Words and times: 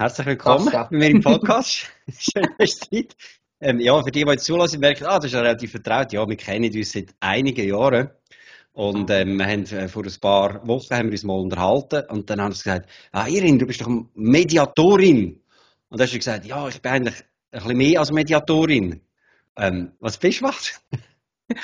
herzlich 0.00 0.28
willkommen 0.28 0.70
bei 0.72 0.86
mir 0.92 1.10
im 1.10 1.20
Podcast. 1.20 1.90
Schön, 2.18 2.48
dass 2.56 2.78
du 2.78 2.88
Zeit. 2.88 3.14
Ähm, 3.60 3.80
ja, 3.80 4.02
für 4.02 4.10
die, 4.10 4.24
die 4.24 4.30
jetzt 4.30 4.46
zulassen, 4.46 4.80
merken, 4.80 5.04
ah, 5.04 5.16
das 5.16 5.26
ist 5.26 5.32
ja 5.34 5.42
relativ 5.42 5.72
vertraut. 5.72 6.10
Ja, 6.14 6.26
wir 6.26 6.36
kennen 6.36 6.74
uns 6.74 6.92
seit 6.92 7.10
einigen 7.20 7.68
Jahren. 7.68 8.08
Und 8.72 9.10
ähm, 9.10 9.36
wir 9.36 9.44
haben 9.44 9.64
äh, 9.64 9.88
vor 9.88 10.02
ein 10.02 10.14
paar 10.18 10.66
Wochen 10.66 10.94
haben 10.94 11.08
wir 11.08 11.12
uns 11.12 11.22
mal 11.22 11.38
unterhalten 11.38 12.04
und 12.08 12.30
dann 12.30 12.40
haben 12.40 12.52
sie 12.52 12.62
gesagt, 12.62 12.88
ah, 13.12 13.26
Irin, 13.28 13.58
du 13.58 13.66
bist 13.66 13.82
doch 13.82 13.90
Mediatorin. 14.14 15.42
Und 15.90 16.00
dann 16.00 16.06
hast 16.06 16.14
du 16.14 16.18
gesagt, 16.18 16.46
ja, 16.46 16.66
ich 16.66 16.80
bin 16.80 16.92
eigentlich 16.92 17.22
ein 17.50 17.60
bisschen 17.60 17.76
mehr 17.76 18.00
als 18.00 18.10
Mediatorin. 18.10 19.02
Ähm, 19.58 19.92
was 20.00 20.16
bist 20.16 20.40
du 20.40 20.46
was? 20.46 20.82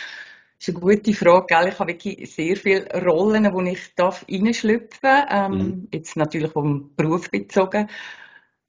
Das 0.58 0.68
ist 0.68 0.74
eine 0.74 0.80
gute 0.80 1.12
Frage. 1.12 1.46
Gell? 1.48 1.68
Ich 1.68 1.78
habe 1.78 1.92
wirklich 1.92 2.34
sehr 2.34 2.56
viele 2.56 2.86
Rollen, 3.04 3.52
wo 3.52 3.60
ich 3.60 3.78
reinschlüpfen 3.98 5.00
darf. 5.02 5.26
Ähm, 5.30 5.52
mhm. 5.52 5.88
Jetzt 5.92 6.16
natürlich 6.16 6.50
vom 6.50 6.94
Beruf 6.96 7.30
bezogen. 7.30 7.88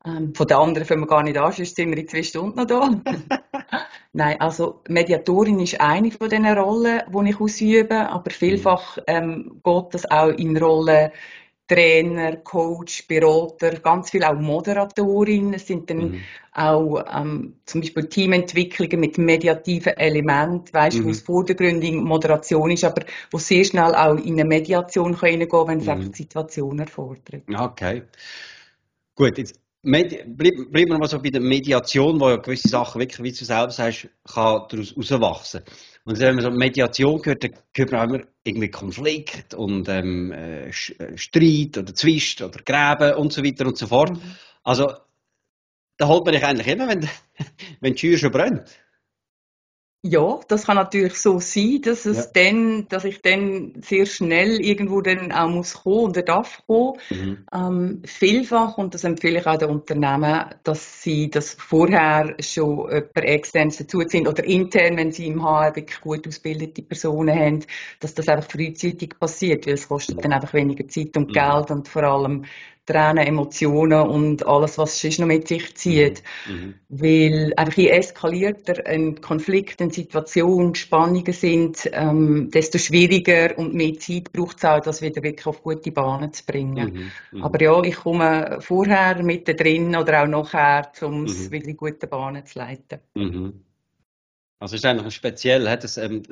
Ähm, 0.05 0.33
von 0.35 0.47
den 0.47 0.57
anderen 0.57 0.87
fangen 0.87 1.01
wir 1.01 1.07
gar 1.07 1.23
nicht 1.23 1.37
an, 1.37 1.51
sonst 1.51 1.75
sind 1.75 1.89
wir 1.89 1.97
in 1.97 2.07
zwei 2.07 2.23
Stunden 2.23 2.57
noch 2.57 2.65
da. 2.65 2.89
Nein, 4.13 4.39
also 4.39 4.81
Mediatorin 4.87 5.59
ist 5.59 5.79
eine 5.81 6.11
von 6.11 6.29
diesen 6.29 6.45
Rollen, 6.45 7.01
die 7.07 7.29
ich 7.29 7.39
ausübe, 7.39 8.09
aber 8.09 8.31
vielfach 8.31 8.97
ähm, 9.07 9.61
geht 9.63 9.93
das 9.93 10.09
auch 10.09 10.29
in 10.29 10.57
Rollen 10.57 11.11
Trainer, 11.67 12.37
Coach, 12.37 13.07
Berater, 13.07 13.79
ganz 13.79 14.11
viel 14.11 14.23
auch 14.23 14.39
Moderatorin. 14.39 15.53
Es 15.53 15.67
sind 15.67 15.89
dann 15.89 16.11
mhm. 16.11 16.21
auch 16.53 17.03
ähm, 17.13 17.57
zum 17.65 17.81
Beispiel 17.81 18.07
Teamentwicklungen 18.07 19.01
mit 19.01 19.17
mediativen 19.17 19.97
Elementen, 19.97 20.73
weißt, 20.73 20.99
mhm. 20.99 21.05
wo 21.05 21.09
es 21.09 21.21
vordergründig 21.21 21.93
Moderation 21.93 22.71
ist, 22.71 22.85
aber 22.85 23.03
wo 23.31 23.37
sehr 23.37 23.65
schnell 23.65 23.93
auch 23.95 24.15
in 24.15 24.33
eine 24.33 24.45
Mediation 24.45 25.13
reingehen 25.13 25.49
kann, 25.49 25.67
wenn 25.67 25.79
es 25.79 25.85
mhm. 25.85 25.91
einfach 25.91 26.09
die 26.09 26.17
Situation 26.17 26.79
erfordert. 26.79 27.43
Okay. 27.53 28.03
Gut, 29.15 29.37
jetzt 29.37 29.59
bleiben 29.81 30.89
wir 30.89 30.97
mal 30.97 31.07
so 31.07 31.19
bei 31.19 31.29
der 31.29 31.41
Mediation, 31.41 32.19
wo 32.19 32.29
ja 32.29 32.37
gewisse 32.37 32.67
Sachen 32.67 32.99
wirklich, 32.99 33.23
wie 33.23 33.37
du 33.37 33.45
selber 33.45 33.71
sagst, 33.71 34.09
kann 34.25 34.63
daraus 34.69 34.95
herauswachsen. 34.95 35.61
Und 36.03 36.19
wenn 36.19 36.35
man 36.35 36.43
so 36.43 36.51
Mediation 36.51 37.21
hört, 37.23 37.43
dann 37.43 37.51
hört 37.75 37.91
man 37.91 38.09
immer 38.09 38.23
irgendwie 38.43 38.69
Konflikt 38.69 39.53
und 39.53 39.89
ähm, 39.89 40.31
äh, 40.31 40.67
äh, 40.69 41.17
Streit 41.17 41.77
oder 41.77 41.93
Zwist 41.93 42.41
oder 42.41 42.59
Gräben 42.63 43.15
und 43.17 43.33
so 43.33 43.43
weiter 43.43 43.65
und 43.65 43.77
so 43.77 43.87
fort. 43.87 44.11
Mhm. 44.11 44.35
Also, 44.63 44.87
da 45.97 46.07
holt 46.07 46.25
man 46.25 46.33
dich 46.33 46.45
eigentlich 46.45 46.67
immer, 46.67 46.87
wenn, 46.87 47.01
wenn 47.81 47.93
die 47.93 47.99
Tür 47.99 48.17
schon 48.17 48.31
brennt. 48.31 48.63
Ja, 50.03 50.39
das 50.47 50.65
kann 50.65 50.75
natürlich 50.75 51.15
so 51.15 51.39
sein, 51.39 51.81
dass 51.81 52.05
es 52.05 52.17
ja. 52.17 52.25
dann, 52.33 52.87
dass 52.87 53.03
ich 53.03 53.21
dann 53.23 53.73
sehr 53.83 54.05
schnell 54.05 54.61
irgendwo 54.61 55.01
dann 55.01 55.31
auch 55.31 55.49
muss 55.49 55.73
kommen 55.73 56.11
oder 56.11 56.21
darf 56.21 56.61
kommen. 56.67 56.99
Mhm. 57.09 57.45
Ähm, 57.51 58.01
vielfach, 58.05 58.77
und 58.77 58.93
das 58.93 59.03
empfehle 59.03 59.39
ich 59.39 59.47
auch 59.47 59.57
den 59.57 59.69
Unternehmen, 59.69 60.45
dass 60.63 61.01
sie 61.01 61.31
das 61.31 61.53
vorher 61.53 62.35
schon 62.39 62.87
per 63.11 63.23
extern 63.23 63.69
dazuziehen 63.69 64.27
oder 64.27 64.43
intern, 64.43 64.97
wenn 64.97 65.11
sie 65.11 65.27
im 65.27 65.43
HR 65.43 65.75
wirklich 65.75 65.99
gut 65.99 66.27
ausgebildete 66.27 66.83
Personen 66.83 67.37
haben, 67.37 67.65
dass 67.99 68.13
das 68.13 68.27
einfach 68.29 68.49
frühzeitig 68.51 69.17
passiert, 69.19 69.65
weil 69.65 69.73
es 69.73 69.87
kostet 69.87 70.23
dann 70.23 70.31
einfach 70.31 70.53
weniger 70.53 70.87
Zeit 70.87 71.17
und 71.17 71.29
mhm. 71.29 71.33
Geld 71.33 71.71
und 71.71 71.87
vor 71.87 72.03
allem 72.03 72.45
Tränen, 72.87 73.27
Emotionen 73.27 74.07
und 74.07 74.47
alles, 74.47 74.77
was 74.77 75.03
es 75.03 75.19
noch 75.19 75.27
mit 75.27 75.47
sich 75.47 75.75
zieht. 75.75 76.23
Mhm. 76.47 76.55
mhm. 76.55 76.73
Weil 76.89 77.53
einfach 77.57 77.77
je 77.77 77.89
eskalierter 77.89 78.85
ein 78.87 79.19
Konflikt, 79.21 79.81
eine 79.81 79.91
Situation, 79.91 80.73
Spannungen 80.73 81.33
sind, 81.33 81.89
ähm, 81.91 82.49
desto 82.49 82.77
schwieriger 82.77 83.57
und 83.57 83.73
mehr 83.73 83.99
Zeit 83.99 84.31
braucht 84.31 84.57
es 84.57 84.65
auch, 84.65 84.79
das 84.79 85.01
wieder 85.01 85.21
wirklich 85.21 85.45
auf 85.45 85.61
gute 85.61 85.91
Bahnen 85.91 86.31
zu 86.31 86.45
bringen. 86.45 87.11
Mhm. 87.31 87.37
Mhm. 87.37 87.43
Aber 87.43 87.61
ja, 87.61 87.81
ich 87.83 87.97
komme 87.97 88.59
vorher, 88.61 89.21
mittendrin 89.21 89.95
oder 89.95 90.23
auch 90.23 90.27
nachher, 90.27 90.89
um 91.01 91.25
es 91.25 91.49
mhm. 91.49 91.51
wieder 91.51 91.67
in 91.67 91.77
gute 91.77 92.07
Bahnen 92.07 92.45
zu 92.45 92.57
leiten. 92.57 92.99
Also 94.59 94.75
ist 94.75 94.85
eigentlich 94.85 95.13
speziell, 95.13 95.69
hat 95.69 95.83
es 95.83 95.97
ähm, 95.97 96.23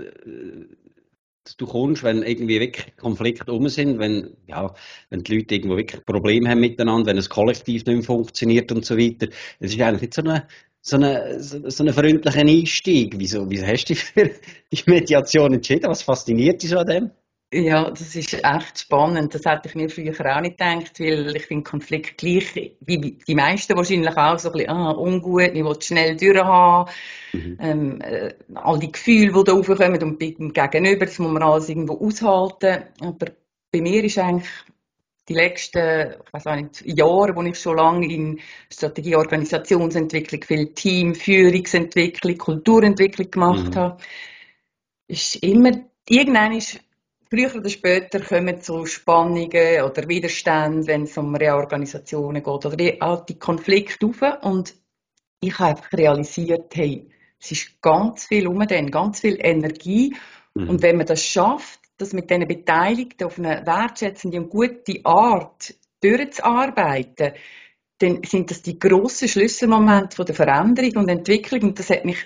du 1.57 1.65
kommst, 1.65 2.03
wenn 2.03 2.23
irgendwie 2.23 2.59
wirklich 2.59 2.95
Konflikte 2.97 3.51
um 3.53 3.67
sind, 3.69 3.99
wenn, 3.99 4.35
ja, 4.47 4.73
wenn 5.09 5.23
die 5.23 5.37
Leute 5.37 5.55
irgendwo 5.55 5.77
wirklich 5.77 6.05
Probleme 6.05 6.49
haben 6.49 6.59
miteinander, 6.59 7.07
wenn 7.07 7.15
das 7.17 7.29
Kollektiv 7.29 7.85
nicht 7.85 7.95
mehr 7.95 8.03
funktioniert 8.03 8.71
und 8.71 8.85
so 8.85 8.97
weiter. 8.97 9.27
Es 9.59 9.73
ist 9.73 9.81
eigentlich 9.81 10.01
nicht 10.01 10.13
so 10.13 10.21
eine, 10.21 10.47
so 10.81 10.97
eine, 10.97 11.41
so 11.41 11.83
eine 11.83 11.93
freundliche 11.93 12.39
Einstieg. 12.39 13.15
Wieso, 13.17 13.49
wieso 13.49 13.65
hast 13.65 13.85
du 13.85 13.93
dich 13.93 14.03
für 14.03 14.31
die 14.71 14.83
Mediation 14.87 15.53
entschieden? 15.53 15.89
Was 15.89 16.03
fasziniert 16.03 16.61
dich 16.61 16.69
so 16.69 16.77
an 16.77 16.87
dem? 16.87 17.11
Ja, 17.53 17.89
das 17.89 18.15
ist 18.15 18.33
echt 18.33 18.79
spannend. 18.79 19.33
Das 19.33 19.45
hätte 19.45 19.69
ich 19.69 19.75
mir 19.75 19.89
früher 19.89 20.35
auch 20.35 20.41
nicht 20.41 20.57
gedacht, 20.57 20.99
weil 20.99 21.35
ich 21.35 21.45
finde 21.45 21.63
Konflikt 21.63 22.17
gleich 22.17 22.53
wie 22.81 23.19
die 23.25 23.35
meisten 23.35 23.77
wahrscheinlich 23.77 24.17
auch 24.17 24.37
so 24.37 24.49
ein 24.49 24.53
bisschen 24.53 24.69
ah, 24.71 24.91
ungut, 24.91 25.51
ich 25.53 25.63
will 25.63 25.81
schnell 25.81 26.17
durchhaben. 26.17 26.91
Mhm. 27.33 27.57
Ähm, 27.61 28.01
äh, 28.01 28.33
all 28.55 28.79
die 28.79 28.91
Gefühle, 28.91 29.31
die 29.31 29.43
da 29.45 29.53
aufkommen 29.53 30.03
und 30.03 30.19
beim 30.19 30.53
Gegenüber, 30.53 31.05
das 31.05 31.19
muss 31.19 31.31
man 31.31 31.43
alles 31.43 31.69
irgendwo 31.69 32.05
aushalten. 32.05 32.85
Aber 32.99 33.27
bei 33.71 33.81
mir 33.81 34.03
ist 34.03 34.17
eigentlich 34.17 34.49
die 35.29 35.33
letzten, 35.33 36.13
ich 36.25 36.33
weiß 36.33 36.47
auch 36.47 36.55
nicht, 36.55 36.81
Jahre, 36.85 37.35
wo 37.35 37.41
ich 37.43 37.59
schon 37.59 37.77
lange 37.77 38.11
in 38.11 38.39
Strategie, 38.71 39.15
Organisationsentwicklung, 39.15 40.43
viel 40.43 40.73
Team, 40.73 41.15
Führungsentwicklung, 41.15 42.37
Kulturentwicklung 42.37 43.31
gemacht 43.31 43.69
mhm. 43.69 43.75
habe, 43.75 43.97
ist 45.07 45.35
immer, 45.37 45.71
irgendwann 46.09 46.53
ist 46.53 46.79
Früher 47.29 47.55
oder 47.55 47.69
später 47.69 48.19
kommen 48.19 48.61
so 48.61 48.85
Spannungen 48.85 49.81
oder 49.81 50.07
Widerstände, 50.07 50.87
wenn 50.87 51.03
es 51.03 51.17
um 51.17 51.35
Reorganisationen 51.35 52.43
geht 52.43 52.65
oder 52.65 52.75
die 52.75 53.01
alte 53.01 53.35
Konflikte 53.35 54.05
auf. 54.05 54.21
Und 54.43 54.75
ich 55.41 55.57
habe 55.57 55.71
einfach 55.71 55.91
realisiert, 55.93 56.75
hey, 56.75 57.09
es 57.39 57.51
ist 57.51 57.81
ganz 57.81 58.25
viel 58.25 58.47
um 58.47 58.59
den, 58.67 58.91
ganz 58.91 59.21
viel 59.21 59.37
Energie. 59.39 60.15
Mhm. 60.53 60.69
Und 60.69 60.81
wenn 60.81 60.97
man 60.97 61.05
das 61.05 61.23
schafft, 61.23 61.79
das 61.97 62.13
mit 62.13 62.29
diesen 62.29 62.47
Beteiligten 62.47 63.25
auf 63.25 63.39
eine 63.39 63.65
wertschätzende 63.65 64.39
und 64.39 64.49
gute 64.49 64.99
Art 65.03 65.73
durchzuarbeiten, 66.01 67.33
dann 67.99 68.23
sind 68.23 68.51
das 68.51 68.61
die 68.61 68.77
grossen 68.77 69.27
Schlüsselmomente 69.27 70.15
von 70.15 70.25
der 70.25 70.35
Veränderung 70.35 71.03
und 71.03 71.09
Entwicklung. 71.09 71.61
Und 71.63 71.79
das 71.79 71.89
hat 71.89 72.05
mich 72.05 72.17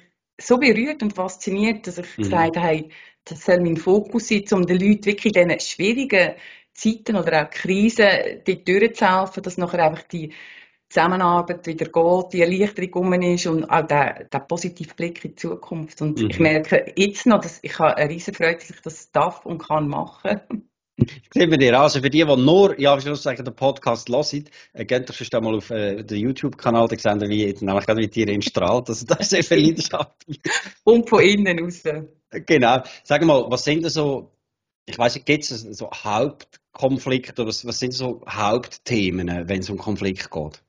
so 0.42 0.58
berührt 0.58 1.04
und 1.04 1.14
fasziniert, 1.14 1.86
dass 1.86 2.00
ich 2.00 2.18
mhm. 2.18 2.24
gesagt 2.24 2.58
habe, 2.58 2.90
das 3.30 3.46
soll 3.46 3.62
mein 3.62 3.78
Fokus 3.78 4.28
sein, 4.28 4.44
um 4.52 4.66
den 4.66 4.80
Leuten 4.80 5.06
wirklich 5.06 5.36
in 5.36 5.48
diesen 5.48 5.60
schwierigen 5.60 6.36
Zeiten 6.74 7.16
oder 7.16 7.44
auch 7.44 7.50
Krisen 7.50 8.42
dort 8.46 8.68
durchzuhelfen, 8.68 9.44
dass 9.44 9.58
nachher 9.58 9.86
einfach 9.86 10.04
die 10.04 10.34
Zusammenarbeit 10.90 11.68
wieder 11.68 11.86
geht, 11.86 12.34
die 12.34 12.42
Erleichterung 12.42 12.94
um 12.94 13.14
ist 13.22 13.46
und 13.46 13.64
auch 13.66 13.86
der, 13.86 14.26
der 14.26 14.40
positive 14.40 14.96
Blick 14.96 15.24
in 15.24 15.32
die 15.32 15.36
Zukunft. 15.36 16.02
Und 16.02 16.20
mhm. 16.20 16.30
ich 16.32 16.40
merke 16.40 16.94
jetzt 16.96 17.28
noch, 17.28 17.42
dass 17.42 17.60
ich 17.62 17.78
habe 17.78 17.96
eine 17.98 18.10
riesen 18.10 18.34
Freude, 18.34 18.58
dass 18.58 18.70
ich 18.72 18.82
das 18.82 19.12
darf 19.12 19.46
und 19.46 19.60
kann 19.60 19.88
machen. 19.88 20.42
Sehen 21.34 21.52
wir 21.52 21.58
dir 21.58 21.80
Also 21.80 22.02
für 22.02 22.10
die, 22.10 22.26
die 22.26 22.36
nur, 22.36 22.78
ja, 22.80 22.98
den 22.98 23.56
Podcast 23.56 24.10
hören, 24.10 24.44
äh, 24.74 24.86
geht 24.86 25.08
doch 25.08 25.14
schon 25.14 25.44
mal 25.44 25.56
auf 25.56 25.70
äh, 25.70 26.04
den 26.04 26.18
YouTube-Kanal, 26.18 26.88
da 26.88 26.98
sehen 26.98 27.22
wir, 27.22 27.30
wie 27.30 27.46
nämlich 27.66 27.86
gerade 27.86 28.02
mit 28.02 28.16
dir 28.16 28.28
in 28.28 28.42
strahlt. 28.42 28.90
Also 28.90 29.06
da 29.06 29.16
ist 29.16 29.30
sehr 29.30 29.44
viel 29.44 29.66
Leidenschaft. 29.66 30.26
Und 30.84 31.08
von 31.08 31.22
innen 31.22 31.60
raus. 31.60 31.84
Genau. 32.32 32.84
Sag 33.04 33.24
mal, 33.24 33.46
was 33.50 33.64
sind 33.64 33.84
da 33.84 33.90
so, 33.90 34.32
ich 34.86 34.98
weiß 34.98 35.16
nicht, 35.16 35.26
gibt 35.26 35.44
es 35.44 35.62
so 35.62 35.90
Hauptkonflikte 35.92 37.42
oder 37.42 37.50
was, 37.50 37.66
was 37.66 37.80
sind 37.80 37.94
so 37.94 38.22
Hauptthemen, 38.28 39.48
wenn 39.48 39.60
es 39.60 39.70
um 39.70 39.78
Konflikt 39.78 40.30
geht? 40.30 40.64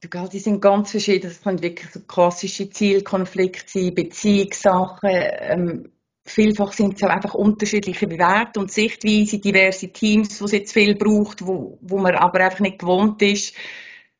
Du, 0.00 0.28
die 0.28 0.38
sind 0.38 0.60
ganz 0.60 0.92
verschieden. 0.92 1.28
Das 1.28 1.42
können 1.42 1.60
wirklich 1.60 1.90
so 1.90 2.00
klassische 2.00 2.70
Zielkonflikte 2.70 3.64
sein, 3.66 3.94
Beziehungssachen. 3.94 5.10
Ähm, 5.12 5.92
vielfach 6.24 6.72
sind 6.72 6.94
es 6.94 7.02
auch 7.02 7.08
einfach 7.08 7.34
unterschiedliche 7.34 8.08
Werte 8.10 8.60
und 8.60 8.70
Sichtweisen, 8.70 9.40
diverse 9.40 9.88
Teams, 9.88 10.40
wo 10.40 10.44
es 10.44 10.52
jetzt 10.52 10.72
viel 10.72 10.94
braucht, 10.94 11.44
wo, 11.44 11.78
wo 11.80 11.98
man 11.98 12.14
aber 12.14 12.44
einfach 12.44 12.60
nicht 12.60 12.78
gewohnt 12.78 13.20
ist, 13.22 13.54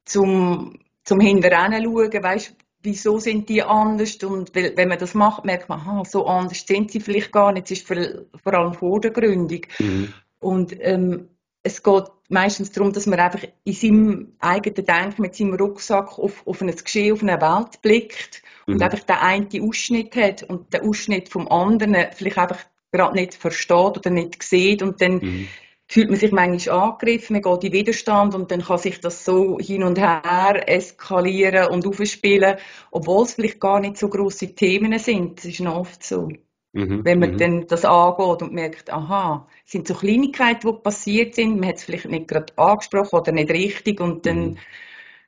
zum, 0.05 0.81
zum 1.05 1.21
Hinterrennen 1.21 1.85
schauen, 1.85 2.23
weißt, 2.23 2.57
wieso 2.89 3.19
sind 3.19 3.51
die 3.51 3.63
anders 3.63 4.17
und 4.17 4.55
wenn 4.55 4.89
man 4.89 4.99
das 4.99 5.13
macht, 5.13 5.45
merkt 5.45 5.69
man, 5.69 5.81
aha, 5.81 6.05
so 6.07 6.27
anders 6.27 6.65
sind 6.67 6.91
sie 6.91 7.01
vielleicht 7.01 7.33
gar 7.33 7.53
nicht, 7.53 7.71
es 7.71 7.79
ist 7.79 7.87
vor, 7.87 7.97
vor 8.43 8.55
allem 8.55 8.73
vordergründig. 8.73 9.69
Mhm. 9.79 10.15
Und 10.41 10.75
ähm, 10.81 11.29
es 11.63 11.83
geht 11.83 12.05
meistens 12.31 12.73
darum, 12.73 12.95
dass 12.95 13.07
man 13.07 13.21
einfach 13.21 13.47
in 13.65 13.73
seinem 13.75 14.33
eigenen 14.39 14.87
Denken 14.87 15.23
mit 15.23 15.35
seinem 15.35 15.55
Rucksack 15.55 16.19
auf, 16.19 16.47
auf 16.47 16.63
ein 16.63 16.75
Geschehen, 16.75 17.13
auf 17.13 17.23
eine 17.23 17.41
Welt 17.43 17.83
blickt 17.83 18.43
und 18.67 18.77
mhm. 18.77 18.83
einfach 18.83 19.01
den 19.01 19.17
einen 19.17 19.69
Ausschnitt 19.69 20.17
hat 20.17 20.43
und 20.45 20.73
den 20.73 20.89
Ausschnitt 20.89 21.29
vom 21.29 21.47
anderen 21.49 21.95
vielleicht 22.15 22.39
einfach 22.39 22.65
gerade 22.91 23.17
nicht 23.17 23.35
versteht 23.35 23.99
oder 23.99 24.11
nicht 24.11 24.43
sieht 24.43 24.83
und 24.83 25.03
dann 25.03 25.17
mhm. 25.17 25.49
Fühlt 25.89 26.11
man 26.11 26.19
sich 26.19 26.33
manchmal 26.33 26.79
angegriffen, 26.79 27.41
man 27.41 27.43
geht 27.43 27.65
in 27.65 27.73
Widerstand 27.73 28.35
und 28.35 28.51
dann 28.51 28.63
kann 28.63 28.79
sich 28.79 29.01
das 29.01 29.25
so 29.25 29.59
hin 29.59 29.83
und 29.83 29.99
her 29.99 30.63
eskalieren 30.67 31.69
und 31.71 31.87
aufspielen, 31.87 32.57
obwohl 32.91 33.25
es 33.25 33.35
vielleicht 33.35 33.61
gar 33.61 33.81
nicht 33.81 33.97
so 33.97 34.09
große 34.09 34.55
Themen 34.55 34.99
sind. 34.99 35.39
Das 35.39 35.47
ist 35.47 35.61
noch 35.61 35.77
oft 35.77 36.05
so. 36.05 36.29
Mhm, 36.75 37.05
Wenn 37.05 37.19
man 37.19 37.33
mhm. 37.33 37.39
dann 37.39 37.67
das 37.67 37.87
angeht 37.87 38.43
und 38.43 38.53
merkt, 38.53 38.93
aha, 38.93 39.49
es 39.65 39.73
sind 39.73 39.89
so 39.89 39.95
Kleinigkeiten, 39.95 40.71
die 40.71 40.83
passiert 40.83 41.35
sind, 41.35 41.59
man 41.59 41.71
hat 41.71 41.77
es 41.77 41.85
vielleicht 41.85 42.05
nicht 42.05 42.29
gerade 42.29 42.53
angesprochen 42.59 43.21
oder 43.21 43.33
nicht 43.33 43.51
richtig 43.51 44.01
und 44.01 44.27
dann 44.27 44.51
mhm. 44.51 44.59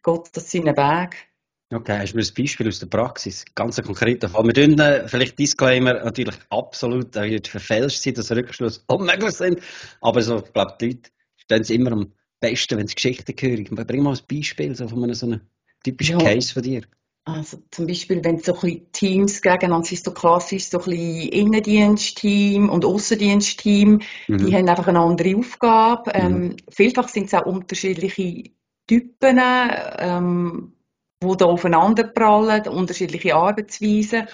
geht 0.02 0.36
das 0.36 0.50
seinen 0.50 0.76
Weg. 0.76 1.29
Okay, 1.72 1.98
hast 2.00 2.12
du 2.12 2.16
mir 2.16 2.24
ein 2.24 2.34
Beispiel 2.36 2.66
aus 2.66 2.80
der 2.80 2.86
Praxis? 2.86 3.44
Ganz 3.54 3.78
ein 3.78 3.84
konkreter 3.84 4.28
Fall. 4.28 4.44
Wir 4.44 4.54
tun 4.54 4.78
äh, 4.80 5.06
vielleicht 5.06 5.38
Disclaimer 5.38 6.02
natürlich 6.04 6.34
absolut 6.48 7.14
äh, 7.14 7.40
verfälscht 7.44 8.02
sein, 8.02 8.14
dass 8.14 8.32
Rückschluss 8.32 8.84
unmöglich 8.88 9.32
sind. 9.32 9.60
Aber 10.00 10.20
so, 10.20 10.38
ich 10.38 10.52
glaube, 10.52 10.74
die 10.80 10.86
Leute 10.86 11.10
stehen 11.36 11.60
es 11.60 11.70
immer 11.70 11.92
am 11.92 12.12
besten, 12.40 12.76
wenn 12.76 12.88
sie 12.88 12.96
Geschichten 12.96 13.34
hören. 13.38 13.86
Bring 13.86 14.02
mal 14.02 14.16
ein 14.16 14.20
Beispiel 14.28 14.74
so 14.74 14.88
von 14.88 15.04
einem 15.04 15.14
so 15.14 15.26
einem 15.26 15.42
typischen 15.84 16.18
ja. 16.18 16.26
Case 16.26 16.52
von 16.52 16.62
dir. 16.64 16.82
Also 17.24 17.58
zum 17.70 17.86
Beispiel, 17.86 18.24
wenn 18.24 18.38
so 18.38 18.58
ein 18.60 18.90
Teams 18.90 19.40
gegeneinander 19.40 19.86
sind, 19.86 20.02
so 20.02 20.12
klassisch 20.12 20.64
so 20.64 20.78
ein 20.78 20.84
bisschen 20.84 21.28
Innendienstteam 21.28 22.68
und 22.68 22.84
Außendienstteam, 22.84 24.00
mhm. 24.26 24.38
die 24.38 24.54
haben 24.54 24.68
einfach 24.68 24.88
eine 24.88 25.00
andere 25.00 25.36
Aufgabe. 25.36 26.10
Mhm. 26.14 26.20
Ähm, 26.20 26.56
vielfach 26.68 27.08
sind 27.08 27.26
es 27.26 27.34
auch 27.34 27.46
unterschiedliche 27.46 28.50
Typen, 28.88 29.38
ähm, 29.40 30.72
die 31.22 31.36
da 31.36 31.44
aufeinander 31.44 32.04
prallen, 32.04 32.66
unterschiedliche 32.68 33.34
Arbeitsweisen. 33.34 34.26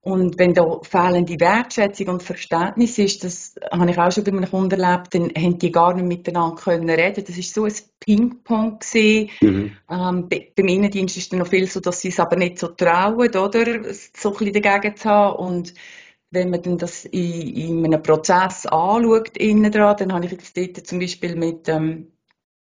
Und 0.00 0.38
wenn 0.38 0.54
da 0.54 0.80
fehlende 0.82 1.38
Wertschätzung 1.38 2.08
und 2.08 2.22
Verständnis 2.22 2.98
ist, 2.98 3.24
das 3.24 3.56
habe 3.70 3.90
ich 3.90 3.98
auch 3.98 4.10
schon 4.10 4.24
bei 4.24 4.30
einem 4.30 4.48
Kunden 4.48 4.80
erlebt, 4.80 5.14
dann 5.14 5.30
haben 5.36 5.58
die 5.58 5.72
gar 5.72 5.92
nicht 5.92 6.06
miteinander 6.06 6.56
können 6.56 6.88
reden. 6.88 7.24
Das 7.26 7.36
ist 7.36 7.52
so 7.52 7.64
ein 7.64 7.74
Ping-Pong 8.00 8.78
Mhm. 9.40 9.72
Ähm, 9.90 10.28
beim 10.28 10.68
Innendienst 10.68 11.16
ist 11.16 11.32
es 11.32 11.38
noch 11.38 11.48
viel 11.48 11.66
so, 11.66 11.80
dass 11.80 12.00
sie 12.00 12.08
es 12.08 12.20
aber 12.20 12.36
nicht 12.36 12.58
so 12.58 12.68
trauen, 12.68 13.28
oder? 13.36 13.82
So 14.14 14.30
ein 14.30 14.36
bisschen 14.38 14.62
dagegen 14.62 14.96
zu 14.96 15.08
haben. 15.08 15.36
Und 15.36 15.74
wenn 16.30 16.50
man 16.50 16.62
dann 16.62 16.78
das 16.78 17.04
in, 17.04 17.56
in 17.56 17.84
einem 17.84 18.02
Prozess 18.02 18.66
anschaut, 18.66 19.36
innen 19.36 19.70
dran, 19.70 19.96
dann 19.98 20.12
habe 20.12 20.26
ich 20.26 20.32
jetzt 20.32 20.56
dort 20.56 20.86
zum 20.86 21.00
Beispiel 21.00 21.36
mit, 21.36 21.68
ähm, 21.68 22.12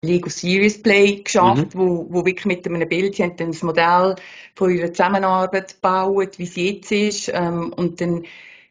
Lego 0.04 0.30
Serious 0.30 0.82
Play 0.82 1.22
geschafft, 1.24 1.74
mhm. 1.74 1.80
wo, 1.80 2.08
wo 2.10 2.26
wirklich 2.26 2.46
mit 2.46 2.68
einem 2.68 2.88
Bild, 2.88 3.16
sie 3.16 3.24
haben 3.24 3.38
dann 3.38 3.52
das 3.52 3.64
Modell 3.64 4.16
von 4.56 4.70
ihrer 4.70 4.92
Zusammenarbeit 4.92 5.76
gebaut, 5.76 6.38
wie 6.38 6.46
sie 6.46 6.76
jetzt 6.76 6.92
ist, 6.92 7.32
ähm, 7.34 7.74
und 7.74 8.00
dann 8.02 8.24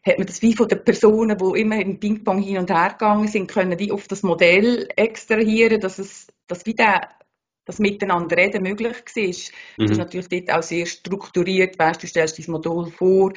hat 0.04 0.18
man 0.18 0.26
das 0.26 0.42
wie 0.42 0.54
von 0.54 0.68
den 0.68 0.84
Personen, 0.84 1.38
die 1.38 1.60
immer 1.60 1.80
im 1.80 1.98
Ping-Pong 1.98 2.42
hin 2.42 2.58
und 2.58 2.70
her 2.70 2.90
gegangen 2.90 3.28
sind, 3.28 3.48
können 3.48 3.78
die 3.78 3.92
auf 3.92 4.08
das 4.08 4.22
Modell 4.22 4.88
extrahieren, 4.96 5.80
dass 5.80 5.98
es, 5.98 6.26
dass 6.48 6.66
wie 6.66 6.74
der, 6.74 7.08
das 7.64 7.78
Miteinander 7.78 8.36
reden 8.36 8.64
möglich 8.64 8.96
war. 8.96 9.22
Mhm. 9.22 9.32
Das 9.78 9.90
ist 9.92 9.98
natürlich 9.98 10.28
dort 10.28 10.50
auch 10.50 10.62
sehr 10.62 10.86
strukturiert, 10.86 11.78
weißt 11.78 12.02
du, 12.02 12.08
stellst 12.08 12.38
dein 12.38 12.50
Modell 12.50 12.92
vor, 12.92 13.32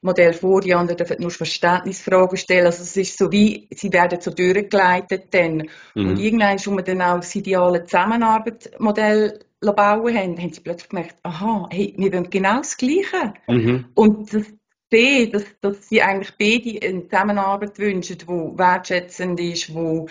Modell 0.00 0.32
vor, 0.32 0.60
die 0.60 0.74
anderen 0.74 0.96
dürfen 0.96 1.16
nur 1.20 1.30
Verständnisfragen 1.30 2.36
stellen. 2.36 2.66
Also 2.66 2.82
es 2.82 2.96
ist 2.96 3.18
so 3.18 3.32
wie, 3.32 3.68
sie 3.74 3.92
werden 3.92 4.20
so 4.20 4.30
durchgeleitet 4.30 5.26
dann. 5.32 5.68
Mhm. 5.94 6.10
Und 6.10 6.18
irgendwann, 6.18 6.58
wo 6.64 6.76
wir 6.76 6.82
dann 6.82 7.02
auch 7.02 7.16
das 7.16 7.34
ideale 7.34 7.84
Zusammenarbeitsmodell 7.84 9.40
bauen 9.60 10.16
haben, 10.16 10.38
haben 10.38 10.52
sie 10.52 10.60
plötzlich 10.60 10.88
gemerkt, 10.88 11.16
aha, 11.24 11.68
hey, 11.70 11.94
wir 11.96 12.12
wollen 12.12 12.30
genau 12.30 12.58
das 12.58 12.76
Gleiche. 12.76 13.34
Mhm. 13.48 13.86
Und 13.94 14.32
das 14.32 14.44
sehen, 14.90 15.32
dass, 15.32 15.44
dass 15.60 15.88
sie 15.88 16.00
eigentlich 16.00 16.32
beide 16.38 16.86
eine 16.86 17.08
Zusammenarbeit 17.08 17.78
wünschen, 17.78 18.18
die 18.18 18.26
wertschätzend 18.26 19.40
ist, 19.40 19.68
die 19.68 20.06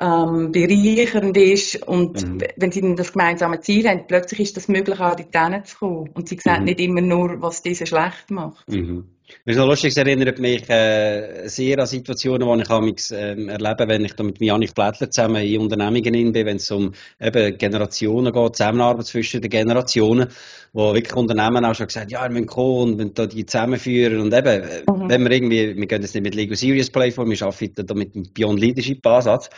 ähm, 0.00 0.50
bereichernd 0.50 1.36
ist 1.36 1.86
und 1.86 2.26
mhm. 2.26 2.40
wenn 2.56 2.72
sie 2.72 2.80
dann 2.80 2.96
das 2.96 3.12
gemeinsame 3.12 3.60
Ziel 3.60 3.88
haben, 3.88 4.06
plötzlich 4.06 4.40
ist 4.40 4.56
das 4.56 4.68
möglich, 4.68 4.98
auch 4.98 5.14
dorthin 5.14 5.64
zu 5.64 5.78
kommen. 5.78 6.10
Und 6.14 6.28
sie 6.28 6.38
sehen 6.42 6.60
mhm. 6.60 6.64
nicht 6.64 6.80
immer 6.80 7.02
nur, 7.02 7.40
was 7.42 7.62
diese 7.62 7.86
schlecht 7.86 8.30
macht. 8.30 8.68
Mhm. 8.68 9.08
Das 9.44 9.54
ist 9.54 9.56
noch 9.56 9.66
lustig, 9.66 9.90
es 9.90 9.96
erinnert 9.96 10.38
mich 10.38 10.68
äh, 10.68 11.48
sehr 11.48 11.78
an 11.78 11.86
Situationen, 11.86 12.56
die 12.56 12.62
ich 12.62 12.70
amigs, 12.70 13.10
äh, 13.10 13.30
erlebe, 13.46 13.88
wenn 13.88 14.04
ich 14.04 14.14
da 14.14 14.22
mit 14.22 14.40
Janik 14.40 14.74
Blättler 14.74 15.10
zusammen 15.10 15.42
in 15.42 15.60
Unternehmungen 15.60 16.32
bin, 16.32 16.46
wenn 16.46 16.56
es 16.56 16.70
um 16.70 16.92
eben 17.20 17.56
Generationen 17.58 18.32
geht, 18.32 18.56
Zusammenarbeit 18.56 19.06
zwischen 19.06 19.40
den 19.40 19.50
Generationen, 19.50 20.28
wo 20.72 20.94
wirklich 20.94 21.14
Unternehmen 21.14 21.64
auch 21.64 21.74
schon 21.74 21.86
gesagt 21.86 22.10
ja, 22.10 22.22
wir 22.22 22.30
müssen 22.30 22.46
kommen 22.46 22.92
und 22.92 22.98
wir 22.98 23.06
da 23.06 23.26
die 23.26 23.46
zusammenführen 23.46 24.20
und 24.20 24.34
eben, 24.34 24.46
äh, 24.46 24.82
mhm. 24.86 25.08
wenn 25.08 25.24
wir 25.24 25.30
irgendwie, 25.30 25.76
wir 25.76 25.86
gehen 25.86 26.02
jetzt 26.02 26.14
nicht 26.14 26.24
mit 26.24 26.34
Lego 26.34 26.54
Serious 26.54 26.90
Play 26.90 27.10
vor, 27.10 27.28
wir 27.28 27.42
arbeiten 27.42 27.86
da 27.86 27.94
mit 27.94 28.14
dem 28.14 28.24
Beyond 28.32 28.60
Leadership 28.60 29.06
Ansatz 29.06 29.50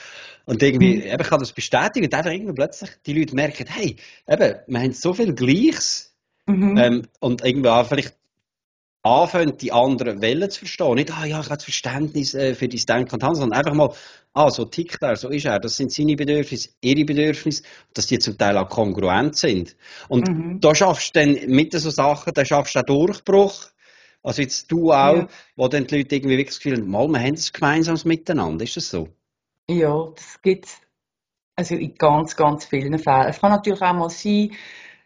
und 0.44 0.62
irgendwie, 0.62 0.96
mhm. 0.96 1.02
eben, 1.02 1.20
ich 1.20 1.28
kann 1.28 1.40
das 1.40 1.52
bestätigen 1.52 2.06
und 2.06 2.14
einfach 2.14 2.30
irgendwie 2.30 2.54
plötzlich 2.54 2.90
die 3.06 3.18
Leute 3.18 3.34
merken, 3.34 3.66
hey, 3.68 3.96
eben, 4.28 4.54
wir 4.66 4.80
haben 4.80 4.92
so 4.92 5.12
viel 5.12 5.34
Gleiches 5.34 6.14
mhm. 6.46 6.76
ähm, 6.76 7.02
und 7.20 7.44
irgendwie 7.44 7.68
auch 7.68 7.86
vielleicht 7.86 8.14
anfangen, 9.02 9.56
die 9.56 9.72
anderen 9.72 10.20
Wellen 10.20 10.50
zu 10.50 10.60
verstehen. 10.60 10.94
Nicht, 10.94 11.10
ah 11.10 11.24
ja, 11.24 11.40
ich 11.40 11.46
habe 11.46 11.56
das 11.56 11.64
Verständnis 11.64 12.34
äh, 12.34 12.54
für 12.54 12.68
dein 12.68 12.80
Denken 12.80 13.14
und 13.14 13.22
Handeln, 13.22 13.40
sondern 13.40 13.58
einfach 13.58 13.74
mal, 13.74 13.92
ah, 14.32 14.50
so 14.50 14.64
tickt 14.64 15.02
er, 15.02 15.16
so 15.16 15.28
ist 15.28 15.44
er, 15.44 15.58
das 15.58 15.76
sind 15.76 15.92
seine 15.92 16.14
Bedürfnisse, 16.14 16.70
ihre 16.80 17.04
Bedürfnisse, 17.04 17.64
dass 17.94 18.06
die 18.06 18.18
zum 18.18 18.38
Teil 18.38 18.56
auch 18.56 18.68
kongruent 18.68 19.36
sind. 19.36 19.76
Und 20.08 20.28
mhm. 20.28 20.60
da 20.60 20.74
schaffst 20.74 21.16
du 21.16 21.20
dann 21.20 21.50
mit 21.50 21.72
so 21.72 21.90
Sachen, 21.90 22.32
da 22.32 22.44
schaffst 22.44 22.74
du 22.76 22.80
auch 22.80 22.84
Durchbruch. 22.84 23.66
Also 24.22 24.42
jetzt 24.42 24.70
du 24.70 24.92
auch, 24.92 25.16
ja. 25.16 25.28
wo 25.56 25.66
dann 25.66 25.86
die 25.86 25.98
Leute 25.98 26.14
irgendwie 26.14 26.36
wirklich 26.36 26.54
das 26.54 26.60
Gefühl 26.60 26.78
haben, 26.78 26.88
mal, 26.88 27.08
wir 27.08 27.18
haben 27.18 27.34
es 27.34 27.52
gemeinsames 27.52 28.04
miteinander, 28.04 28.64
ist 28.64 28.76
das 28.76 28.88
so? 28.88 29.08
Ja, 29.68 30.12
das 30.14 30.40
gibt 30.42 30.66
es 30.66 30.80
also 31.56 31.74
in 31.74 31.94
ganz, 31.96 32.36
ganz 32.36 32.64
vielen 32.64 32.98
Fällen. 32.98 33.28
Es 33.28 33.40
kann 33.40 33.50
natürlich 33.50 33.82
auch 33.82 33.92
mal 33.92 34.10
sein, 34.10 34.52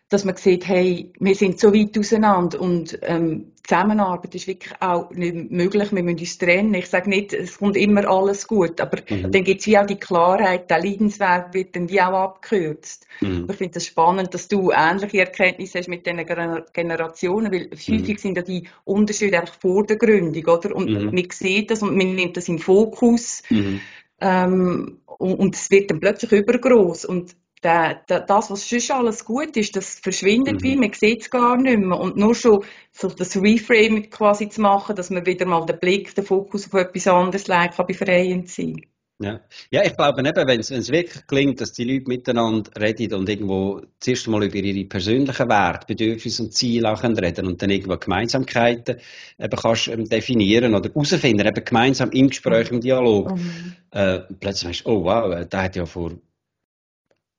dass 0.08 0.24
man 0.24 0.36
sieht, 0.36 0.66
hey, 0.68 1.12
wir 1.18 1.34
sind 1.34 1.58
so 1.58 1.74
weit 1.74 1.98
auseinander 1.98 2.60
und 2.60 2.98
ähm, 3.02 3.52
Zusammenarbeit 3.66 4.32
ist 4.36 4.46
wirklich 4.46 4.72
auch 4.80 5.10
nicht 5.10 5.50
möglich, 5.50 5.92
wir 5.92 6.02
müssen 6.04 6.20
uns 6.20 6.38
trennen. 6.38 6.74
Ich 6.74 6.86
sage 6.86 7.10
nicht, 7.10 7.32
es 7.32 7.58
kommt 7.58 7.76
immer 7.76 8.08
alles 8.08 8.46
gut, 8.46 8.80
aber 8.80 8.98
mhm. 9.08 9.32
dann 9.32 9.42
gibt 9.42 9.60
es 9.60 9.66
wie 9.66 9.76
auch 9.76 9.86
die 9.86 9.96
Klarheit, 9.96 10.70
der 10.70 10.78
Leidensweg 10.78 11.46
wird 11.52 11.74
dann 11.74 11.88
wie 11.88 12.00
auch 12.00 12.12
abgekürzt. 12.12 13.08
Mhm. 13.20 13.48
Ich 13.50 13.56
finde 13.56 13.70
es 13.78 13.84
das 13.84 13.86
spannend, 13.86 14.32
dass 14.32 14.46
du 14.46 14.70
ähnliche 14.70 15.18
Erkenntnisse 15.18 15.78
hast 15.80 15.88
mit 15.88 16.06
diesen 16.06 16.24
Generationen, 16.72 17.52
weil 17.52 17.66
mhm. 17.66 17.98
häufig 17.98 18.20
sind 18.20 18.36
ja 18.36 18.42
die 18.42 18.68
Unterschiede 18.84 19.40
einfach 19.40 19.58
vor 19.58 19.84
der 19.84 19.96
Gründung, 19.96 20.44
oder? 20.44 20.76
Und 20.76 20.88
mhm. 20.88 21.06
man 21.06 21.26
sieht 21.32 21.72
das 21.72 21.82
und 21.82 21.96
man 21.96 22.14
nimmt 22.14 22.36
das 22.36 22.48
in 22.48 22.58
den 22.58 22.62
Fokus. 22.62 23.42
Mhm. 23.50 23.80
Ähm, 24.20 24.98
und, 25.18 25.34
und 25.34 25.56
es 25.56 25.70
wird 25.70 25.90
dann 25.90 25.98
plötzlich 25.98 26.30
übergroß 26.30 27.04
und 27.06 27.34
der, 27.62 28.02
der, 28.08 28.20
das, 28.20 28.50
was 28.50 28.68
sonst 28.68 28.90
alles 28.90 29.24
gut 29.24 29.56
ist, 29.56 29.76
das 29.76 29.98
verschwindet 29.98 30.60
mhm. 30.60 30.62
wie, 30.62 30.76
man 30.76 30.92
sieht 30.92 31.22
es 31.22 31.30
gar 31.30 31.56
nicht 31.56 31.78
mehr. 31.78 31.98
Und 31.98 32.16
nur 32.16 32.34
schon 32.34 32.64
so 32.92 33.08
das 33.08 33.36
Reframe 33.36 34.08
quasi 34.10 34.48
zu 34.48 34.60
machen, 34.60 34.96
dass 34.96 35.10
man 35.10 35.26
wieder 35.26 35.46
mal 35.46 35.64
den 35.66 35.78
Blick, 35.78 36.14
den 36.14 36.24
Fokus 36.24 36.66
auf 36.66 36.74
etwas 36.74 37.06
anderes 37.06 37.48
legt, 37.48 37.76
kann 37.76 37.86
befreiend 37.86 38.48
sein. 38.48 38.76
Ja. 39.18 39.40
ja, 39.70 39.82
ich 39.82 39.96
glaube 39.96 40.20
eben, 40.20 40.46
wenn 40.46 40.60
es 40.60 40.70
wirklich 40.70 41.26
gelingt, 41.26 41.62
dass 41.62 41.72
die 41.72 41.84
Leute 41.84 42.04
miteinander 42.06 42.70
reden 42.78 43.14
und 43.14 43.26
irgendwo 43.26 43.80
zuerst 43.98 44.28
mal 44.28 44.44
über 44.44 44.56
ihre 44.56 44.86
persönlichen 44.86 45.48
Werte, 45.48 45.86
Bedürfnisse 45.86 46.42
und 46.42 46.52
Ziele 46.52 46.92
auch 46.92 47.02
reden 47.02 47.46
und 47.46 47.62
dann 47.62 47.70
irgendwo 47.70 47.96
Gemeinsamkeiten 47.96 48.96
eben 49.38 49.56
kannst 49.58 49.88
ähm, 49.88 50.06
definieren 50.06 50.74
oder 50.74 50.90
herausfinden, 50.90 51.46
eben 51.46 51.64
gemeinsam 51.64 52.10
im 52.10 52.28
Gespräch, 52.28 52.70
im 52.70 52.82
Dialog. 52.82 53.34
Mhm. 53.34 53.76
Äh, 53.90 54.18
plötzlich 54.38 54.68
weißt 54.68 54.86
du, 54.86 54.90
oh 54.90 55.04
wow, 55.04 55.32
äh, 55.32 55.46
der 55.46 55.62
hat 55.62 55.76
ja 55.76 55.86
vor 55.86 56.12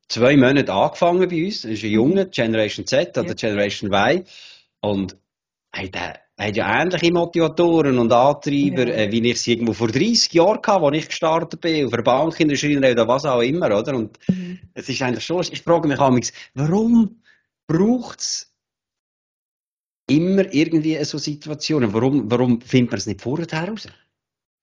zwei 0.07 0.37
Monaten 0.37 0.69
angefangen 0.69 1.27
bei 1.29 1.45
uns. 1.45 1.61
Das 1.61 1.71
ist 1.71 1.83
ein 1.83 1.91
Junge. 1.91 2.27
Generation 2.27 2.85
Z 2.85 3.17
oder 3.17 3.27
ja. 3.27 3.33
Generation 3.33 3.91
Y. 3.91 4.23
Und 4.81 5.17
hey, 5.71 5.89
der 5.89 6.21
hat 6.37 6.55
ja 6.55 6.81
ähnliche 6.81 7.11
Motivatoren 7.11 7.97
und 7.97 8.11
Antreiber, 8.11 8.87
ja. 8.87 8.95
äh, 8.95 9.11
wie 9.11 9.27
ich 9.29 9.41
sie 9.41 9.53
irgendwo 9.53 9.73
vor 9.73 9.87
30 9.87 10.33
Jahren 10.33 10.57
hatte, 10.57 10.71
als 10.71 10.97
ich 10.97 11.07
gestartet 11.07 11.61
bin, 11.61 11.85
auf 11.85 11.93
einer 11.93 12.03
Bank 12.03 12.39
in 12.39 12.49
der 12.49 12.55
Schreinerei 12.55 12.91
oder 12.91 13.07
was 13.07 13.25
auch 13.25 13.41
immer, 13.41 13.67
oder? 13.67 13.95
Und 13.95 14.17
mhm. 14.27 14.59
es 14.73 14.87
ist 14.87 15.01
eigentlich 15.01 15.25
schon, 15.25 15.41
ich 15.41 15.61
frage 15.61 15.87
mich 15.87 15.97
manchmal, 15.97 16.21
warum 16.53 17.21
braucht 17.65 18.19
es 18.19 18.53
immer 20.07 20.53
irgendwie 20.53 21.03
so 21.03 21.17
Situationen? 21.17 21.93
Warum, 21.93 22.29
warum 22.29 22.61
findet 22.61 22.91
man 22.91 22.97
es 22.99 23.07
nicht 23.07 23.21
vorher 23.21 23.47
heraus? 23.49 23.87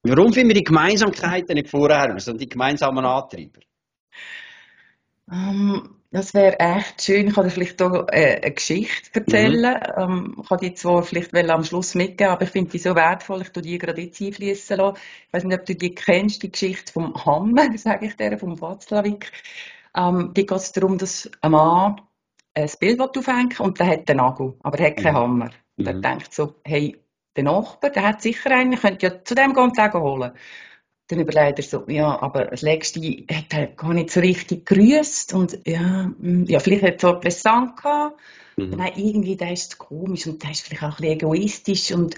Warum 0.03 0.33
finden 0.33 0.51
wir 0.51 0.57
die 0.57 0.65
Gemeinsamkeiten 0.65 1.55
nicht 1.55 1.71
vorher 1.71 1.99
heraus 1.99 2.29
und 2.29 2.41
die 2.41 2.49
gemeinsamen 2.49 3.05
Antreiber? 3.05 3.61
Um, 5.27 6.01
das 6.11 6.33
wäre 6.33 6.61
echt 6.61 7.03
schön. 7.03 7.29
Ich 7.29 7.35
kann 7.35 7.45
dir 7.45 7.51
vielleicht 7.51 7.81
hier 7.81 8.07
äh, 8.13 8.41
eine 8.41 8.53
Geschichte 8.53 9.21
erzählen. 9.21 9.81
Mhm. 9.97 10.03
Ähm, 10.03 10.37
ich 10.41 10.49
kann 10.49 10.59
die 10.59 10.75
zwar 10.75 11.03
vielleicht 11.03 11.35
am 11.35 11.65
Schluss 11.65 11.95
mitgeben, 11.95 12.33
aber 12.33 12.43
ich 12.43 12.51
finde 12.51 12.71
die 12.71 12.79
so 12.79 12.95
wertvoll. 12.95 13.43
Ich 13.43 13.51
tue 13.51 13.63
die 13.63 13.79
gerade 13.79 14.01
jetzt 14.01 14.21
einfließen 14.21 14.77
lassen. 14.77 14.97
Ich 15.27 15.33
weiß 15.33 15.45
nicht, 15.45 15.59
ob 15.59 15.67
du 15.67 15.75
die 15.75 15.95
kennst, 15.95 16.43
die 16.43 16.53
Geschichte 16.53 16.93
vom 16.93 17.15
Hammer, 17.25 17.67
sage 17.79 18.07
ich 18.07 18.17
dir, 18.17 18.39
vom 18.39 18.61
Watzlawick. 18.61 19.33
Ähm, 19.97 20.33
die 20.35 20.47
geht 20.47 20.59
es 20.59 20.73
darum, 20.73 20.99
dass 20.99 21.31
ein 21.41 21.51
Mann 21.51 22.01
ein 22.55 22.71
Bild 22.79 23.01
aufhängen 23.01 23.57
und 23.59 23.81
der 23.81 23.89
hat 23.89 24.09
einen 24.09 24.19
Nagel, 24.19 24.55
aber 24.63 24.79
er 24.79 24.87
hat 24.91 24.97
keinen 24.99 25.15
mhm. 25.15 25.19
Hammer. 25.19 25.51
Und 25.77 25.87
er 25.87 25.95
mhm. 25.95 26.03
denkt 26.03 26.33
so, 26.33 26.55
hey, 26.65 26.97
der 27.37 27.45
Nachbar, 27.45 27.91
der 27.91 28.05
hat 28.05 28.23
sicher 28.23 28.51
einen, 28.53 28.79
könnte 28.79 29.07
ja 29.07 29.25
zu 29.25 29.35
dem 29.35 29.53
gehen 29.53 29.65
und 29.65 29.77
sagen 29.77 30.01
holen. 30.01 30.33
Dann 31.09 31.21
überlegt 31.21 31.59
er 31.59 31.63
so, 31.65 31.85
ja, 31.87 32.21
aber 32.23 32.47
das 32.47 32.63
letzte 32.63 33.01
hat 33.31 33.53
er 33.53 33.67
gar 33.69 33.93
nicht 33.93 34.11
so 34.11 34.21
richtig 34.21 34.65
grüßt 34.65 35.35
und 35.35 35.59
ja, 35.67 36.11
hm, 36.19 36.45
ja 36.47 36.59
vielleicht 36.61 36.83
hat 36.83 37.03
er 37.03 37.11
so 37.11 37.21
präsent 37.21 37.77
gehabt. 37.77 38.19
Mhm. 38.57 38.71
Nein, 38.71 38.93
irgendwie, 38.97 39.37
der 39.37 39.53
ist 39.53 39.79
komisch 39.79 40.27
und 40.27 40.43
der 40.43 40.53
ist 40.53 40.63
vielleicht 40.63 40.83
auch 40.83 40.99
ein 40.99 41.03
bisschen 41.03 41.21
egoistisch 41.21 41.93
und 41.93 42.15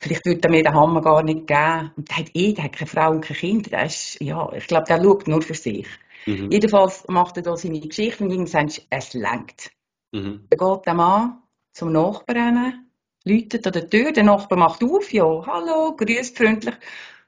vielleicht 0.00 0.24
würde 0.24 0.40
er 0.42 0.50
mir 0.50 0.62
den 0.62 0.74
Hammer 0.74 1.02
gar 1.02 1.22
nicht 1.22 1.46
geben. 1.46 1.90
Und 1.96 2.08
der 2.08 2.16
hat 2.16 2.30
eh, 2.34 2.52
der 2.52 2.64
hat 2.64 2.72
keine 2.72 2.88
Frau 2.88 3.10
und 3.10 3.20
kein 3.22 3.36
Kind. 3.36 3.72
Der 3.72 3.84
ist, 3.84 4.20
ja, 4.20 4.50
ich 4.52 4.66
glaube, 4.66 4.84
der 4.88 5.02
schaut 5.02 5.28
nur 5.28 5.42
für 5.42 5.54
sich. 5.54 5.86
Mhm. 6.26 6.50
Jedenfalls 6.50 7.04
macht 7.08 7.36
er 7.36 7.42
da 7.42 7.56
seine 7.56 7.80
Geschichte 7.80 8.24
und 8.24 8.30
irgendwann 8.30 8.68
sagt 8.68 8.86
es 8.90 9.14
lenkt. 9.14 9.70
Mhm. 10.12 10.46
Dann 10.48 10.58
geht 10.58 10.86
der 10.86 10.94
Mann 10.94 11.42
zum 11.72 11.92
Nachbarn, 11.92 12.86
läutet 13.24 13.66
an 13.66 13.72
der 13.72 13.88
Tür, 13.88 14.12
der 14.12 14.24
Nachbar 14.24 14.58
macht 14.58 14.82
auf, 14.82 15.12
ja, 15.12 15.24
hallo, 15.46 15.94
grüßt 15.96 16.36
freundlich. 16.36 16.74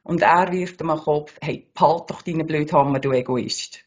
Und 0.04 0.22
er 0.22 0.52
wirft 0.52 0.80
ihm 0.80 0.90
am 0.90 0.98
Kopf, 0.98 1.36
hey, 1.40 1.66
behalt 1.74 2.10
doch 2.10 2.22
deinen 2.22 2.46
blöden 2.46 2.72
Hammer, 2.72 2.98
du 2.98 3.12
Egoist. 3.12 3.84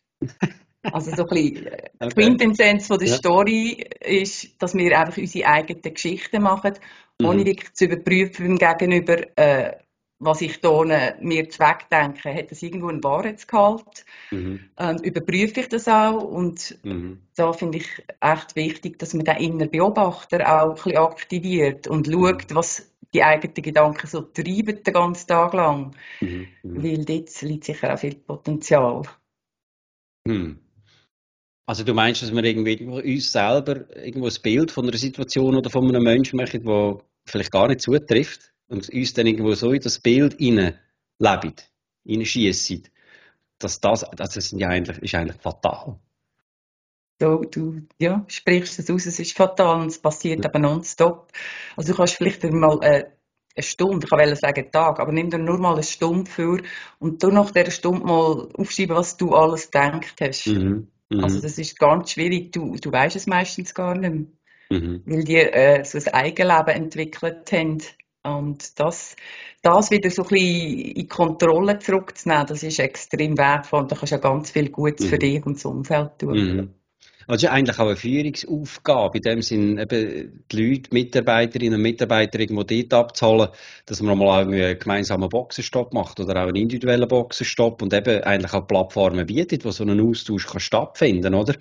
Also 0.91 1.15
so 1.15 1.23
ein 1.23 1.29
bisschen 1.29 1.65
äh, 1.67 1.89
okay. 1.99 2.13
Quintessenz 2.13 2.87
von 2.87 2.99
der 2.99 3.07
ja. 3.07 3.15
Story 3.15 3.85
ist, 4.01 4.61
dass 4.61 4.75
wir 4.75 4.99
einfach 4.99 5.17
unsere 5.17 5.47
eigenen 5.47 5.93
Geschichten 5.93 6.43
machen, 6.43 6.73
mhm. 7.19 7.25
ohne 7.27 7.45
wirklich 7.45 7.73
zu 7.73 7.85
überprüfen 7.85 8.57
beim 8.57 8.77
Gegenüber, 8.77 9.37
äh, 9.37 9.73
was 10.19 10.41
ich 10.41 10.59
hier 10.61 11.17
mir 11.19 11.49
denke, 11.91 12.33
hat 12.33 12.51
das 12.51 12.63
irgendwo 12.63 12.87
einen 12.87 13.03
Wahrheitsgehalt? 13.03 14.05
Mhm. 14.31 14.61
Ähm, 14.77 14.97
überprüfe 15.03 15.59
ich 15.59 15.69
das 15.69 15.87
auch? 15.87 16.23
Und 16.23 16.77
mhm. 16.83 17.21
da 17.35 17.51
finde 17.51 17.79
ich 17.79 17.87
echt 18.21 18.55
wichtig, 18.55 18.97
dass 18.99 19.13
man 19.13 19.25
den 19.25 19.37
inneren 19.37 19.71
Beobachter 19.71 20.39
auch 20.47 20.69
ein 20.69 20.75
bisschen 20.75 20.97
aktiviert 20.97 21.87
und 21.87 22.07
schaut, 22.07 22.49
mhm. 22.49 22.55
was 22.55 22.91
die 23.13 23.23
eigenen 23.23 23.53
Gedanken 23.55 24.07
so 24.07 24.21
treiben 24.21 24.83
den 24.83 24.93
ganzen 24.93 25.27
Tag 25.27 25.53
lang. 25.53 25.95
Mhm. 26.21 26.47
Mhm. 26.63 26.83
Weil 26.83 27.05
dort 27.05 27.41
liegt 27.41 27.65
sicher 27.65 27.93
auch 27.93 27.99
viel 27.99 28.15
Potenzial. 28.15 29.03
Mhm. 30.25 30.59
Also 31.67 31.83
du 31.83 31.93
meinst, 31.93 32.21
dass 32.21 32.31
wir 32.31 32.43
irgendwie 32.43 32.85
uns 32.85 33.31
selber 33.31 33.89
irgendwo 33.95 34.27
ein 34.27 34.41
Bild 34.41 34.71
von 34.71 34.87
einer 34.87 34.97
Situation 34.97 35.55
oder 35.55 35.69
von 35.69 35.87
einem 35.87 36.03
Menschen 36.03 36.37
machen, 36.37 36.63
der 36.63 36.99
vielleicht 37.25 37.51
gar 37.51 37.67
nicht 37.67 37.81
zutrifft 37.81 38.54
und 38.67 38.89
uns 38.89 39.13
dann 39.13 39.27
irgendwo 39.27 39.53
so 39.53 39.71
in 39.71 39.81
das 39.81 39.99
Bild 39.99 40.37
hineinleben, 40.37 41.55
hineinschiessen, 42.05 42.83
dass 43.59 43.79
das, 43.79 44.05
das 44.15 44.37
ist 44.37 44.51
ja 44.53 44.69
eigentlich, 44.69 44.99
ist 44.99 45.15
eigentlich 45.15 45.41
fatal. 45.41 45.99
Du, 47.17 47.45
du 47.45 47.81
ja, 47.97 48.25
sprichst 48.27 48.79
es 48.79 48.89
aus, 48.89 49.05
es 49.05 49.19
ist 49.19 49.37
fatal 49.37 49.81
und 49.81 49.87
es 49.87 49.99
passiert 49.99 50.43
ja. 50.43 50.49
aber 50.49 50.59
nonstop. 50.59 51.31
Also 51.77 51.93
du 51.93 51.97
kannst 51.97 52.15
vielleicht 52.15 52.43
mal 52.43 52.77
äh, 52.81 53.05
eine 53.55 53.63
Stunde, 53.63 54.05
ich 54.05 54.11
will 54.11 54.35
sagen 54.35 54.69
Tag, 54.69 54.99
aber 54.99 55.13
nimm 55.13 55.29
dir 55.29 55.37
nur 55.37 55.57
mal 55.57 55.73
eine 55.73 55.83
Stunde 55.83 56.29
für 56.29 56.61
und 56.99 57.23
du 57.23 57.29
nach 57.29 57.51
dieser 57.51 57.71
Stunde 57.71 58.05
mal 58.05 58.49
aufschreiben, 58.53 58.97
was 58.97 59.15
du 59.15 59.33
alles 59.33 59.71
gedacht 59.71 60.15
hast. 60.19 60.47
Mhm. 60.47 60.89
Mhm. 61.09 61.23
Also 61.23 61.39
das 61.39 61.57
ist 61.57 61.79
ganz 61.79 62.11
schwierig, 62.11 62.51
du, 62.51 62.75
du 62.75 62.91
weißt 62.91 63.15
es 63.15 63.27
meistens 63.27 63.73
gar 63.73 63.95
nicht 63.95 64.13
mehr. 64.13 64.25
Mhm. 64.71 65.03
Weil 65.05 65.23
die 65.23 65.37
äh, 65.37 65.85
so 65.85 65.97
ein 65.97 66.13
Eigenleben 66.13 66.75
entwickelt 66.75 67.51
haben. 67.51 67.81
Und 68.25 68.79
das, 68.79 69.15
das 69.61 69.91
wieder 69.91 70.09
so 70.09 70.23
ein 70.23 70.29
bisschen 70.29 70.79
in 70.79 71.07
Kontrolle 71.07 71.77
zurückzunehmen, 71.79 72.47
das 72.47 72.63
ist 72.63 72.79
extrem 72.79 73.37
wertvoll 73.37 73.81
und 73.81 73.91
da 73.91 73.95
kannst 73.95 74.11
du 74.11 74.15
ja 74.15 74.21
ganz 74.21 74.51
viel 74.51 74.69
Gutes 74.69 75.05
für 75.05 75.15
mhm. 75.15 75.19
dich 75.19 75.45
und 75.45 75.55
das 75.57 75.65
Umfeld 75.65 76.19
tun. 76.19 76.33
Mhm. 76.33 76.73
Also 77.27 77.47
eigentlich 77.47 77.79
auch 77.79 77.87
eine 77.87 77.95
Führungsaufgabe, 77.95 79.17
in 79.17 79.21
dem 79.23 79.41
Sinn 79.41 79.79
eben 79.79 80.45
die 80.51 80.57
Leute, 80.57 80.89
Mitarbeiterinnen 80.91 81.75
und 81.75 81.81
Mitarbeiter 81.81 82.39
irgendwo 82.39 82.63
dort 82.63 82.93
abzuholen, 82.93 83.49
dass 83.87 84.01
man 84.01 84.17
mal 84.17 84.43
einen 84.43 84.77
gemeinsamen 84.77 85.29
Boxenstopp 85.29 85.93
macht 85.93 86.19
oder 86.19 86.43
auch 86.43 86.47
einen 86.47 86.55
individuellen 86.55 87.07
Boxenstopp 87.07 87.81
und 87.81 87.93
eben 87.93 88.23
eigentlich 88.23 88.53
auch 88.53 88.67
Plattformen 88.67 89.25
bietet, 89.25 89.65
wo 89.65 89.71
so 89.71 89.83
ein 89.83 89.99
Austausch 89.99 90.45
kann 90.45 90.59
stattfinden, 90.59 91.33
oder? 91.33 91.55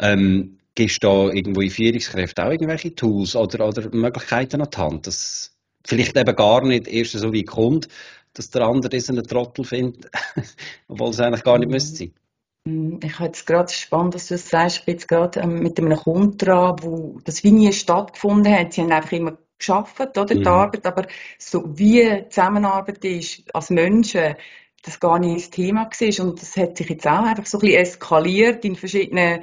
Ähm, 0.00 0.58
gibst 0.74 1.02
du 1.04 1.08
da 1.08 1.32
irgendwo 1.32 1.60
in 1.60 1.70
Führungskräften 1.70 2.44
auch 2.44 2.50
irgendwelche 2.50 2.94
Tools 2.94 3.36
oder, 3.36 3.66
oder 3.66 3.88
Möglichkeiten 3.94 4.60
an 4.60 4.68
die 4.72 4.76
Hand, 4.76 5.06
dass 5.06 5.55
vielleicht 5.86 6.16
eben 6.16 6.36
gar 6.36 6.64
nicht 6.64 6.88
erst 6.88 7.12
so 7.12 7.32
wie 7.32 7.44
kommt, 7.44 7.88
dass 8.34 8.50
der 8.50 8.62
andere 8.62 8.90
diesen 8.90 9.22
Trottel 9.22 9.64
findet, 9.64 10.10
obwohl 10.88 11.10
es 11.10 11.20
eigentlich 11.20 11.44
gar 11.44 11.58
nicht 11.58 11.70
müsste 11.70 11.96
sein. 11.96 12.14
Mm, 12.66 12.98
ich 13.02 13.14
habe 13.14 13.26
jetzt 13.26 13.46
gerade 13.46 13.72
spannend, 13.72 14.14
dass 14.14 14.28
du 14.28 14.34
das 14.34 14.48
sagst. 14.48 14.78
Ich 14.78 14.84
bin 14.84 14.94
jetzt 14.94 15.08
gerade 15.08 15.40
ähm, 15.40 15.60
mit 15.60 15.78
einem 15.78 15.96
Kunden 15.96 16.36
dran, 16.36 16.76
wo 16.82 17.18
das 17.24 17.42
wie 17.44 17.52
nie 17.52 17.72
stattgefunden 17.72 18.52
hat. 18.52 18.72
Sie 18.72 18.82
haben 18.82 18.92
einfach 18.92 19.12
immer 19.12 19.38
geschafft, 19.58 20.00
oder, 20.18 20.34
mhm. 20.34 20.40
die 20.40 20.46
Arbeit, 20.46 20.86
aber 20.86 21.06
so 21.38 21.64
wie 21.78 22.24
Zusammenarbeit 22.28 23.02
ist 23.04 23.42
als 23.54 23.70
Menschen, 23.70 24.34
das 24.82 25.00
gar 25.00 25.18
nicht 25.18 25.36
das 25.36 25.50
Thema 25.50 25.86
war. 25.86 26.26
Und 26.26 26.42
das 26.42 26.56
hat 26.56 26.76
sich 26.76 26.90
jetzt 26.90 27.06
auch 27.06 27.24
einfach 27.24 27.46
so 27.46 27.58
ein 27.58 27.62
bisschen 27.62 27.80
eskaliert 27.80 28.64
in 28.64 28.76
verschiedenen 28.76 29.42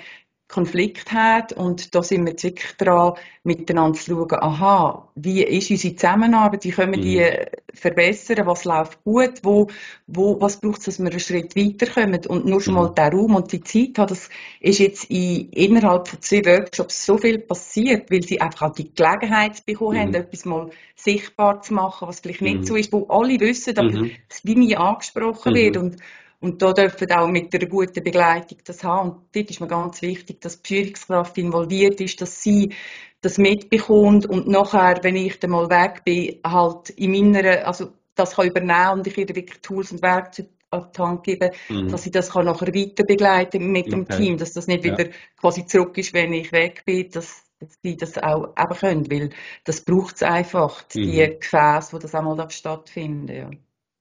Konflikt 0.53 1.11
hat. 1.11 1.51
Und 1.53 1.95
da 1.95 2.03
sind 2.03 2.25
wir 2.25 2.33
wirklich 2.33 2.73
dran, 2.77 3.13
miteinander 3.43 3.97
zu 3.97 4.11
schauen, 4.11 4.39
aha, 4.39 5.09
wie 5.15 5.43
ist 5.43 5.71
unsere 5.71 5.95
Zusammenarbeit, 5.95 6.63
wie 6.63 6.71
können 6.71 6.93
wir 6.93 7.01
die 7.01 7.19
mhm. 7.19 7.45
verbessern, 7.73 8.45
was 8.45 8.63
läuft 8.63 9.03
gut, 9.03 9.39
wo, 9.41 9.67
wo, 10.05 10.39
was 10.39 10.61
braucht 10.61 10.79
es, 10.79 10.85
dass 10.85 10.99
wir 10.99 11.09
einen 11.09 11.19
Schritt 11.19 11.55
weiterkommen. 11.55 12.25
Und 12.27 12.45
nur 12.45 12.61
schon 12.61 12.75
mal 12.75 12.89
mhm. 12.89 12.95
der 12.95 13.11
Raum 13.11 13.35
und 13.35 13.51
die 13.51 13.61
Zeit 13.61 13.97
hat, 13.97 14.11
das 14.11 14.29
ist 14.59 14.79
jetzt 14.79 15.05
in, 15.05 15.49
innerhalb 15.49 16.07
von 16.07 16.21
zwei 16.21 16.45
Workshops 16.45 17.03
so 17.05 17.17
viel 17.17 17.39
passiert, 17.39 18.11
weil 18.11 18.21
sie 18.21 18.39
einfach 18.39 18.69
auch 18.69 18.75
die 18.75 18.93
Gelegenheit 18.93 19.65
bekommen 19.65 19.97
mhm. 19.97 20.01
haben, 20.01 20.13
etwas 20.13 20.45
mal 20.45 20.69
sichtbar 20.95 21.61
zu 21.61 21.73
machen, 21.73 22.07
was 22.07 22.19
vielleicht 22.19 22.41
nicht 22.41 22.59
mhm. 22.59 22.65
so 22.65 22.75
ist, 22.75 22.93
wo 22.93 23.07
alle 23.07 23.39
wissen, 23.39 23.77
aber 23.77 23.91
mhm. 23.91 24.11
es 24.29 24.45
wie 24.45 24.55
nie 24.55 24.75
angesprochen 24.75 25.55
wird. 25.55 25.77
Und 25.77 25.97
und 26.43 26.61
da 26.61 26.73
dürfen 26.73 27.09
auch 27.13 27.29
mit 27.29 27.55
einer 27.55 27.67
guten 27.67 28.03
Begleitung 28.03 28.57
das 28.65 28.83
haben. 28.83 29.11
Und 29.11 29.21
dort 29.33 29.49
ist 29.49 29.61
mir 29.61 29.67
ganz 29.67 30.01
wichtig, 30.01 30.41
dass 30.41 30.61
die 30.61 30.75
Führungskraft 30.75 31.37
involviert 31.37 32.01
ist, 32.01 32.19
dass 32.19 32.43
sie 32.43 32.73
das 33.21 33.37
mitbekommt 33.37 34.25
und 34.25 34.49
nachher, 34.49 34.99
wenn 35.03 35.15
ich 35.15 35.39
dann 35.39 35.51
mal 35.51 35.69
weg 35.69 36.03
bin, 36.03 36.41
halt 36.45 36.89
in 36.89 37.11
meiner, 37.11 37.65
also 37.65 37.93
das 38.15 38.35
kann 38.35 38.47
übernehmen 38.47 38.99
und 38.99 39.07
ich 39.07 39.17
ihr 39.17 39.29
wirklich 39.29 39.61
Tools 39.61 39.93
und 39.93 40.01
Werkzeuge 40.01 40.49
an 40.71 40.89
die 40.93 41.01
Hand 41.01 41.23
geben, 41.23 41.51
mhm. 41.69 41.87
dass 41.87 42.05
ich 42.05 42.11
das 42.11 42.31
kann 42.31 42.45
nachher 42.45 42.75
weiter 42.75 43.05
begleiten 43.05 43.71
mit 43.71 43.89
dem 43.89 44.01
okay. 44.01 44.17
Team, 44.17 44.37
dass 44.37 44.51
das 44.51 44.67
nicht 44.67 44.83
wieder 44.83 45.05
ja. 45.05 45.13
quasi 45.39 45.65
zurück 45.65 45.97
ist, 45.97 46.13
wenn 46.13 46.33
ich 46.33 46.51
weg 46.51 46.83
bin, 46.85 47.09
dass, 47.09 47.45
dass 47.61 47.79
die 47.79 47.95
das 47.95 48.17
auch 48.17 48.53
eben 48.59 48.77
können, 48.77 49.09
weil 49.11 49.29
das 49.63 49.79
braucht 49.79 50.17
es 50.17 50.23
einfach, 50.23 50.83
mhm. 50.93 51.01
die 51.03 51.37
Gefäße, 51.39 51.93
wo 51.93 51.99
das 51.99 52.13
einmal 52.13 52.49
stattfinden. 52.49 53.33
Ja. 53.33 53.49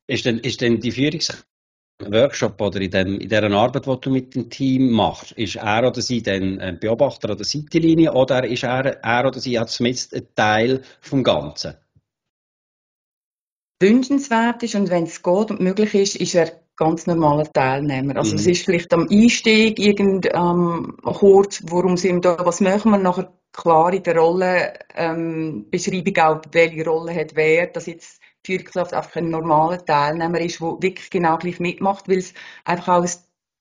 Ist 0.09 0.25
denn, 0.25 0.39
ist 0.39 0.61
denn 0.61 0.81
die 0.81 0.91
Führungskraft 0.91 1.47
Workshop 2.01 2.61
oder 2.61 2.81
in, 2.81 2.91
dem, 2.91 3.21
in 3.21 3.29
dieser 3.29 3.51
Arbeit, 3.51 3.87
die 3.87 4.01
du 4.01 4.11
mit 4.11 4.35
dem 4.35 4.51
Team 4.51 4.91
machst, 4.91 5.33
ist 5.33 5.57
er 5.57 5.87
oder 5.87 6.01
sie 6.01 6.23
dann 6.23 6.59
ein 6.61 6.79
Beobachter 6.79 7.31
an 7.31 7.37
der 7.37 7.47
Seitenlinie 7.47 8.13
oder 8.13 8.45
ist 8.45 8.65
er, 8.65 9.03
er 9.03 9.27
oder 9.27 9.39
sie 9.39 9.59
als 9.59 9.81
ein 9.81 9.95
Teil 10.35 10.83
vom 11.01 11.23
Ganzen? 11.23 11.75
Wünschenswert 13.81 14.63
ist 14.63 14.75
und 14.75 14.91
wenn 14.91 15.05
es 15.05 15.23
geht 15.23 15.51
und 15.51 15.61
möglich 15.61 15.95
ist, 15.95 16.17
ist 16.17 16.35
er 16.35 16.53
ganz 16.77 17.07
normaler 17.07 17.53
Teilnehmer. 17.53 18.17
Also 18.17 18.33
mhm. 18.33 18.39
es 18.39 18.47
ist 18.47 18.65
vielleicht 18.65 18.93
am 18.93 19.09
Einstieg 19.11 19.79
irgend 19.79 20.29
ähm, 20.33 20.97
kurz, 21.03 21.63
worum 21.67 21.97
sind 21.97 22.25
wir 22.25 22.37
da, 22.37 22.47
was 22.47 22.61
machen 22.61 22.93
wir 22.93 22.99
nachher 22.99 23.33
klar 23.53 23.93
in 23.93 24.03
der 24.03 24.17
Rolle 24.17 24.73
ähm, 24.95 25.67
Beschreibung 25.71 26.17
auch, 26.19 26.41
welche 26.53 26.85
Rolle 26.85 27.15
hat 27.15 27.35
wer, 27.35 27.67
dass 27.67 27.87
jetzt 27.87 28.22
Führungskraft 28.45 28.93
einfach 28.93 29.17
ein 29.17 29.31
normaler 29.31 29.85
Teilnehmer 29.85 30.41
ist, 30.41 30.61
der 30.61 30.77
wirklich 30.81 31.11
genau 31.11 31.39
gleich 31.39 31.61
mitmacht, 31.61 32.09
weil 32.09 32.19
es 32.19 32.35
einfach 32.65 32.89
auch 32.89 33.03
ein 33.03 33.11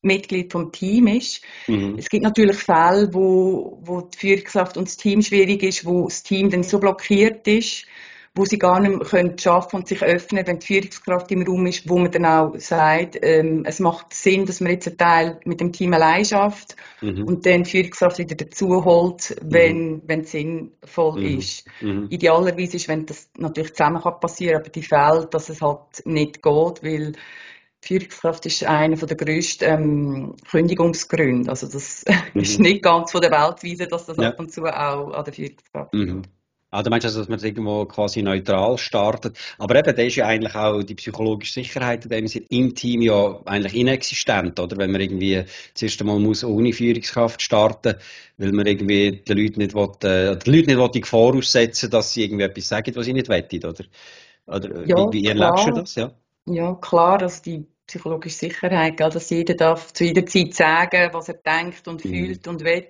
Mitglied 0.01 0.51
vom 0.51 0.71
Team 0.71 1.07
ist. 1.07 1.43
Mhm. 1.67 1.95
Es 1.97 2.09
gibt 2.09 2.23
natürlich 2.23 2.57
Fälle, 2.57 3.13
wo, 3.13 3.79
wo 3.81 4.01
die 4.01 4.17
Führungskraft 4.17 4.77
und 4.77 4.87
das 4.87 4.97
Team 4.97 5.21
schwierig 5.21 5.61
ist, 5.63 5.85
wo 5.85 6.05
das 6.05 6.23
Team 6.23 6.49
dann 6.49 6.63
so 6.63 6.79
blockiert 6.79 7.47
ist, 7.47 7.85
wo 8.33 8.45
sie 8.45 8.57
gar 8.57 8.79
nicht 8.79 8.95
mehr 8.95 9.05
können 9.05 9.37
schaffen 9.37 9.77
und 9.77 9.87
sich 9.89 10.01
öffnen, 10.01 10.47
wenn 10.47 10.59
die 10.59 10.65
Führungskraft 10.65 11.29
im 11.31 11.41
Raum 11.41 11.65
ist, 11.65 11.89
wo 11.89 11.97
man 11.97 12.11
dann 12.11 12.25
auch 12.25 12.55
sagt, 12.57 13.17
ähm, 13.21 13.65
es 13.65 13.79
macht 13.79 14.13
Sinn, 14.13 14.45
dass 14.45 14.61
man 14.61 14.71
jetzt 14.71 14.87
einen 14.87 14.97
Teil 14.97 15.39
mit 15.43 15.59
dem 15.59 15.73
Team 15.73 15.93
allein 15.93 16.23
schafft 16.23 16.77
mhm. 17.01 17.25
und 17.25 17.45
dann 17.45 17.63
die 17.63 17.69
Führungskraft 17.69 18.19
wieder 18.19 18.35
dazu 18.35 18.85
holt, 18.85 19.35
wenn, 19.41 19.91
mhm. 19.91 20.01
wenn 20.05 20.21
es 20.21 20.31
sinnvoll 20.31 21.19
mhm. 21.19 21.39
ist. 21.39 21.67
Mhm. 21.81 22.07
Idealerweise 22.09 22.77
ist, 22.77 22.87
wenn 22.87 23.05
das 23.05 23.29
natürlich 23.37 23.73
zusammen 23.73 24.01
kann 24.01 24.19
passieren, 24.21 24.61
aber 24.61 24.69
die 24.69 24.83
Fälle, 24.83 25.27
dass 25.29 25.49
es 25.49 25.61
halt 25.61 26.05
nicht 26.05 26.41
geht, 26.41 26.83
weil 26.83 27.13
Führungskraft 27.83 28.45
ist 28.45 28.63
einer 28.63 28.95
der 28.95 29.17
grössten 29.17 29.65
ähm, 29.65 30.35
Kündigungsgründe. 30.49 31.49
Also 31.49 31.67
das 31.67 32.05
mhm. 32.33 32.41
ist 32.41 32.59
nicht 32.61 32.81
ganz 32.81 33.11
von 33.11 33.19
der 33.19 33.31
Welt 33.31 33.61
weisen, 33.61 33.89
dass 33.89 34.05
das 34.05 34.15
ja. 34.15 34.29
ab 34.29 34.39
und 34.39 34.53
zu 34.53 34.63
auch 34.63 35.11
an 35.11 35.25
der 35.25 35.33
Führungskraft 35.33 35.93
mhm. 35.93 36.21
Ah, 36.73 36.83
du 36.83 36.89
meinst 36.89 37.05
also, 37.05 37.19
dass 37.19 37.27
man 37.27 37.39
irgendwo 37.39 37.83
quasi 37.85 38.21
neutral 38.21 38.77
startet. 38.77 39.37
Aber 39.57 39.75
eben, 39.75 39.93
da 39.93 40.01
ist 40.01 40.15
ja 40.15 40.25
eigentlich 40.25 40.55
auch 40.55 40.81
die 40.81 40.95
psychologische 40.95 41.51
Sicherheit 41.51 42.05
in 42.05 42.09
dem 42.09 42.27
Sinne 42.27 42.45
im 42.49 42.73
Team 42.73 43.01
ja 43.01 43.41
eigentlich 43.43 43.75
inexistent, 43.75 44.57
oder? 44.57 44.77
Wenn 44.77 44.91
man 44.91 45.01
irgendwie 45.01 45.43
zuerst 45.73 45.99
einmal 45.99 46.19
muss 46.19 46.45
ohne 46.45 46.71
Führungskraft 46.71 47.41
starten, 47.41 47.95
weil 48.37 48.53
man 48.53 48.65
irgendwie 48.65 49.21
den 49.21 49.37
Leuten 49.37 49.59
nicht 49.59 49.75
will, 49.75 49.89
äh, 50.09 50.37
die 50.37 50.49
Leute 50.49 50.67
nicht 50.67 50.77
will 50.77 50.89
die 50.93 51.01
Gefahr 51.01 51.35
aussetzen, 51.35 51.89
dass 51.89 52.13
sie 52.13 52.23
irgendwie 52.23 52.45
etwas 52.45 52.69
sagen, 52.69 52.95
was 52.95 53.05
sie 53.05 53.13
nicht 53.13 53.27
wollen, 53.27 53.65
oder? 53.65 53.83
Oder 54.47 54.87
ja, 54.87 54.95
wie, 54.95 55.11
wie 55.11 55.27
erlebst 55.27 55.67
du 55.67 55.71
das, 55.71 55.95
ja? 55.95 56.11
Ja, 56.45 56.73
klar, 56.75 57.17
dass 57.17 57.41
die 57.41 57.65
psychologische 57.85 58.37
Sicherheit, 58.37 58.97
dass 58.97 59.29
jeder 59.29 59.55
darf 59.55 59.91
zu 59.91 60.05
jeder 60.05 60.25
Zeit 60.25 60.53
sagen, 60.53 61.09
was 61.11 61.27
er 61.27 61.35
denkt 61.35 61.85
und 61.89 62.05
mhm. 62.05 62.09
fühlt 62.09 62.47
und 62.47 62.63
will 62.63 62.87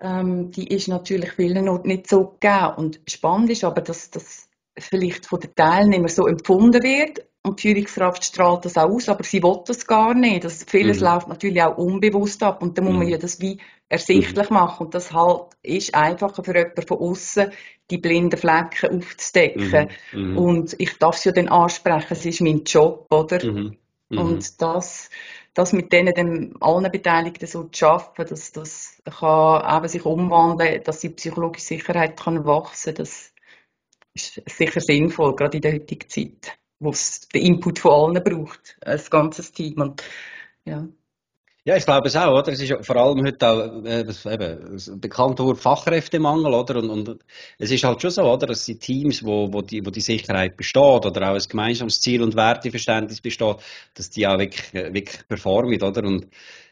ähm, 0.00 0.50
die 0.50 0.68
ist 0.68 0.88
natürlich 0.88 1.32
vielen 1.32 1.68
Orten 1.68 1.88
nicht 1.88 2.08
so 2.08 2.36
gegeben. 2.40 2.74
Und 2.76 3.00
spannend 3.08 3.50
ist 3.50 3.64
aber, 3.64 3.80
dass 3.80 4.10
das 4.10 4.48
vielleicht 4.78 5.26
von 5.26 5.40
den 5.40 5.54
Teilnehmern 5.54 6.08
so 6.08 6.26
empfunden 6.26 6.82
wird 6.82 7.24
und 7.42 7.62
die 7.62 7.68
Führungskraft 7.68 8.24
strahlt 8.24 8.64
das 8.64 8.76
auch 8.76 8.90
aus, 8.90 9.08
aber 9.08 9.24
sie 9.24 9.42
will 9.42 9.60
das 9.66 9.86
gar 9.86 10.14
nicht. 10.14 10.44
Das, 10.44 10.64
vieles 10.64 11.00
mhm. 11.00 11.06
läuft 11.06 11.28
natürlich 11.28 11.62
auch 11.62 11.76
unbewusst 11.78 12.42
ab 12.42 12.62
und 12.62 12.76
da 12.76 12.82
muss 12.82 12.92
man 12.92 13.06
mhm. 13.06 13.12
ja 13.12 13.18
das 13.18 13.40
wie 13.40 13.58
ersichtlich 13.88 14.50
mhm. 14.50 14.54
machen 14.54 14.86
und 14.86 14.94
das 14.94 15.12
halt 15.12 15.46
ist 15.62 15.94
einfacher 15.94 16.44
für 16.44 16.56
jemanden 16.56 16.86
von 16.86 16.98
außen 16.98 17.50
die 17.90 17.98
blinden 17.98 18.38
Flecken 18.38 19.00
aufzudecken 19.00 19.88
mhm. 20.12 20.30
mhm. 20.30 20.38
und 20.38 20.76
ich 20.78 20.98
darf 20.98 21.16
es 21.16 21.24
ja 21.24 21.32
dann 21.32 21.48
ansprechen, 21.48 22.06
es 22.10 22.26
ist 22.26 22.40
mein 22.40 22.62
Job, 22.64 23.06
oder? 23.10 23.38
Und 24.12 24.60
das 24.60 25.08
das 25.54 25.72
mit 25.72 25.92
denen 25.92 26.14
dann 26.14 26.54
allen 26.60 26.90
Beteiligten 26.90 27.46
so 27.46 27.64
zu 27.64 27.78
schaffen, 27.78 28.26
dass 28.26 28.52
das 28.52 29.02
kann 29.04 29.76
eben 29.76 29.88
sich 29.88 30.04
umwandeln, 30.04 30.82
dass 30.84 31.00
die 31.00 31.10
psychologische 31.10 31.66
Sicherheit 31.66 32.18
kann 32.18 32.44
wachsen, 32.44 32.94
das 32.94 33.32
ist 34.14 34.42
sicher 34.46 34.80
sinnvoll, 34.80 35.34
gerade 35.36 35.58
in 35.58 35.62
der 35.62 35.72
heutigen 35.74 36.08
Zeit, 36.08 36.58
wo 36.78 36.90
es 36.90 37.28
den 37.28 37.42
Input 37.42 37.78
von 37.80 37.92
allen 37.92 38.24
braucht, 38.24 38.76
ein 38.84 39.00
ganzes 39.10 39.52
Team 39.52 39.80
und 39.80 40.02
ja. 40.64 40.86
Ja, 41.64 41.76
ich 41.76 41.84
glaube 41.84 42.08
es 42.08 42.16
auch, 42.16 42.32
oder? 42.38 42.52
Es 42.52 42.60
ist 42.62 42.86
vor 42.86 42.96
allem 42.96 43.22
heute 43.22 43.46
auch 43.46 43.84
äh, 43.84 44.02
das, 44.02 44.24
eben, 44.24 44.72
das 44.72 44.90
bekannte 44.98 45.44
Wort 45.44 45.58
Fachkräftemangel, 45.58 46.54
oder? 46.54 46.76
Und, 46.76 46.88
und 46.88 47.24
es 47.58 47.70
ist 47.70 47.84
halt 47.84 48.00
schon 48.00 48.10
so, 48.10 48.22
oder? 48.22 48.46
Dass 48.46 48.64
die 48.64 48.78
Teams, 48.78 49.22
wo, 49.22 49.52
wo, 49.52 49.60
die, 49.60 49.84
wo 49.84 49.90
die 49.90 50.00
Sicherheit 50.00 50.56
besteht 50.56 51.04
oder 51.04 51.30
auch 51.30 51.34
ein 51.34 51.42
gemeinsames 51.46 52.00
Ziel 52.00 52.22
und 52.22 52.34
Werteverständnis 52.34 53.20
besteht, 53.20 53.56
dass 53.92 54.08
die 54.08 54.26
auch 54.26 54.38
wirklich, 54.38 54.72
wirklich 54.72 55.28
performen, 55.28 55.82
oder? 55.82 56.02
Und 56.02 56.28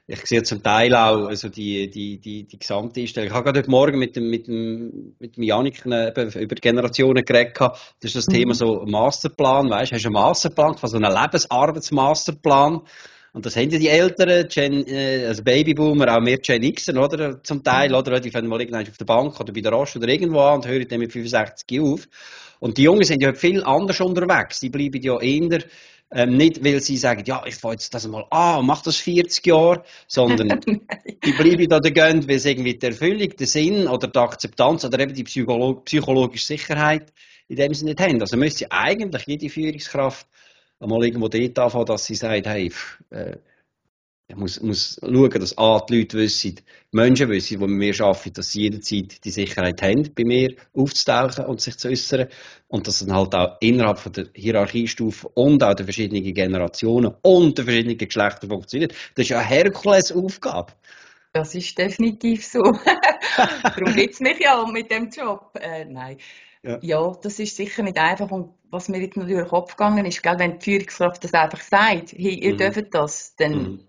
ich 0.06 0.24
sehe 0.24 0.42
zum 0.42 0.62
Teil 0.62 0.94
auch 0.94 1.26
also 1.26 1.50
die, 1.50 1.90
die, 1.90 2.18
die, 2.18 2.44
die 2.44 2.58
gesamte 2.58 3.02
Einstellung. 3.02 3.28
Ich 3.28 3.34
habe 3.34 3.44
gerade 3.44 3.58
heute 3.58 3.70
Morgen 3.70 3.98
mit 3.98 4.16
dem, 4.16 4.30
mit 4.30 4.46
dem, 4.46 5.14
mit 5.18 5.36
dem 5.36 5.42
Janik 5.42 5.84
über 5.84 6.54
Generationen 6.54 7.26
geredet. 7.26 7.58
Das 7.60 7.74
ist 8.00 8.16
das 8.16 8.26
mhm. 8.28 8.32
Thema 8.32 8.54
so 8.54 8.86
Masterplan, 8.86 9.68
weißt 9.68 9.92
du? 9.92 9.96
Hast 9.96 10.04
du 10.04 10.08
einen 10.08 10.14
Masterplan, 10.14 10.76
also 10.80 10.96
einen 10.96 11.12
Lebensarbeitsmasterplan? 11.12 12.80
Und 13.32 13.44
das 13.44 13.56
haben 13.56 13.70
ja 13.70 13.78
die 13.78 13.88
Älteren, 13.88 14.48
Gen, 14.48 14.86
äh, 14.86 15.26
also 15.26 15.42
Babyboomer, 15.42 16.16
auch 16.16 16.20
mehr 16.20 16.38
Gen 16.38 16.62
X, 16.62 16.88
oder? 16.88 17.42
Zum 17.42 17.62
Teil, 17.62 17.94
oder? 17.94 18.20
Die 18.20 18.30
fangen 18.30 18.48
mal 18.48 18.60
irgendwann 18.60 18.88
auf 18.88 18.96
der 18.96 19.04
Bank 19.04 19.38
oder 19.38 19.52
bei 19.52 19.60
der 19.60 19.72
Rost 19.72 19.96
oder 19.96 20.08
irgendwo 20.08 20.40
an 20.40 20.56
und 20.56 20.66
hören 20.66 20.86
dann 20.88 20.98
mit 20.98 21.12
65 21.12 21.80
auf. 21.80 22.08
Und 22.60 22.78
die 22.78 22.82
Jungen 22.84 23.04
sind 23.04 23.22
ja 23.22 23.32
viel 23.34 23.62
anders 23.62 24.00
unterwegs. 24.00 24.60
Die 24.60 24.70
bleiben 24.70 25.00
ja 25.00 25.20
eher, 25.20 25.62
ähm, 26.10 26.36
nicht, 26.36 26.64
weil 26.64 26.80
sie 26.80 26.96
sagen, 26.96 27.22
ja, 27.26 27.42
ich 27.46 27.56
fange 27.56 27.74
jetzt 27.74 27.92
das 27.92 28.06
mal 28.08 28.24
an, 28.30 28.64
mach 28.64 28.82
das 28.82 28.96
40 28.96 29.46
Jahre, 29.46 29.84
sondern 30.06 30.48
die 31.24 31.32
bleiben 31.32 31.68
da 31.68 31.78
gehen, 31.80 32.26
weil 32.26 32.38
sie 32.38 32.52
irgendwie 32.52 32.78
die 32.78 32.86
Erfüllung, 32.86 33.28
den 33.28 33.46
Sinn 33.46 33.86
oder 33.86 34.08
die 34.08 34.18
Akzeptanz 34.18 34.84
oder 34.86 34.98
eben 35.00 35.12
die 35.12 35.24
Psycholo 35.24 35.82
psychologische 35.84 36.46
Sicherheit 36.46 37.12
in 37.48 37.56
dem 37.56 37.74
Sinne 37.74 37.90
nicht 37.90 38.00
haben. 38.00 38.20
Also 38.20 38.36
müsste 38.38 38.70
eigentlich 38.72 39.24
jede 39.26 39.50
Führungskraft 39.50 40.26
einmal 40.80 41.04
irgendwo 41.04 41.28
dort 41.28 41.58
anfangen, 41.58 41.86
dass 41.86 42.06
sie 42.06 42.14
sagt, 42.14 42.46
hey, 42.46 42.72
äh, 43.10 43.36
ich 44.30 44.36
muss, 44.36 44.60
muss 44.60 45.00
schauen, 45.00 45.30
dass 45.30 45.56
A, 45.56 45.80
die 45.88 46.00
Leute 46.00 46.18
wissen, 46.18 46.56
die 46.56 46.62
Menschen 46.92 47.30
wissen, 47.30 47.58
die 47.58 47.66
mit 47.66 47.70
mir 47.70 48.04
arbeiten, 48.04 48.34
dass 48.34 48.52
sie 48.52 48.62
jederzeit 48.62 49.24
die 49.24 49.30
Sicherheit 49.30 49.80
haben, 49.80 50.10
bei 50.14 50.24
mir 50.24 50.54
aufzutauchen 50.74 51.46
und 51.46 51.62
sich 51.62 51.78
zu 51.78 51.88
äußern. 51.88 52.28
Und 52.66 52.86
dass 52.86 52.98
dann 52.98 53.16
halt 53.16 53.34
auch 53.34 53.56
innerhalb 53.60 53.98
von 53.98 54.12
der 54.12 54.26
Hierarchiestufe 54.34 55.28
und 55.28 55.62
auch 55.62 55.72
der 55.72 55.86
verschiedenen 55.86 56.22
Generationen 56.34 57.14
und 57.22 57.56
der 57.56 57.64
verschiedenen 57.64 57.96
Geschlechter 57.96 58.48
funktioniert. 58.48 58.92
Das 59.14 59.24
ist 59.24 59.30
ja 59.30 59.38
eine 59.38 59.48
Herkulesaufgabe. 59.48 60.74
Das 61.32 61.54
ist 61.54 61.78
definitiv 61.78 62.44
so. 62.44 62.60
Darum 63.62 63.94
gibt 63.94 64.12
es 64.12 64.20
mich 64.20 64.40
ja 64.40 64.62
mit 64.66 64.90
dem 64.90 65.08
Job. 65.08 65.52
Äh, 65.58 65.86
nein. 65.86 66.18
Ja. 66.68 66.78
ja. 66.82 67.12
das 67.22 67.38
ist 67.38 67.56
sicher 67.56 67.82
nicht 67.82 67.98
einfach. 67.98 68.30
Und 68.30 68.50
was 68.70 68.88
mir 68.88 69.00
jetzt 69.00 69.16
noch 69.16 69.26
durch 69.26 69.38
den 69.38 69.48
Kopf 69.48 69.76
gegangen 69.76 70.04
ist, 70.04 70.22
gell, 70.22 70.38
wenn 70.38 70.58
die 70.58 70.64
Führungskraft 70.64 71.24
das 71.24 71.34
einfach 71.34 71.60
sagt, 71.60 72.12
hey, 72.12 72.34
ihr 72.34 72.52
mhm. 72.52 72.58
dürft 72.58 72.94
das, 72.94 73.34
dann 73.36 73.52
mhm. 73.52 73.80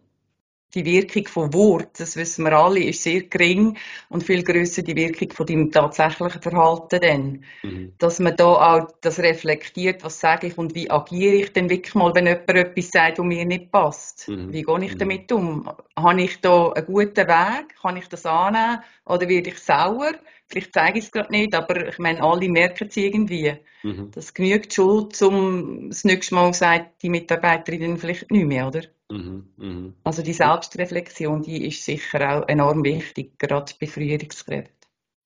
die 0.74 0.86
Wirkung 0.86 1.28
von 1.28 1.54
Wort, 1.54 2.00
das 2.00 2.16
wissen 2.16 2.46
wir 2.46 2.54
alle, 2.54 2.82
ist 2.82 3.04
sehr 3.04 3.24
gering 3.24 3.76
und 4.08 4.24
viel 4.24 4.44
größer 4.44 4.84
die 4.84 4.96
Wirkung 4.96 5.32
von 5.32 5.46
deinem 5.46 5.72
tatsächlichen 5.72 6.42
Verhalten 6.42 7.00
dann. 7.02 7.44
Mhm. 7.64 7.94
Dass 7.98 8.20
man 8.20 8.38
da 8.38 8.46
auch 8.46 8.88
das 9.02 9.20
reflektiert, 9.20 10.04
was 10.06 10.22
sage 10.22 10.48
ich 10.48 10.58
und 10.58 10.74
wie 10.76 10.90
agiere 10.90 11.36
ich 11.36 11.52
denn 11.52 11.70
wirklich 11.70 11.96
mal, 11.96 12.16
wenn 12.16 12.28
jemand 12.28 12.50
etwas 12.50 12.92
sagt, 12.92 13.20
was 13.20 13.26
mir 13.26 13.46
nicht 13.46 13.72
passt. 13.72 14.30
Mhm. 14.30 14.54
Wie 14.54 14.64
gehe 14.64 14.86
ich 14.86 14.94
mhm. 14.94 15.00
damit 15.00 15.32
um? 15.34 15.70
Habe 15.98 16.22
ich 16.22 16.40
da 16.40 16.70
einen 16.70 16.86
guten 16.86 17.28
Weg? 17.28 17.76
Kann 17.82 17.98
ich 17.98 18.08
das 18.08 18.26
annehmen? 18.26 18.80
Oder 19.06 19.28
werde 19.28 19.50
ich 19.50 19.60
sauer? 19.60 20.14
Vielleicht 20.50 20.74
zeige 20.74 21.00
ich 21.00 21.06
es 21.06 21.12
gerade 21.12 21.32
nicht, 21.32 21.54
aber 21.54 21.88
ich 21.88 22.00
meine, 22.00 22.22
alle 22.24 22.50
merken 22.50 22.88
es 22.90 22.98
irgendwie. 22.98 23.54
Mhm. 23.84 24.12
Das 24.12 24.34
genügt 24.34 24.74
schon, 24.74 25.10
um 25.22 25.90
das 25.90 26.04
nächste 26.04 26.36
Mal 26.36 26.54
sagt 26.54 27.02
die 27.04 27.10
Mitarbeiterin 27.10 27.98
vielleicht 27.98 28.32
nicht 28.32 28.46
mehr, 28.46 28.68
oder? 28.68 28.82
Mhm. 29.12 29.48
Mhm. 29.58 29.94
Also 30.04 30.22
die 30.22 30.34
Selbstreflexion, 30.34 31.44
die 31.44 31.68
ist 31.68 31.84
sicher 31.84 32.38
auch 32.38 32.48
enorm 32.48 32.84
wichtig, 32.84 33.38
gerade 33.38 33.74
bei 33.80 33.88
Führungskräften. 33.88 34.74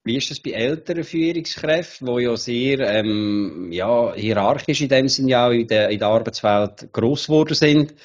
Wie 0.05 0.17
ist 0.17 0.29
das 0.29 0.41
bei 0.41 0.51
älteren 0.51 1.05
Führungskräften, 1.05 2.07
die 2.07 2.23
ja 2.23 2.35
sehr 2.35 2.79
ähm, 2.81 3.69
ja, 3.71 4.13
hierarchisch 4.13 4.81
in 4.81 4.89
dem 4.89 5.07
Sinne 5.07 5.29
ja 5.29 5.51
in 5.51 5.67
der, 5.67 5.89
in 5.89 5.99
der 5.99 6.09
Arbeitswelt 6.09 6.91
gross 6.91 7.27
geworden 7.27 7.55
sind? 7.55 7.95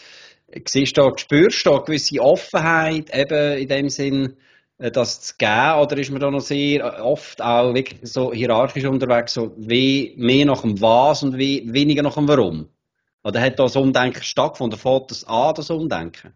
Siehst 0.64 0.96
du, 0.96 1.12
spürst 1.16 1.66
du 1.66 1.70
da 1.70 1.76
eine 1.76 1.84
gewisse 1.84 2.20
Offenheit 2.20 3.10
eben 3.12 3.58
in 3.58 3.68
dem 3.68 3.88
Sinn, 3.88 4.24
äh, 4.24 4.34
das 4.78 5.20
zu 5.20 5.34
geben? 5.36 5.80
Oder 5.80 5.98
ist 5.98 6.10
man 6.10 6.20
da 6.20 6.30
noch 6.30 6.40
sehr 6.40 7.04
oft 7.04 7.42
auch 7.42 7.74
wirklich 7.74 8.00
so 8.02 8.32
hierarchisch 8.32 8.84
unterwegs, 8.84 9.34
so 9.34 9.52
wie 9.56 10.14
mehr 10.16 10.46
nach 10.46 10.62
dem 10.62 10.80
Was 10.80 11.22
und 11.22 11.36
wie 11.36 11.64
weniger 11.72 12.02
nach 12.02 12.14
dem 12.14 12.28
Warum? 12.28 12.68
Oder 13.24 13.40
hat 13.40 13.58
das 13.58 13.76
Umdenken 13.76 14.22
stattgefunden? 14.22 14.78
Fällt 14.78 15.10
das 15.10 15.24
an, 15.24 15.54
das 15.54 15.70
Umdenken? 15.70 16.32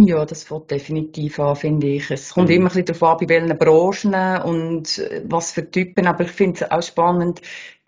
Ja, 0.00 0.24
das 0.24 0.44
fällt 0.44 0.70
definitiv 0.70 1.40
an, 1.40 1.56
finde 1.56 1.88
ich. 1.88 2.10
Es 2.10 2.32
kommt 2.32 2.50
mhm. 2.50 2.54
immer 2.54 2.64
ein 2.66 2.68
bisschen 2.68 2.84
darauf 2.84 3.02
an, 3.02 3.16
bei 3.26 3.28
welchen 3.28 3.58
Branchen 3.58 4.42
und 4.42 4.98
äh, 4.98 5.22
was 5.24 5.52
für 5.52 5.68
Typen. 5.68 6.06
Aber 6.06 6.24
ich 6.24 6.30
finde 6.30 6.64
es 6.64 6.70
auch 6.70 6.82
spannend, 6.82 7.40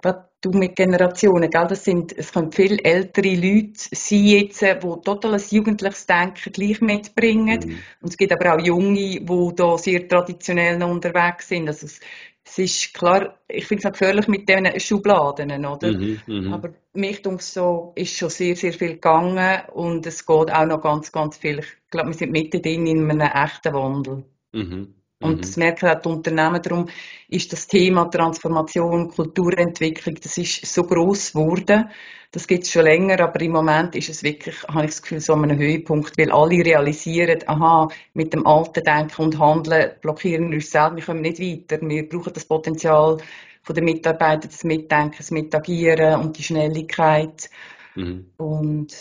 gerade 0.03 0.30
du 0.41 0.51
mit 0.51 0.77
Generationen, 0.77 1.51
gell? 1.51 1.67
Das 1.69 1.85
sind, 1.85 2.17
es 2.17 2.33
können 2.33 2.53
viel 2.53 2.79
ältere 2.85 3.35
Leute 3.35 3.73
sein 3.75 4.25
jetzt, 4.25 4.63
die 4.63 4.75
total 5.05 5.35
ein 5.35 5.43
jugendliches 5.51 6.07
Denken 6.07 6.53
gleich 6.53 6.81
mitbringen. 6.81 7.61
Mhm. 7.65 7.79
Und 8.01 8.09
es 8.09 8.17
gibt 8.17 8.33
aber 8.33 8.55
auch 8.55 8.65
Junge, 8.65 9.21
die 9.21 9.53
da 9.55 9.79
sehr 9.79 10.09
traditionell 10.09 10.79
noch 10.79 10.91
unterwegs 10.91 11.49
sind. 11.49 11.69
Also 11.69 11.87
es, 11.87 12.01
es 12.45 12.59
ist 12.59 12.95
klar, 12.95 13.39
ich 13.49 13.67
finde 13.67 13.81
es 13.81 13.87
auch 13.87 13.93
gefährlich 13.93 14.27
mit 14.29 14.49
diesen 14.49 14.81
Schubladen, 14.81 15.65
oder? 15.65 15.93
Mhm, 15.93 16.21
mh. 16.27 16.55
Aber 16.55 16.71
mich 16.95 17.23
so, 17.41 17.93
ist 17.95 18.17
schon 18.17 18.31
sehr, 18.31 18.57
sehr 18.57 18.73
viel 18.73 18.95
gegangen 18.95 19.63
und 19.73 20.07
es 20.07 20.25
geht 20.25 20.53
auch 20.53 20.67
noch 20.67 20.81
ganz, 20.81 21.13
ganz 21.13 21.37
viel. 21.37 21.61
Ich 21.61 21.91
glaube, 21.91 22.09
wir 22.09 22.15
sind 22.15 22.33
mittendrin 22.33 22.87
in 22.87 23.11
einem 23.11 23.21
echten 23.21 23.75
Wandel. 23.75 24.25
Mhm. 24.53 24.95
Und 25.23 25.37
mhm. 25.37 25.41
das 25.43 25.57
merken 25.57 25.89
auch 25.89 26.01
die 26.01 26.09
Unternehmen. 26.09 26.63
Darum 26.63 26.89
ist 27.29 27.53
das 27.53 27.67
Thema 27.67 28.07
Transformation, 28.07 29.09
Kulturentwicklung, 29.09 30.17
das 30.17 30.39
ist 30.39 30.67
so 30.67 30.83
groß 30.83 31.33
geworden. 31.33 31.91
Das 32.33 32.47
gibt 32.47 32.65
es 32.65 32.71
schon 32.71 32.85
länger, 32.85 33.21
aber 33.21 33.41
im 33.41 33.53
Moment 33.53 33.97
ist 33.97 34.09
es 34.09 34.23
wirklich, 34.23 34.63
habe 34.69 34.85
ich 34.85 34.93
das 34.93 35.03
Gefühl, 35.03 35.21
so 35.21 35.35
ein 35.35 35.59
Höhepunkt, 35.59 36.17
weil 36.17 36.31
alle 36.31 36.65
realisieren, 36.65 37.41
aha, 37.47 37.89
mit 38.15 38.33
dem 38.33 38.47
alten 38.47 38.85
Denken 38.85 39.23
und 39.23 39.39
Handeln 39.39 39.93
blockieren 40.01 40.49
wir 40.49 40.57
uns 40.57 40.71
selbst, 40.71 40.97
wir 40.97 41.05
kommen 41.05 41.23
nicht 41.23 41.41
weiter. 41.41 41.81
Wir 41.83 42.09
brauchen 42.09 42.33
das 42.33 42.45
Potenzial 42.45 43.19
von 43.63 43.75
den 43.75 43.85
Mitarbeitern, 43.85 44.51
das 44.51 44.65
Mitdenken, 44.65 45.17
das 45.19 45.33
Mitagieren 45.33 46.21
und 46.21 46.39
die 46.39 46.45
Schnelligkeit. 46.45 47.51
Mhm. 47.97 48.31
Und 48.37 48.95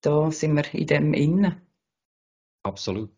da 0.00 0.30
sind 0.30 0.54
wir 0.54 0.72
in 0.72 0.86
dem 0.86 1.12
Innen. 1.12 1.60
Absolut. 2.62 3.10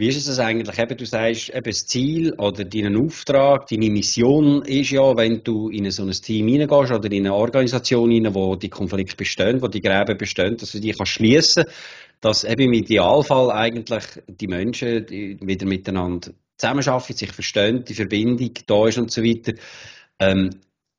Wie 0.00 0.08
ist 0.08 0.26
es 0.26 0.38
eigentlich? 0.38 0.78
Eben, 0.78 0.96
du 0.96 1.04
sagst, 1.04 1.50
eben 1.50 1.62
das 1.62 1.86
Ziel 1.86 2.32
oder 2.38 2.64
dein 2.64 2.96
Auftrag, 2.96 3.66
deine 3.66 3.90
Mission 3.90 4.62
ist 4.62 4.92
ja, 4.92 5.14
wenn 5.14 5.44
du 5.44 5.68
in 5.68 5.90
so 5.90 6.04
ein 6.04 6.10
Team 6.10 6.48
hineingehst 6.48 6.90
oder 6.90 7.12
in 7.12 7.26
eine 7.26 7.34
Organisation 7.34 8.10
hinein, 8.10 8.34
wo 8.34 8.56
die 8.56 8.70
Konflikte 8.70 9.14
bestehen, 9.14 9.60
wo 9.60 9.68
die 9.68 9.82
Gräben 9.82 10.16
bestehen, 10.16 10.56
dass 10.56 10.72
du 10.72 10.80
die 10.80 10.92
kannst 10.92 11.12
schließen, 11.12 11.64
dass 12.22 12.44
eben 12.44 12.62
im 12.62 12.72
Idealfall 12.72 13.50
eigentlich 13.50 14.04
die 14.26 14.46
Menschen 14.46 15.06
wieder 15.10 15.66
miteinander 15.66 16.30
zusammenarbeiten, 16.56 17.18
sich 17.18 17.32
verstehen, 17.32 17.84
die 17.84 17.92
Verbindung 17.92 18.54
da 18.66 18.88
ist 18.88 18.96
und 18.96 19.10
so 19.10 19.22
weiter. 19.22 19.52
Ähm, 20.18 20.48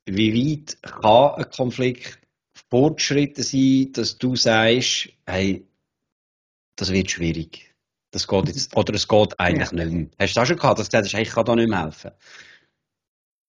wie 0.06 0.32
weit 0.32 0.78
kann 0.84 1.44
ein 1.44 1.50
Konflikt 1.50 2.20
fortschritten 2.70 3.44
sein, 3.44 3.94
dass 3.94 4.20
du 4.20 4.36
sagst, 4.36 5.10
hey, 5.26 5.66
das 6.76 6.94
wird 6.94 7.10
schwierig. 7.10 7.71
Das 8.12 8.28
geht 8.28 8.48
jetzt, 8.48 8.76
oder 8.76 8.94
es 8.94 9.08
geht 9.08 9.40
eigentlich 9.40 9.72
ja. 9.72 9.86
nicht 9.86 9.92
mehr. 9.92 10.08
Hast 10.20 10.36
du 10.36 10.40
das 10.40 10.48
schon 10.48 10.58
gehabt, 10.58 10.80
dass 10.80 10.90
du 10.90 10.98
gesagt 10.98 11.14
hast, 11.14 11.22
ich 11.22 11.34
kann 11.34 11.46
da 11.46 11.56
nicht 11.56 11.70
mehr 11.70 11.84
helfen? 11.84 12.12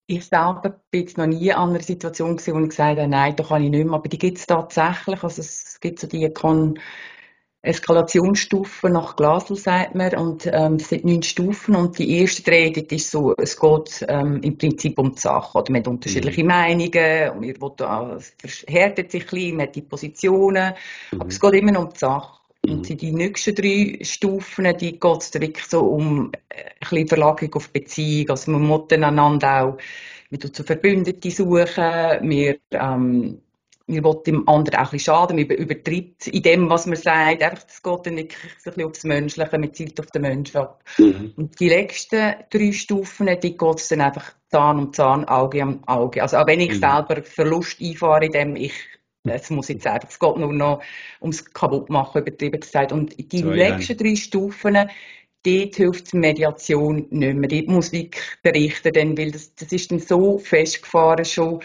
Ich 0.07 0.27
selber 0.27 0.81
bin 0.91 1.01
jetzt 1.03 1.19
noch 1.19 1.27
nie 1.27 1.49
in 1.49 1.55
einer 1.55 1.81
Situation 1.81 2.37
gewesen, 2.37 2.55
wo 2.55 2.61
ich 2.61 2.69
gesagt 2.71 2.99
habe, 2.99 3.09
nein, 3.09 3.35
da 3.37 3.45
kann 3.45 3.63
ich 3.63 3.71
nicht 3.71 3.85
mehr. 3.85 3.95
Aber 3.95 4.09
die 4.09 4.19
gibt 4.19 4.39
es 4.39 4.47
tatsächlich. 4.47 5.23
Also 5.23 5.41
es 5.41 5.79
gibt 5.81 5.99
so 5.99 6.07
die 6.07 6.29
Kon 6.33 6.79
Eskalationsstufen 7.65 8.93
nach 8.93 9.15
Glasl, 9.15 9.55
sagt 9.55 9.95
man. 9.95 10.15
Und 10.17 10.47
ähm, 10.53 10.75
es 10.75 10.89
sind 10.89 11.05
neun 11.05 11.23
Stufen. 11.23 11.77
Und 11.77 11.99
die 11.99 12.19
erste 12.19 12.43
drei, 12.43 12.71
das 12.71 12.85
ist 12.91 13.11
so, 13.11 13.35
es 13.37 13.59
geht 13.59 14.05
ähm, 14.09 14.41
im 14.43 14.59
Prinzip 14.59 14.99
um 14.99 15.13
die 15.13 15.21
Sache. 15.21 15.59
Oder 15.59 15.73
man 15.73 15.81
hat 15.81 15.89
unterschiedliche 15.89 16.43
mhm. 16.43 16.49
Meinungen. 16.49 17.31
Und 17.31 17.61
man 17.61 18.11
will, 18.11 18.17
es 18.17 18.35
verhärtet 18.59 19.13
sich 19.13 19.23
ein 19.23 19.29
bisschen, 19.31 19.57
man 19.57 19.67
hat 19.67 19.77
die 19.77 19.83
Positionen. 19.83 20.75
Mhm. 21.13 21.21
Aber 21.21 21.29
es 21.29 21.41
geht 21.41 21.55
immer 21.55 21.79
um 21.79 21.89
die 21.89 21.99
Sache. 21.99 22.42
Und 22.65 22.89
in 22.89 22.97
die 22.97 23.13
nächsten 23.13 23.55
drei 23.57 23.99
Stufen, 24.03 24.77
die 24.79 24.99
geht 24.99 25.21
es 25.21 25.35
wirklich 25.35 25.67
so 25.67 25.81
um 25.81 26.31
äh, 26.49 26.63
ein 26.63 26.75
bisschen 26.81 27.09
Verlagerung 27.09 27.55
auf 27.55 27.71
Beziehung. 27.71 28.31
Also 28.31 28.53
man 28.53 28.63
muss 28.63 28.91
einander 28.93 29.65
auch 29.65 29.79
wieder 30.31 30.53
zu 30.53 30.63
Verbündeten 30.63 31.31
suchen. 31.31 32.31
Wir, 32.31 32.59
ähm, 32.71 33.41
wir 33.89 34.05
wollen 34.05 34.23
dem 34.25 34.49
anderen 34.49 34.79
auch 34.79 34.85
ein 34.85 34.91
bisschen 34.93 35.13
schaden. 35.13 35.37
Man 35.37 35.47
übertreibt 35.47 36.29
in 36.29 36.43
dem, 36.43 36.71
was 36.71 36.87
man 36.87 36.97
sagt. 36.97 37.43
Einfach, 37.43 37.65
das 37.65 37.83
geht 37.83 38.07
dann 38.07 38.17
wirklich 38.17 38.39
ein 38.45 38.63
bisschen 38.63 38.85
aufs 38.85 39.05
Menschliche. 39.05 39.59
Man 39.59 39.75
zielt 39.75 39.99
auf 39.99 40.07
den 40.07 40.23
Menschen 40.23 40.57
ab. 40.59 40.85
Mhm. 40.99 41.33
Und 41.37 41.59
die 41.59 41.69
letzten 41.69 42.35
drei 42.49 42.71
Stufen, 42.71 43.27
die 43.43 43.57
geht 43.57 43.79
es 43.79 43.89
dann 43.89 44.03
einfach 44.03 44.35
Zahn 44.51 44.79
um 44.79 44.93
Zahn, 44.93 45.25
Auge 45.25 45.65
um 45.65 45.83
Auge. 45.89 46.23
Also 46.23 46.37
auch 46.37 46.47
wenn 46.47 46.61
ich 46.61 46.75
mhm. 46.75 46.81
selber 46.81 47.23
Verlust 47.25 47.81
einfahre, 47.83 48.27
in 48.27 48.33
dem 48.33 48.55
ich 48.55 48.73
es 49.25 49.51
muss 49.51 49.69
jetzt 49.69 49.87
einfach, 49.87 50.09
es 50.09 50.19
geht 50.19 50.37
nur 50.37 50.53
noch 50.53 50.83
ums 51.21 51.45
Kaputtmachen, 51.45 52.23
übertrieben 52.23 52.61
gesagt. 52.61 52.93
Und 52.93 53.15
die 53.33 53.39
so, 53.39 53.51
nächsten 53.51 53.97
drei 53.97 54.17
Stufen, 54.17 54.75
dort 54.75 55.77
hilft 55.77 56.13
die 56.13 56.17
Mediation 56.17 57.07
nicht 57.11 57.35
mehr. 57.37 57.49
Dort 57.49 57.69
muss 57.69 57.93
wirklich 57.93 58.23
berichten, 58.43 58.93
denn, 58.93 59.17
weil 59.17 59.31
das, 59.31 59.55
das 59.55 59.73
ist 59.73 59.91
dann 59.91 60.01
so 60.01 60.39
festgefahren 60.39 61.25
schon, 61.25 61.61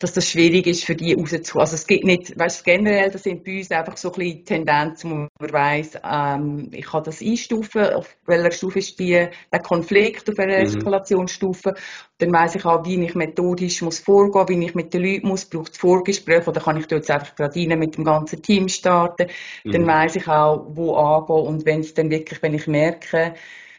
dass 0.00 0.14
das 0.14 0.28
schwierig 0.28 0.66
ist 0.66 0.84
für 0.84 0.96
die 0.96 1.12
rauszukommen. 1.12 1.60
Also 1.60 1.74
es 1.74 1.86
gibt 1.86 2.04
nicht, 2.04 2.36
weißt 2.36 2.60
du, 2.60 2.64
generell, 2.64 3.10
das 3.10 3.22
sind 3.22 3.44
bei 3.44 3.58
uns 3.58 3.70
einfach 3.70 3.98
so 3.98 4.10
ein 4.10 4.18
bisschen 4.18 4.44
Tendenzen, 4.46 5.10
wo 5.10 5.14
man 5.38 5.52
weiss, 5.52 5.92
ähm, 6.02 6.70
ich 6.72 6.86
kann 6.86 7.04
das 7.04 7.20
einstufen, 7.20 7.84
auf 7.92 8.16
welcher 8.26 8.50
Stufe 8.50 8.78
ist 8.78 8.98
die, 8.98 9.28
der 9.52 9.60
Konflikt 9.60 10.28
auf 10.30 10.38
einer 10.38 10.58
mhm. 10.58 10.64
Eskalationsstufe. 10.64 11.74
Dann 12.16 12.32
weiss 12.32 12.54
ich 12.54 12.64
auch, 12.64 12.84
wie 12.86 13.04
ich 13.04 13.14
methodisch 13.14 13.82
muss 13.82 14.00
vorgehen, 14.00 14.48
wie 14.48 14.66
ich 14.66 14.74
mit 14.74 14.94
den 14.94 15.04
Leuten 15.04 15.28
muss, 15.28 15.44
braucht 15.44 15.72
es 15.72 15.78
Vorgespräche 15.78 16.48
oder 16.48 16.62
kann 16.62 16.78
ich 16.78 16.86
dort 16.86 17.02
jetzt 17.02 17.10
einfach 17.10 17.34
gerade 17.36 17.60
rein 17.60 17.78
mit 17.78 17.98
dem 17.98 18.04
ganzen 18.04 18.42
Team 18.42 18.68
starten. 18.68 19.26
Mhm. 19.64 19.72
Dann 19.72 19.86
weiss 19.86 20.16
ich 20.16 20.26
auch, 20.26 20.66
wo 20.70 20.94
angehen 20.94 21.46
und 21.46 21.66
wenn 21.66 21.80
es 21.80 21.92
dann 21.92 22.08
wirklich, 22.08 22.40
wenn 22.42 22.54
ich 22.54 22.66
merke, 22.66 23.34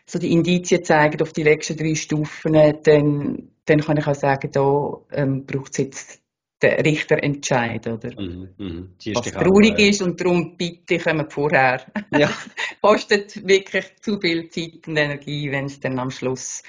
so 0.06 0.20
die 0.20 0.32
Indizien 0.32 0.84
zeigen 0.84 1.22
auf 1.22 1.34
die 1.34 1.44
letzten 1.44 1.78
drei 1.78 1.96
Stufen, 1.96 2.54
dann, 2.84 3.50
dann 3.72 3.86
kann 3.86 3.98
ich 3.98 4.08
auch 4.08 4.16
sagen, 4.16 4.50
da 4.52 4.98
ähm, 5.12 5.46
braucht 5.46 5.72
es 5.72 5.78
jetzt 5.78 6.22
den 6.62 6.80
Richterentscheid, 6.82 7.88
oder? 7.88 8.22
Mhm, 8.22 8.50
mh. 8.58 9.14
Was 9.16 9.32
traurig 9.32 9.80
ist 9.80 10.02
und 10.02 10.22
darum 10.22 10.56
bitte 10.58 11.00
kommen 11.00 11.30
vorher. 11.30 11.82
Ja. 12.16 12.30
Kostet 12.82 13.48
wirklich 13.48 13.86
zu 14.02 14.20
viel 14.20 14.50
Zeit 14.50 14.88
und 14.88 14.98
Energie, 14.98 15.52
wenn 15.52 15.66
es 15.66 15.80
dann 15.80 15.98
am 15.98 16.12
Schluss 16.12 16.62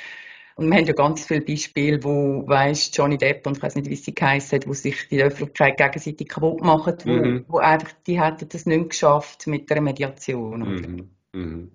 und 0.55 0.71
wir 0.71 0.77
haben 0.77 0.87
ja 0.87 0.93
ganz 0.93 1.27
viele 1.27 1.41
Beispiele, 1.41 2.03
wo, 2.05 2.47
weißt, 2.47 2.97
Johnny 2.97 3.17
Depp 3.17 3.47
und 3.47 3.57
ich 3.57 3.63
weiß 3.63 3.75
nicht, 3.77 3.89
wie 3.89 3.97
sie 3.97 4.15
geheißen 4.15 4.59
hat, 4.59 4.69
wo 4.69 4.75
sich 4.75 5.09
die 5.09 5.23
Öffentlichkeit 5.23 5.79
gegenseitig 5.79 6.29
kaputt 6.29 6.63
machen, 6.63 6.97
wo, 7.05 7.11
mhm. 7.11 7.45
wo 7.49 7.59
einfach, 7.59 7.93
die 8.07 8.21
hätten 8.21 8.49
das 8.49 8.67
nicht 8.67 8.91
geschafft 8.91 9.47
mit 9.47 9.71
der 9.71 9.81
Mediation. 9.81 10.61
Mhm. 10.61 11.11
Mhm. 11.33 11.71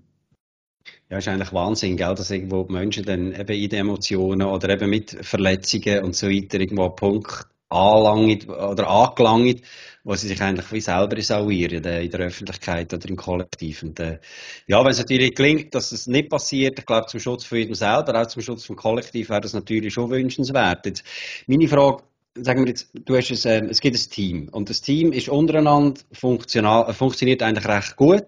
Ja, 1.10 1.20
ist 1.20 1.28
eigentlich 1.30 1.54
Wahnsinn, 1.54 1.96
gell, 1.96 2.16
dass 2.16 2.32
irgendwo 2.32 2.64
die 2.64 2.74
Menschen 2.74 3.06
dann 3.06 3.34
eben 3.34 3.58
in 3.58 3.70
den 3.70 3.80
Emotionen 3.80 4.46
oder 4.46 4.70
eben 4.70 4.90
mit 4.90 5.12
Verletzungen 5.22 6.04
und 6.04 6.16
so 6.16 6.28
weiter 6.28 6.60
irgendwo 6.60 6.84
einen 6.84 6.96
Punkt 6.98 7.48
anlangen 7.70 8.50
oder 8.50 8.90
angelangen, 8.90 9.62
wo 10.04 10.16
sie 10.16 10.28
sich 10.28 10.42
eigentlich 10.42 10.70
wie 10.74 10.82
selber 10.82 11.22
sauieren 11.22 11.84
in 11.84 12.12
der 12.12 12.20
Öffentlichkeit 12.20 12.94
oder 12.94 13.08
im 13.08 13.16
Kollektiv. 13.16 13.84
Und, 13.84 14.00
äh, 14.02 14.20
ja, 14.68 14.84
wenn 14.84 14.92
es 14.92 14.98
natürlich 14.98 15.34
gelingt, 15.34 15.74
dass 15.76 15.94
es 15.94 16.08
nicht 16.08 16.30
passiert, 16.30 16.80
ich 16.80 16.86
glaube, 16.86 17.08
zum 17.08 17.22
Schutz 17.22 17.46
von 17.46 17.58
jedem 17.58 17.76
selber, 17.76 18.22
auch 18.22 18.28
zum 18.28 18.42
Schutz 18.42 18.66
vom 18.66 18.76
Kollektiv, 18.76 19.30
wäre 19.30 19.42
das 19.42 19.54
natürlich 19.54 19.94
schon 19.94 20.10
wünschenswert. 20.10 20.86
Jetzt, 20.86 21.04
meine 21.48 21.70
Frage, 21.70 22.04
sagen 22.36 22.62
wir 22.62 22.70
jetzt, 22.70 22.90
du 22.94 23.16
hast 23.16 23.32
es, 23.32 23.46
äh, 23.46 23.64
es 23.70 23.80
gibt 23.80 23.96
ein 23.96 24.10
Team 24.10 24.50
und 24.52 24.70
das 24.70 24.82
Team 24.82 25.12
ist 25.14 25.30
untereinander 25.30 26.02
funktional, 26.12 26.94
funktioniert 26.94 27.42
eigentlich 27.44 27.68
recht 27.68 27.96
gut. 27.96 28.26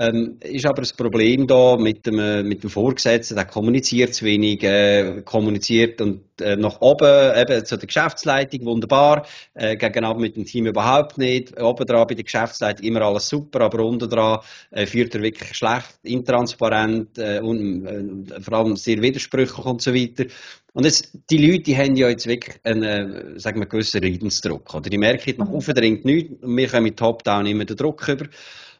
Ähm, 0.00 0.36
ist 0.40 0.64
aber 0.64 0.82
das 0.82 0.92
Problem 0.92 1.48
da 1.48 1.76
mit 1.76 2.06
dem, 2.06 2.20
äh, 2.20 2.44
mit 2.44 2.62
dem 2.62 2.70
Vorgesetzten, 2.70 3.34
der 3.34 3.46
kommuniziert 3.46 4.14
zu 4.14 4.24
wenig, 4.24 4.62
äh, 4.62 5.22
kommuniziert 5.24 6.00
und 6.00 6.22
äh, 6.40 6.54
nach 6.54 6.80
oben, 6.80 7.36
eben 7.36 7.64
zu 7.64 7.76
der 7.76 7.86
Geschäftsleitung, 7.88 8.64
wunderbar, 8.64 9.26
äh, 9.54 9.76
gegenüber 9.76 10.14
mit 10.14 10.36
dem 10.36 10.44
Team 10.44 10.66
überhaupt 10.66 11.18
nicht, 11.18 11.60
oben 11.60 11.84
dran 11.84 12.06
bei 12.06 12.14
der 12.14 12.22
Geschäftsleitung 12.22 12.86
immer 12.86 13.02
alles 13.02 13.28
super, 13.28 13.62
aber 13.62 13.84
unten 13.84 14.08
dran 14.08 14.38
äh, 14.70 14.86
führt 14.86 15.16
er 15.16 15.22
wirklich 15.22 15.54
schlecht, 15.54 15.98
intransparent 16.04 17.18
äh, 17.18 17.40
und 17.40 18.30
äh, 18.30 18.40
vor 18.40 18.58
allem 18.58 18.76
sehr 18.76 19.02
widersprüchlich 19.02 19.64
und 19.64 19.82
so 19.82 19.92
weiter. 19.92 20.26
Und 20.74 20.84
jetzt, 20.84 21.10
die 21.28 21.38
Leute, 21.38 21.64
die 21.64 21.76
haben 21.76 21.96
ja 21.96 22.08
jetzt 22.08 22.28
wirklich 22.28 22.54
einen, 22.62 22.82
äh, 22.84 23.40
sagen 23.40 23.58
wir, 23.58 23.66
gewissen 23.66 24.00
Leidensdruck, 24.00 24.72
oder? 24.74 24.88
Die 24.88 24.98
merken, 24.98 25.34
nach 25.38 25.48
oben 25.48 25.74
dringt 25.74 26.04
nichts, 26.04 26.40
und 26.40 26.56
wir 26.56 26.68
kommen 26.68 26.94
top-down 26.94 27.46
immer 27.46 27.64
den 27.64 27.76
Druck 27.76 28.06
über. 28.06 28.26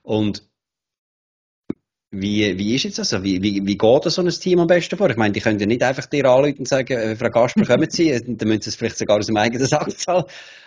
Und 0.02 0.44
wie, 2.10 2.56
wie 2.58 2.74
ist 2.74 2.84
jetzt 2.84 2.98
das? 2.98 3.12
Also, 3.12 3.22
wie, 3.24 3.42
wie, 3.42 3.66
wie 3.66 3.76
geht 3.76 4.04
so 4.04 4.22
ein 4.22 4.28
Team 4.28 4.60
am 4.60 4.66
besten 4.66 4.96
vor? 4.96 5.10
Ich 5.10 5.16
meine, 5.16 5.32
die 5.32 5.40
können 5.40 5.58
ja 5.58 5.66
nicht 5.66 5.82
einfach 5.82 6.06
dir 6.06 6.24
anrufen 6.24 6.60
und 6.60 6.68
sagen, 6.68 6.96
äh, 6.96 7.16
Frau 7.16 7.28
Gasper, 7.28 7.64
kommen 7.66 7.90
Sie, 7.90 8.10
dann 8.10 8.48
müssen 8.48 8.62
Sie 8.62 8.70
es 8.70 8.76
vielleicht 8.76 8.96
sogar 8.96 9.18
aus 9.18 9.26
dem 9.26 9.36
eigenen 9.36 9.66
Sack 9.66 9.90
zahlen. 9.98 10.24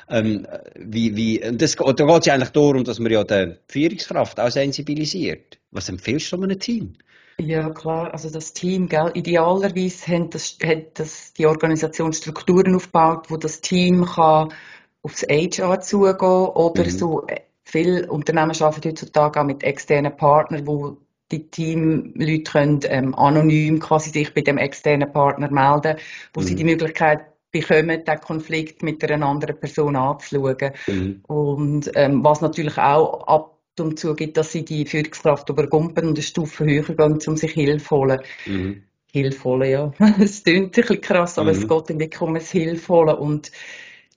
Ähm, 0.08 0.46
wie, 0.76 1.16
wie, 1.16 1.40
das, 1.40 1.76
da 1.76 1.92
geht 1.94 2.20
es 2.20 2.26
ja 2.26 2.34
eigentlich 2.36 2.50
darum, 2.50 2.84
dass 2.84 3.00
man 3.00 3.12
ja 3.12 3.24
die 3.24 3.56
Führungskraft 3.68 4.40
auch 4.40 4.52
sensibilisiert. 4.52 5.58
Was 5.72 5.90
empfiehlst 5.90 6.32
du 6.32 6.38
so 6.38 6.44
einem 6.44 6.60
Team? 6.60 6.94
Ja, 7.40 7.72
klar. 7.72 8.14
Also 8.14 8.30
das 8.30 8.54
Team, 8.54 8.88
gell, 8.88 9.10
idealerweise 9.16 10.08
hat, 10.08 10.36
das, 10.36 10.58
hat 10.64 11.00
das 11.00 11.34
die 11.34 11.48
Organisation 11.48 12.14
Strukturen 12.14 12.76
aufgebaut, 12.76 13.32
wo 13.32 13.38
das 13.38 13.62
Team 13.62 14.06
kann 14.06 14.54
aufs 15.02 15.24
HR 15.24 15.80
zugehen 15.80 16.20
oder 16.20 16.84
mhm. 16.84 16.90
so. 16.90 17.26
Äh, 17.26 17.42
viele 17.64 18.12
Unternehmen 18.12 18.52
arbeiten 18.52 18.90
heutzutage 18.90 19.40
auch 19.40 19.46
mit 19.46 19.64
externen 19.64 20.16
Partnern, 20.16 20.68
wo 20.68 20.98
die 21.32 21.50
Teamleute 21.50 22.44
können 22.44 22.80
ähm, 22.84 23.16
anonym 23.16 23.80
quasi 23.80 24.10
sich 24.12 24.34
bei 24.34 24.42
dem 24.42 24.58
externen 24.58 25.12
Partner 25.12 25.50
melden, 25.50 25.98
wo 26.34 26.42
mhm. 26.42 26.46
sie 26.46 26.56
die 26.56 26.64
Möglichkeit 26.64 27.22
bekommen, 27.52 28.04
den 28.06 28.22
Konflikt 28.22 28.82
mit 28.84 29.04
einer 29.10 29.26
anderen 29.26 29.60
Person 29.60 29.96
anzuschauen. 29.96 30.72
Mhm. 30.88 31.22
Und 31.28 31.92
ähm, 31.96 32.24
was 32.24 32.42
natürlich 32.42 32.78
auch 32.78 33.28
ab 33.28 33.58
und 33.80 34.00
zu 34.00 34.16
gibt, 34.16 34.38
dass 34.38 34.52
sie 34.52 34.66
die 34.66 34.86
Führungskraft 34.86 35.50
übergumpen 35.50 36.06
und 36.06 36.18
eine 36.18 36.24
Stufe 36.24 36.66
höher 36.66 36.84
gehen, 36.84 37.20
um 37.26 37.38
sich 37.38 37.52
Hilfe 37.52 37.96
holen. 37.96 38.22
Mhm. 38.46 38.84
Hilfe 39.12 39.44
holen, 39.44 39.70
ja. 39.70 39.92
Es 40.20 40.44
klingt 40.44 40.78
ein 40.78 40.82
bisschen 40.84 41.02
krass, 41.02 41.38
aber 41.38 41.52
es 41.52 41.60
mhm. 41.60 41.68
geht 41.68 42.00
wirklich 42.00 42.22
um 42.22 42.36
ein 42.36 42.42
Hilfe 42.42 42.94
holen. 42.94 43.16
Und 43.16 43.52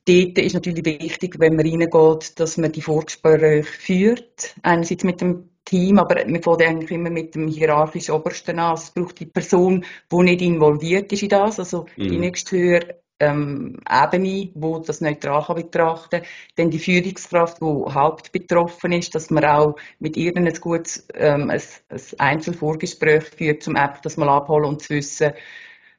dort 0.07 0.38
ist 0.38 0.55
natürlich 0.55 0.85
wichtig, 0.85 1.37
wenn 1.38 1.57
man 1.57 1.66
reingeht, 1.66 2.38
dass 2.38 2.57
man 2.57 2.72
die 2.72 2.83
Vorgespräche 2.83 3.64
führt. 3.64 4.55
Einerseits 4.62 5.05
mit 5.05 5.20
dem 5.20 5.50
Team, 5.64 5.98
aber 5.98 6.16
wir 6.27 6.42
fangen 6.42 6.62
eigentlich 6.62 6.90
immer 6.90 7.11
mit 7.11 7.35
dem 7.35 7.48
hierarchisch 7.48 8.11
Obersten 8.11 8.59
an. 8.59 8.74
Es 8.74 8.90
braucht 8.90 9.20
die 9.20 9.27
Person, 9.27 9.85
die 10.11 10.16
nicht 10.16 10.42
involviert 10.42 11.12
ist 11.12 11.22
in 11.22 11.29
das, 11.31 11.59
also 11.59 11.87
mhm. 11.96 12.09
die 12.09 12.18
nächsthöhere 12.18 13.00
ähm, 13.20 13.79
Ebene, 13.90 14.50
wo 14.55 14.79
das 14.79 15.00
neutral 15.00 15.44
kann 15.44 15.57
betrachten 15.57 16.20
kann. 16.20 16.29
Dann 16.57 16.70
die 16.70 16.79
Führungskraft, 16.79 17.61
die 17.61 17.64
hauptbetroffen 17.64 18.92
ist, 18.92 19.14
dass 19.14 19.31
man 19.31 19.44
auch 19.44 19.77
mit 20.00 20.16
ihr 20.16 20.37
ein 20.37 20.53
gutes 20.61 21.07
ähm, 21.14 21.50
ein, 21.50 21.62
ein 21.88 22.00
Einzelvorgespräch 22.18 23.24
führt, 23.24 23.66
um 23.68 23.77
einfach 23.77 24.00
das 24.00 24.16
mal 24.16 24.29
abholen 24.29 24.64
und 24.64 24.83
zu 24.83 24.94
wissen, 24.94 25.33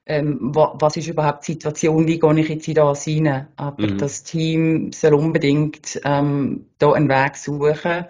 ähm, 0.08 0.51
was 0.54 0.97
ist 0.97 1.08
überhaupt 1.08 1.47
die 1.47 1.54
Situation, 1.54 2.06
wie 2.08 2.19
gehe 2.19 2.39
ich 2.39 2.49
jetzt 2.49 2.67
in 2.67 2.75
das 2.75 3.08
rein. 3.08 3.47
Aber 3.56 3.88
mhm. 3.88 3.97
das 3.97 4.23
Team 4.23 4.91
soll 4.91 5.15
unbedingt 5.15 5.99
ähm, 6.04 6.67
da 6.78 6.91
einen 6.91 7.10
Weg 7.10 7.38
suchen, 7.38 8.06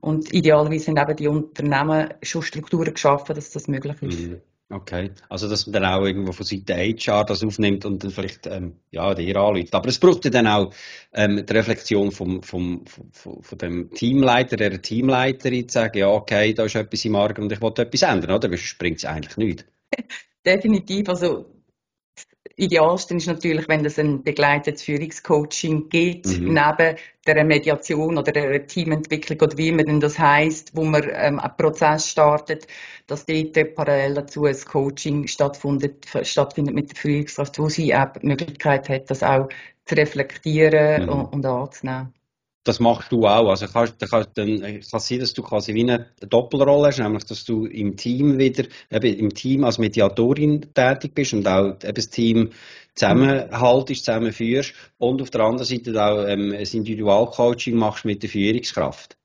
Und 0.00 0.32
idealerweise 0.32 0.84
sind 0.84 0.98
eben 0.98 1.16
die 1.16 1.28
Unternehmen 1.28 2.14
schon 2.22 2.42
Strukturen 2.42 2.94
geschaffen, 2.94 3.34
dass 3.34 3.50
das 3.50 3.68
möglich 3.68 4.00
ist. 4.02 4.20
Mhm. 4.20 4.40
Okay, 4.70 5.12
also 5.30 5.48
dass 5.48 5.66
man 5.66 5.72
dann 5.72 5.84
auch 5.86 6.04
irgendwo 6.04 6.32
von 6.32 6.44
Seite 6.44 6.74
HR 6.74 7.24
das 7.24 7.42
aufnimmt 7.42 7.86
und 7.86 8.04
dann 8.04 8.10
vielleicht 8.10 8.46
ähm, 8.46 8.76
ja, 8.90 9.14
dir 9.14 9.36
anruft. 9.38 9.74
Aber 9.74 9.88
es 9.88 9.98
braucht 9.98 10.26
ja 10.26 10.30
dann 10.30 10.46
auch 10.46 10.74
ähm, 11.14 11.46
die 11.46 11.52
Reflexion 11.54 12.12
vom, 12.12 12.42
vom, 12.42 12.84
vom, 12.84 13.42
von 13.42 13.58
dem 13.58 13.90
Teamleiter, 13.90 14.56
der 14.56 14.82
Teamleiterin, 14.82 15.70
zu 15.70 15.72
sagen, 15.72 15.96
ja 15.96 16.08
okay, 16.08 16.52
da 16.52 16.64
ist 16.64 16.74
etwas 16.74 17.02
im 17.06 17.16
Argen 17.16 17.44
und 17.44 17.52
ich 17.52 17.62
will 17.62 17.72
etwas 17.78 18.02
ändern, 18.02 18.32
oder? 18.32 18.48
Sonst 18.48 18.78
bringt 18.78 18.98
es 18.98 19.06
eigentlich 19.06 19.38
nichts. 19.38 19.64
Definitiv, 20.44 21.08
also 21.08 21.46
Idealste 22.58 23.14
ist 23.14 23.28
natürlich, 23.28 23.68
wenn 23.68 23.84
es 23.84 23.98
ein 24.00 24.22
begleitetes 24.22 24.82
Führungscoaching 24.82 25.88
gibt, 25.88 26.26
mhm. 26.26 26.54
neben 26.54 26.96
der 27.24 27.44
Mediation 27.44 28.18
oder 28.18 28.32
der 28.32 28.66
Teamentwicklung 28.66 29.40
oder 29.40 29.56
wie 29.56 29.70
man 29.70 29.86
denn 29.86 30.00
das 30.00 30.18
heißt, 30.18 30.74
wo 30.74 30.84
man 30.84 31.04
ähm, 31.04 31.38
einen 31.38 31.56
Prozess 31.56 32.08
startet, 32.08 32.66
dass 33.06 33.24
dort 33.26 33.74
parallel 33.76 34.14
dazu 34.14 34.44
ein 34.44 34.56
Coaching 34.56 35.28
stattfindet, 35.28 36.06
stattfindet 36.22 36.74
mit 36.74 36.90
der 36.90 36.96
Führungskraft, 36.96 37.58
wo 37.60 37.68
sie 37.68 37.94
auch 37.94 38.12
die 38.20 38.26
Möglichkeit 38.26 38.88
hat, 38.88 39.08
das 39.08 39.22
auch 39.22 39.48
zu 39.84 39.94
reflektieren 39.94 41.04
mhm. 41.04 41.08
und, 41.10 41.26
und 41.34 41.46
anzunehmen 41.46 42.12
das 42.68 42.80
machst 42.80 43.10
du 43.10 43.26
auch. 43.26 43.48
Also 43.48 43.66
kannst, 43.66 43.94
dann, 44.00 44.12
dann 44.34 44.60
kann 44.60 44.80
es 44.80 44.90
sein, 44.90 45.20
dass 45.20 45.32
du 45.32 45.42
quasi 45.42 45.72
wie 45.74 45.82
eine 45.82 46.06
Doppelrolle 46.20 46.88
hast, 46.88 46.98
nämlich 46.98 47.24
dass 47.24 47.44
du 47.44 47.64
im 47.64 47.96
Team 47.96 48.38
wieder, 48.38 48.64
eben 48.90 49.18
im 49.18 49.32
Team 49.32 49.64
als 49.64 49.78
Mediatorin 49.78 50.74
tätig 50.74 51.14
bist 51.14 51.32
und 51.32 51.48
auch 51.48 51.76
eben 51.82 51.94
das 51.94 52.10
Team 52.10 52.50
zusammenhaltest, 52.94 54.04
zusammenführst 54.04 54.74
und 54.98 55.22
auf 55.22 55.30
der 55.30 55.40
anderen 55.42 55.64
Seite 55.64 55.90
auch 56.02 56.26
ähm, 56.26 56.52
ein 56.52 56.66
Individualcoaching 56.70 57.74
machst 57.74 58.04
mit 58.04 58.22
der 58.22 58.30
Führungskraft. 58.30 59.16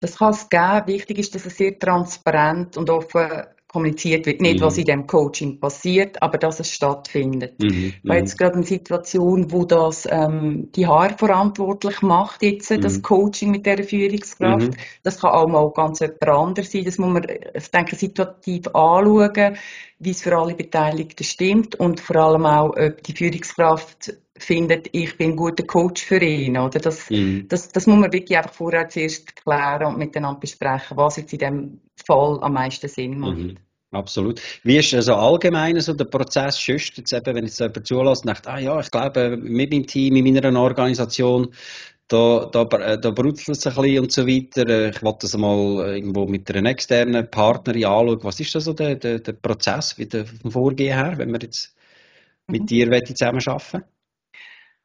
Das 0.00 0.16
kann 0.16 0.30
es 0.30 0.48
geben. 0.48 0.86
Wichtig 0.86 1.18
ist, 1.18 1.34
dass 1.34 1.46
es 1.46 1.56
sehr 1.56 1.78
transparent 1.78 2.76
und 2.76 2.90
offen 2.90 3.44
kommuniziert 3.72 4.26
wird. 4.26 4.40
Nicht, 4.40 4.60
mhm. 4.60 4.64
was 4.64 4.78
in 4.78 4.84
dem 4.84 5.06
Coaching 5.06 5.58
passiert, 5.58 6.22
aber 6.22 6.38
dass 6.38 6.60
es 6.60 6.70
stattfindet. 6.70 7.60
Mhm. 7.60 7.94
Weil 8.02 8.20
jetzt 8.20 8.38
gerade 8.38 8.56
eine 8.56 8.64
Situation, 8.64 9.50
wo 9.50 9.64
das 9.64 10.06
ähm, 10.10 10.68
die 10.76 10.86
HR 10.86 11.16
verantwortlich 11.16 12.02
macht, 12.02 12.42
jetzt 12.42 12.70
mhm. 12.70 12.80
das 12.82 13.00
Coaching 13.02 13.50
mit 13.50 13.66
der 13.66 13.82
Führungskraft. 13.82 14.68
Mhm. 14.68 14.76
Das 15.02 15.20
kann 15.20 15.30
auch 15.30 15.48
mal 15.48 15.70
ganz 15.72 16.00
etwas 16.00 16.28
anderes 16.28 16.70
sein. 16.70 16.84
Das 16.84 16.98
muss 16.98 17.12
man, 17.12 17.26
ich 17.54 17.70
denke, 17.70 17.96
situativ 17.96 18.66
anschauen, 18.68 19.56
wie 19.98 20.10
es 20.10 20.22
für 20.22 20.36
alle 20.36 20.54
Beteiligten 20.54 21.24
stimmt 21.24 21.76
und 21.76 22.00
vor 22.00 22.16
allem 22.16 22.44
auch, 22.44 22.76
ob 22.76 23.02
die 23.02 23.14
Führungskraft 23.14 24.12
findet, 24.36 24.88
ich 24.92 25.16
bin 25.16 25.30
ein 25.30 25.36
guter 25.36 25.64
Coach 25.64 26.04
für 26.04 26.20
ihn. 26.22 26.58
Oder? 26.58 26.80
Das, 26.80 27.08
mhm. 27.10 27.46
das, 27.48 27.68
das 27.68 27.86
muss 27.86 27.98
man 27.98 28.12
wirklich 28.12 28.36
einfach 28.36 28.52
vorher 28.52 28.88
zuerst 28.88 29.36
klären 29.36 29.86
und 29.86 29.98
miteinander 29.98 30.40
besprechen, 30.40 30.96
was 30.96 31.16
jetzt 31.16 31.32
in 31.32 31.38
dem 31.38 31.80
Fall 32.06 32.38
am 32.42 32.52
meisten 32.54 32.88
Sinn 32.88 33.18
macht. 33.18 33.38
Mhm. 33.38 33.56
Absolut. 33.92 34.40
Wie 34.64 34.78
ist 34.78 34.94
also 34.94 35.14
allgemein 35.14 35.78
so 35.80 35.92
der 35.92 36.06
Prozess 36.06 36.58
schüsst 36.58 36.96
jetzt 36.96 37.12
eben, 37.12 37.34
wenn 37.34 37.44
jetzt 37.44 37.60
jemand 37.60 37.86
zulässt 37.86 38.22
und 38.22 38.28
denkt, 38.28 38.46
ah 38.46 38.58
ja, 38.58 38.80
ich 38.80 38.90
glaube, 38.90 39.36
mit 39.36 39.70
meinem 39.70 39.86
Team, 39.86 40.16
in 40.16 40.32
meiner 40.32 40.58
Organisation, 40.58 41.52
da, 42.08 42.48
da, 42.50 42.64
da 42.64 43.10
brutzelt 43.10 43.56
es 43.58 43.66
ein 43.66 43.74
bisschen 43.74 44.00
und 44.00 44.12
so 44.12 44.26
weiter. 44.26 44.88
Ich 44.88 45.02
wollte 45.02 45.26
das 45.26 45.36
mal 45.36 45.94
irgendwo 45.94 46.26
mit 46.26 46.50
einer 46.50 46.70
externen 46.70 47.30
Partnerin 47.30 47.84
anschauen. 47.84 48.18
Was 48.22 48.40
ist 48.40 48.54
da 48.54 48.60
so 48.60 48.72
der, 48.72 48.96
der, 48.96 49.18
der 49.18 49.32
Prozess 49.34 49.96
wie 49.98 50.06
der, 50.06 50.24
vom 50.26 50.50
Vorgehen 50.50 50.96
her, 50.96 51.18
wenn 51.18 51.30
wir 51.30 51.40
jetzt 51.40 51.74
mit 52.48 52.62
mhm. 52.62 52.66
dir 52.66 53.04
zusammenarbeiten 53.04 53.84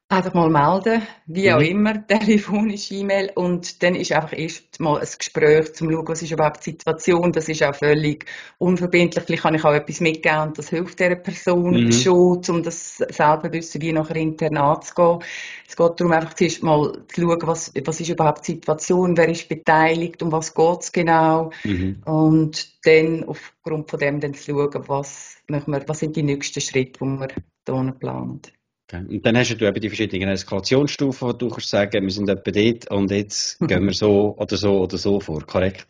Einfach 0.09 0.33
mal 0.33 0.49
melden, 0.49 1.01
wie 1.25 1.51
auch 1.51 1.59
mhm. 1.59 1.65
immer, 1.65 2.07
telefonisch, 2.07 2.91
E-Mail 2.91 3.29
und 3.35 3.83
dann 3.83 3.93
ist 3.93 4.13
einfach 4.13 4.31
erst 4.31 4.79
mal 4.79 5.01
ein 5.01 5.07
Gespräch, 5.17 5.73
zum 5.73 5.91
schauen, 5.91 6.07
was 6.07 6.21
ist 6.21 6.31
überhaupt 6.31 6.65
die 6.65 6.69
Situation. 6.69 7.33
Das 7.33 7.49
ist 7.49 7.61
auch 7.61 7.75
völlig 7.75 8.25
unverbindlich. 8.57 9.25
Vielleicht 9.25 9.43
kann 9.43 9.55
ich 9.55 9.65
auch 9.65 9.73
etwas 9.73 9.99
mitgeben 9.99 10.43
und 10.43 10.57
das 10.57 10.69
hilft 10.69 11.01
dieser 11.01 11.17
Person 11.17 11.71
mhm. 11.71 11.91
schon, 11.91 12.41
um 12.47 12.63
das 12.63 12.95
selber 12.95 13.51
wissen, 13.51 13.81
wie 13.81 13.91
nachher 13.91 14.15
intern 14.15 14.55
anzugehen. 14.55 15.19
Es 15.67 15.75
geht 15.75 15.99
darum, 15.99 16.13
einfach 16.13 16.35
zuerst 16.35 16.63
mal 16.63 16.93
zu 17.09 17.21
schauen, 17.21 17.41
was, 17.43 17.73
was 17.83 17.99
ist 17.99 18.09
überhaupt 18.09 18.47
die 18.47 18.53
Situation, 18.53 19.17
wer 19.17 19.27
ist 19.27 19.49
beteiligt, 19.49 20.23
um 20.23 20.31
was 20.31 20.53
geht 20.53 20.79
es 20.83 20.91
genau. 20.93 21.51
Mhm. 21.65 22.01
Und 22.05 22.85
dann 22.85 23.25
aufgrund 23.25 23.89
von 23.89 23.99
dem 23.99 24.21
dann 24.21 24.33
zu 24.35 24.53
schauen, 24.53 24.83
was, 24.87 25.35
wir, 25.49 25.83
was 25.85 25.99
sind 25.99 26.15
die 26.15 26.23
nächsten 26.23 26.61
Schritte, 26.61 26.99
die 27.01 27.05
wir 27.05 27.27
hier 27.65 27.91
planen. 27.99 28.41
Okay. 28.89 29.03
Und 29.09 29.25
dann 29.25 29.37
hast 29.37 29.53
du 29.53 29.65
eben 29.65 29.81
die 29.81 29.89
verschiedenen 29.89 30.29
Eskalationsstufen, 30.29 31.27
wo 31.27 31.33
du 31.33 31.49
kannst 31.49 31.69
sagen, 31.69 32.03
wir 32.03 32.09
sind 32.09 32.29
etwa 32.29 32.51
dort 32.51 32.89
und 32.89 33.11
jetzt 33.11 33.59
mhm. 33.59 33.67
gehen 33.67 33.85
wir 33.85 33.93
so 33.93 34.35
oder 34.37 34.55
so 34.55 34.79
oder 34.79 34.97
so 34.97 35.19
vor, 35.19 35.45
korrekt? 35.45 35.87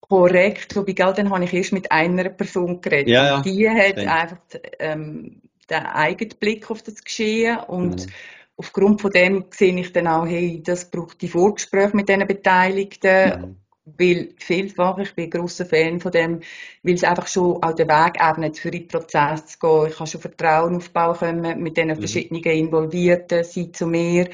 Korrekt, 0.00 0.74
wobei 0.74 0.92
gell, 0.92 1.12
dann 1.14 1.30
habe 1.30 1.44
ich 1.44 1.52
erst 1.52 1.72
mit 1.72 1.92
einer 1.92 2.28
Person 2.30 2.80
geredet. 2.80 3.08
Ja, 3.08 3.24
ja. 3.24 3.42
Die 3.42 3.68
hat 3.68 3.92
Stimmt. 3.92 4.08
einfach 4.08 4.38
ähm, 4.80 5.42
den 5.70 5.86
eigenen 5.86 6.38
Blick 6.40 6.70
auf 6.70 6.82
das 6.82 7.04
Geschehen 7.04 7.58
und 7.68 8.06
mhm. 8.06 8.12
aufgrund 8.56 9.00
von 9.00 9.12
dem 9.12 9.44
sehe 9.50 9.78
ich 9.78 9.92
dann 9.92 10.08
auch, 10.08 10.26
hey, 10.26 10.60
das 10.64 10.90
braucht 10.90 11.20
die 11.22 11.28
Vorgespräche 11.28 11.94
mit 11.94 12.08
den 12.08 12.26
Beteiligten. 12.26 13.40
Mhm 13.40 13.56
weil 13.96 14.34
vielfach, 14.38 14.98
ich 14.98 15.14
bin 15.14 15.24
ein 15.26 15.30
grosser 15.30 15.66
Fan 15.66 16.00
von 16.00 16.12
dem, 16.12 16.40
weil 16.82 16.94
es 16.94 17.04
einfach 17.04 17.26
schon 17.26 17.62
auch 17.62 17.74
den 17.74 17.88
Weg 17.88 18.20
ebnet, 18.20 18.58
für 18.58 18.70
den 18.70 18.88
Prozess 18.88 19.46
zu 19.46 19.58
gehen. 19.58 19.86
Ich 19.88 19.96
kann 19.96 20.06
schon 20.06 20.20
Vertrauen 20.20 20.76
aufbauen 20.76 21.16
können 21.16 21.62
mit 21.62 21.76
den 21.76 21.88
mhm. 21.88 21.96
verschiedenen 21.96 22.42
Involvierten, 22.42 23.44
sie 23.44 23.72
zu 23.72 23.86
mir. 23.86 24.28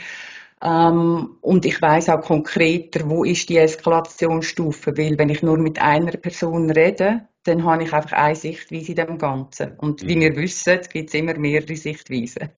Ähm, 0.62 1.36
und 1.42 1.66
ich 1.66 1.80
weiß 1.80 2.08
auch 2.08 2.22
konkreter, 2.22 3.08
wo 3.08 3.24
ist 3.24 3.48
die 3.48 3.58
Eskalationsstufe, 3.58 4.96
weil 4.96 5.18
wenn 5.18 5.28
ich 5.28 5.42
nur 5.42 5.58
mit 5.58 5.80
einer 5.80 6.12
Person 6.12 6.70
rede, 6.70 7.28
dann 7.44 7.64
habe 7.64 7.84
ich 7.84 7.92
einfach 7.92 8.12
eine 8.12 8.34
Sichtweise 8.34 8.92
in 8.92 8.96
dem 8.96 9.18
Ganzen. 9.18 9.76
Und 9.76 10.02
mhm. 10.02 10.08
wie 10.08 10.20
wir 10.20 10.36
wissen, 10.36 10.80
gibt 10.90 11.10
es 11.10 11.14
immer 11.14 11.36
mehrere 11.36 11.76
Sichtweisen. 11.76 12.50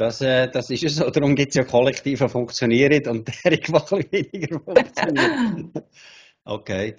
Das, 0.00 0.22
äh, 0.22 0.48
das 0.50 0.70
ist 0.70 0.84
es 0.84 0.96
so. 0.96 1.10
Darum 1.10 1.34
gibt 1.34 1.50
es 1.50 1.56
ja 1.56 1.64
Kollektive, 1.64 2.24
die 2.24 2.30
funktionieren 2.30 3.06
und 3.06 3.28
derige, 3.44 3.72
die 3.72 4.32
weniger 4.32 4.60
funktionieren. 4.64 5.72
Okay. 6.50 6.96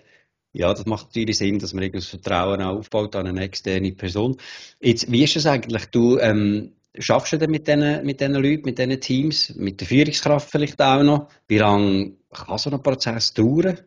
Ja, 0.54 0.74
das 0.74 0.86
macht 0.86 1.08
natürlich 1.08 1.38
Sinn, 1.38 1.60
dass 1.60 1.74
man 1.74 1.92
das 1.92 2.08
Vertrauen 2.08 2.62
aufbaut 2.62 3.16
an 3.16 3.28
eine 3.28 3.42
externe 3.42 3.92
Person. 3.94 4.38
Jetzt, 4.80 5.12
wie 5.12 5.24
ist 5.24 5.36
es 5.36 5.46
eigentlich? 5.46 5.86
Du 5.88 6.18
ähm, 6.20 6.74
schaffst 6.98 7.34
du 7.34 7.38
denn 7.38 7.52
mit 7.52 7.68
diesen 7.68 8.06
mit 8.06 8.22
den 8.22 8.34
Leuten, 8.34 8.64
mit 8.66 8.80
diesen 8.80 9.00
Teams, 9.02 9.54
mit 9.56 9.80
der 9.82 9.88
Führungskraft 9.88 10.50
vielleicht 10.50 10.82
auch 10.82 11.04
noch? 11.04 11.28
Wie 11.48 11.58
lange 11.58 12.14
kann 12.32 12.58
so 12.58 12.70
ein 12.70 12.82
Prozess 12.82 13.34
dauern? 13.34 13.80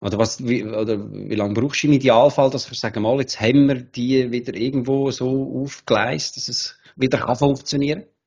Oder, 0.00 0.18
was, 0.18 0.46
wie, 0.46 0.64
oder 0.64 1.12
wie 1.12 1.34
lange 1.34 1.54
brauchst 1.54 1.82
du 1.82 1.88
im 1.88 1.94
Idealfall, 1.94 2.50
dass 2.50 2.70
wir 2.70 2.76
sagen, 2.76 3.02
mal, 3.02 3.18
jetzt 3.20 3.40
haben 3.40 3.66
wir 3.68 3.76
die 3.76 4.30
wieder 4.30 4.54
irgendwo 4.54 5.10
so 5.10 5.62
aufgeleistet, 5.64 6.36
dass 6.36 6.48
es 6.48 6.78
wieder 6.96 7.18
kann 7.18 7.36
funktionieren 7.36 8.02
kann? 8.02 8.17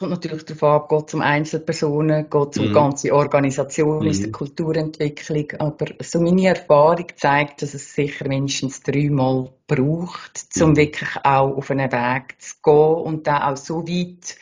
Kommt 0.00 0.12
natürlich 0.12 0.44
darauf 0.44 0.62
ab, 0.62 0.88
geht 0.88 1.08
es 1.08 1.14
um 1.14 1.20
Einzelpersonen, 1.20 2.30
geht 2.30 2.48
es 2.52 2.58
um 2.58 2.68
mhm. 2.68 2.72
ganze 2.72 3.14
Organisationen, 3.14 4.04
mhm. 4.04 4.10
ist 4.10 4.24
die 4.24 4.32
Kulturentwicklung. 4.32 5.52
Aber 5.58 5.86
so 6.00 6.20
meine 6.20 6.48
Erfahrung 6.48 7.04
zeigt, 7.16 7.60
dass 7.60 7.74
es 7.74 7.94
sicher 7.94 8.26
mindestens 8.26 8.82
dreimal 8.82 9.52
braucht, 9.66 10.46
um 10.58 10.70
mhm. 10.70 10.76
wirklich 10.76 11.10
auch 11.22 11.54
auf 11.54 11.70
einen 11.70 11.92
Weg 11.92 12.40
zu 12.40 12.54
gehen 12.62 12.94
und 13.04 13.26
dann 13.26 13.42
auch 13.42 13.56
so 13.58 13.86
weit 13.86 14.36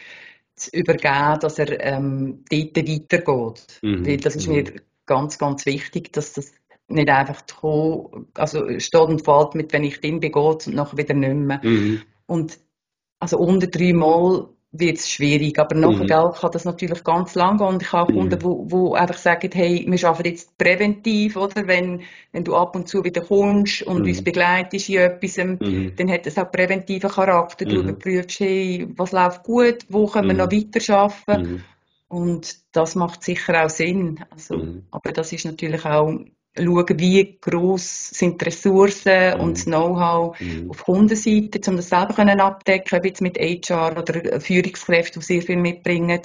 zu 0.54 0.70
übergeben, 0.70 1.40
dass 1.40 1.58
er 1.58 1.84
ähm, 1.84 2.44
dort 2.48 2.76
weitergeht. 2.76 3.80
Mhm. 3.82 4.06
Weil 4.06 4.16
das 4.18 4.36
ist 4.36 4.46
mir 4.46 4.62
mhm. 4.62 4.80
ganz, 5.06 5.38
ganz 5.38 5.66
wichtig, 5.66 6.12
dass 6.12 6.34
das 6.34 6.52
nicht 6.86 7.08
einfach 7.08 7.42
kommt, 7.60 8.38
also 8.38 8.78
steht 8.78 9.00
und 9.00 9.24
fällt 9.24 9.56
mit, 9.56 9.72
wenn 9.72 9.84
ich 9.84 10.00
drin 10.00 10.20
bin, 10.20 10.30
geht 10.30 10.66
und 10.68 10.74
nachher 10.74 10.96
wieder 10.96 11.14
nicht 11.14 11.34
mehr. 11.34 11.60
Mhm. 11.64 12.02
Und 12.26 12.60
also 13.18 13.38
unter 13.38 13.66
dreimal 13.66 14.50
wird 14.72 14.98
es 14.98 15.10
schwierig. 15.10 15.58
Aber 15.58 15.74
nachher 15.74 16.28
mhm. 16.28 16.32
kann 16.34 16.50
das 16.52 16.64
natürlich 16.64 17.02
ganz 17.04 17.34
lang 17.34 17.58
gehen. 17.58 17.66
Und 17.66 17.82
ich 17.82 17.92
habe 17.92 18.12
Kunden, 18.12 18.38
mhm. 18.38 18.42
wo, 18.42 18.66
wo 18.68 18.94
einfach 18.94 19.16
sagen, 19.16 19.50
hey, 19.52 19.84
wir 19.88 20.08
arbeiten 20.08 20.28
jetzt 20.28 20.56
präventiv, 20.58 21.36
oder? 21.36 21.66
Wenn, 21.66 22.02
wenn 22.32 22.44
du 22.44 22.54
ab 22.54 22.76
und 22.76 22.88
zu 22.88 23.02
wieder 23.04 23.22
kommst 23.22 23.82
und 23.82 24.02
mhm. 24.02 24.08
uns 24.08 24.22
begleitest 24.22 24.88
in 24.88 24.98
etwas, 24.98 25.36
mhm. 25.38 25.92
dann 25.96 26.10
hat 26.10 26.26
das 26.26 26.38
auch 26.38 26.50
präventiven 26.50 27.10
Charakter. 27.10 27.64
Du 27.64 27.76
mhm. 27.76 27.88
überprüfst, 27.88 28.40
hey, 28.40 28.88
was 28.96 29.12
läuft 29.12 29.42
gut, 29.44 29.78
wo 29.88 30.06
können 30.06 30.28
wir 30.28 30.34
noch 30.34 30.52
weiter 30.52 30.94
arbeiten? 30.94 31.52
Mhm. 31.52 31.64
Und 32.08 32.56
das 32.72 32.94
macht 32.94 33.22
sicher 33.22 33.64
auch 33.64 33.70
Sinn. 33.70 34.24
Also, 34.30 34.80
Aber 34.90 35.12
das 35.12 35.32
ist 35.32 35.44
natürlich 35.44 35.84
auch 35.84 36.18
schauen, 36.64 36.98
wie 36.98 37.38
gross 37.40 38.10
sind 38.10 38.40
die 38.40 38.46
Ressourcen 38.46 39.34
mhm. 39.34 39.40
und 39.40 39.56
das 39.56 39.64
Know-how 39.64 40.38
mhm. 40.40 40.70
auf 40.70 40.84
Kundenseite, 40.84 41.70
um 41.70 41.76
das 41.76 41.88
selber 41.88 42.14
können 42.14 42.40
abdecken, 42.40 42.98
ob 42.98 43.04
jetzt 43.04 43.20
mit 43.20 43.38
HR 43.38 43.98
oder 43.98 44.40
Führungskräften, 44.40 45.20
die 45.20 45.26
sehr 45.26 45.42
viel 45.42 45.56
mitbringen. 45.56 46.20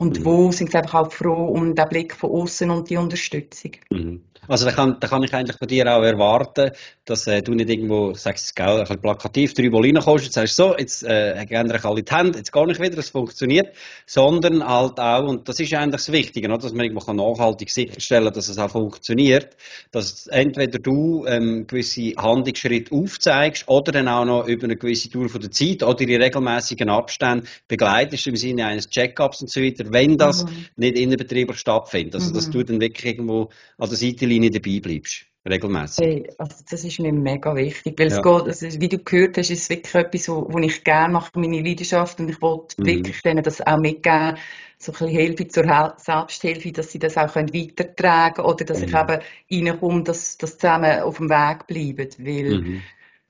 Und 0.00 0.20
mhm. 0.20 0.24
wo 0.24 0.50
sind 0.50 0.70
sie 0.70 0.78
einfach 0.78 0.94
auch 0.94 1.12
froh 1.12 1.48
um 1.48 1.74
den 1.74 1.88
Blick 1.90 2.14
von 2.14 2.30
außen 2.30 2.70
und 2.70 2.88
die 2.88 2.96
Unterstützung. 2.96 3.72
Mhm. 3.90 4.22
Also 4.48 4.64
da 4.64 4.72
kann, 4.72 4.96
da 4.98 5.06
kann 5.06 5.22
ich 5.22 5.32
eigentlich 5.32 5.56
von 5.56 5.68
dir 5.68 5.86
auch 5.86 6.02
erwarten, 6.02 6.72
dass 7.04 7.26
äh, 7.26 7.42
du 7.42 7.52
nicht 7.52 7.68
irgendwo, 7.68 8.10
ich 8.10 8.18
sag's 8.18 8.46
es 8.46 8.54
gell, 8.54 8.66
ein 8.66 8.80
bisschen 8.80 9.00
plakativ 9.00 9.54
drüber 9.54 9.78
reinkommst 9.78 10.26
und 10.26 10.32
sagst, 10.32 10.56
so, 10.56 10.76
jetzt 10.76 11.04
äh, 11.04 11.44
gehen 11.46 11.70
euch 11.70 11.84
alle 11.84 12.02
die 12.02 12.12
Hände, 12.12 12.38
jetzt 12.38 12.50
gar 12.50 12.66
nicht 12.66 12.80
wieder, 12.80 12.98
es 12.98 13.10
funktioniert, 13.10 13.76
sondern 14.06 14.66
halt 14.66 14.98
auch, 14.98 15.28
und 15.28 15.48
das 15.48 15.60
ist 15.60 15.72
eigentlich 15.74 15.92
das 15.92 16.10
Wichtige, 16.10 16.48
oder, 16.48 16.58
dass 16.58 16.72
man 16.72 16.86
irgendwo 16.86 17.12
nachhaltig 17.12 17.70
sicherstellen 17.70 18.24
kann, 18.24 18.34
dass 18.34 18.48
es 18.48 18.58
auch 18.58 18.70
funktioniert, 18.70 19.56
dass 19.92 20.26
entweder 20.26 20.78
du 20.78 21.26
ähm, 21.26 21.66
gewisse 21.68 22.14
Handlungsschritte 22.16 22.92
aufzeigst 22.92 23.68
oder 23.68 23.92
dann 23.92 24.08
auch 24.08 24.24
noch 24.24 24.48
über 24.48 24.64
eine 24.64 24.76
gewisse 24.76 25.10
Dauer 25.10 25.28
von 25.28 25.42
der 25.42 25.52
Zeit 25.52 25.82
oder 25.82 26.00
in 26.00 26.20
regelmäßigen 26.20 26.88
Abständen 26.88 27.46
begleitest 27.68 28.26
im 28.26 28.36
Sinne 28.36 28.66
eines 28.66 28.88
Check-ups 28.88 29.42
und 29.42 29.50
so 29.50 29.60
weiter, 29.60 29.89
wenn 29.92 30.16
das 30.16 30.44
mhm. 30.44 30.66
nicht 30.76 30.98
innerbetrieblich 30.98 31.58
stattfindet. 31.58 32.14
Also, 32.14 32.32
dass 32.32 32.48
mhm. 32.48 32.52
du 32.52 32.64
dann 32.64 32.80
wirklich 32.80 33.14
irgendwo 33.14 33.50
an 33.78 33.88
der 33.88 33.96
Seitenlinie 33.96 34.50
dabei 34.50 34.80
bleibst. 34.80 35.26
Regelmäßig. 35.48 36.06
Hey, 36.06 36.30
also 36.36 36.56
das 36.70 36.84
ist 36.84 37.00
mir 37.00 37.14
mega 37.14 37.54
wichtig, 37.56 37.98
weil 37.98 38.10
ja. 38.10 38.16
es 38.16 38.22
geht, 38.22 38.42
also 38.42 38.80
wie 38.80 38.88
du 38.90 38.98
gehört 38.98 39.38
hast, 39.38 39.48
ist 39.48 39.62
es 39.62 39.70
wirklich 39.70 39.94
etwas, 39.94 40.28
wo, 40.28 40.46
wo 40.50 40.58
ich 40.58 40.84
gerne 40.84 41.14
mache, 41.14 41.30
meine 41.34 41.62
Leidenschaft, 41.62 42.20
und 42.20 42.28
ich 42.28 42.42
wollte 42.42 42.76
mhm. 42.78 42.86
wirklich 42.86 43.22
denen 43.22 43.42
das 43.42 43.66
auch 43.66 43.78
mitgeben, 43.78 44.36
so 44.76 44.92
ein 44.92 44.98
bisschen 44.98 45.08
Hilfe 45.08 45.48
zur 45.48 45.94
Selbsthilfe, 45.96 46.72
dass 46.72 46.92
sie 46.92 46.98
das 46.98 47.16
auch 47.16 47.32
können 47.32 47.54
weitertragen 47.54 48.34
können 48.34 48.48
oder 48.48 48.64
dass 48.66 48.80
mhm. 48.80 48.84
ich 48.84 48.94
eben 48.94 49.68
reinkomme, 49.68 50.02
dass 50.02 50.36
das 50.36 50.58
zusammen 50.58 51.00
auf 51.00 51.16
dem 51.16 51.30
Weg 51.30 51.66
bleiben, 51.66 52.10
weil 52.18 52.60
mhm. 52.60 52.82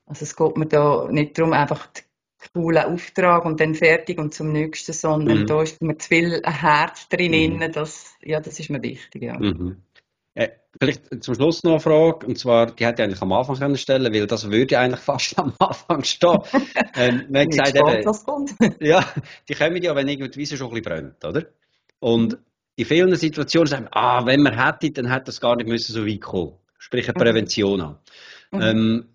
also 0.06 0.24
es 0.24 0.34
geht 0.34 0.56
mir 0.56 0.66
da 0.66 1.08
nicht 1.12 1.38
darum, 1.38 1.52
einfach 1.52 1.88
coolen 2.52 2.84
Auftrag 2.84 3.44
und 3.44 3.60
dann 3.60 3.74
fertig 3.74 4.18
und 4.18 4.34
zum 4.34 4.52
nächsten, 4.52 4.92
sondern 4.92 5.40
mhm. 5.40 5.46
da 5.46 5.62
ist 5.62 5.82
mir 5.82 5.96
zu 5.98 6.08
viel 6.08 6.42
Herz 6.44 7.08
drin, 7.08 7.58
mhm. 7.58 7.72
das, 7.72 8.14
ja, 8.22 8.40
das 8.40 8.58
ist 8.58 8.70
mir 8.70 8.82
wichtig, 8.82 9.22
ja. 9.22 9.38
Mhm. 9.38 9.82
Äh, 10.34 10.50
vielleicht 10.80 11.22
zum 11.24 11.34
Schluss 11.34 11.64
noch 11.64 11.72
eine 11.72 11.80
Frage, 11.80 12.26
und 12.26 12.38
zwar, 12.38 12.66
die 12.66 12.86
hätte 12.86 13.02
ich 13.02 13.04
eigentlich 13.04 13.22
am 13.22 13.32
Anfang 13.32 13.56
können 13.56 13.76
stellen 13.76 14.12
weil 14.12 14.26
das 14.26 14.50
würde 14.50 14.78
eigentlich 14.78 15.00
fast 15.04 15.38
am 15.38 15.52
Anfang 15.58 16.04
stehen. 16.04 16.38
ähm, 16.96 17.26
haben 17.34 17.50
gesagt, 17.50 17.76
eben, 17.76 18.04
was 18.06 18.24
kommt. 18.24 18.54
ja, 18.80 19.04
die 19.48 19.54
kommen 19.54 19.82
ja, 19.82 19.94
wenn 19.94 20.08
irgendwie 20.08 20.30
die 20.30 20.38
Wiese 20.38 20.56
schon 20.56 20.68
ein 20.68 20.74
bisschen 20.74 20.84
brennt, 20.84 21.24
oder? 21.24 21.46
Und 21.98 22.38
in 22.76 22.84
vielen 22.86 23.14
Situationen 23.14 23.66
sagen 23.66 23.84
wir, 23.84 23.96
ah, 23.96 24.24
wenn 24.24 24.42
man 24.42 24.56
hätte, 24.56 24.90
dann 24.92 25.12
hätte 25.12 25.24
das 25.26 25.40
gar 25.40 25.56
nicht 25.56 25.68
müssen 25.68 25.92
so 25.92 26.06
weit 26.06 26.20
kommen. 26.20 26.54
Sprich 26.78 27.08
eine 27.08 27.18
mhm. 27.18 27.22
Prävention 27.22 27.80
an. 27.80 27.98
Mhm. 28.52 28.60
Ähm, 28.62 29.08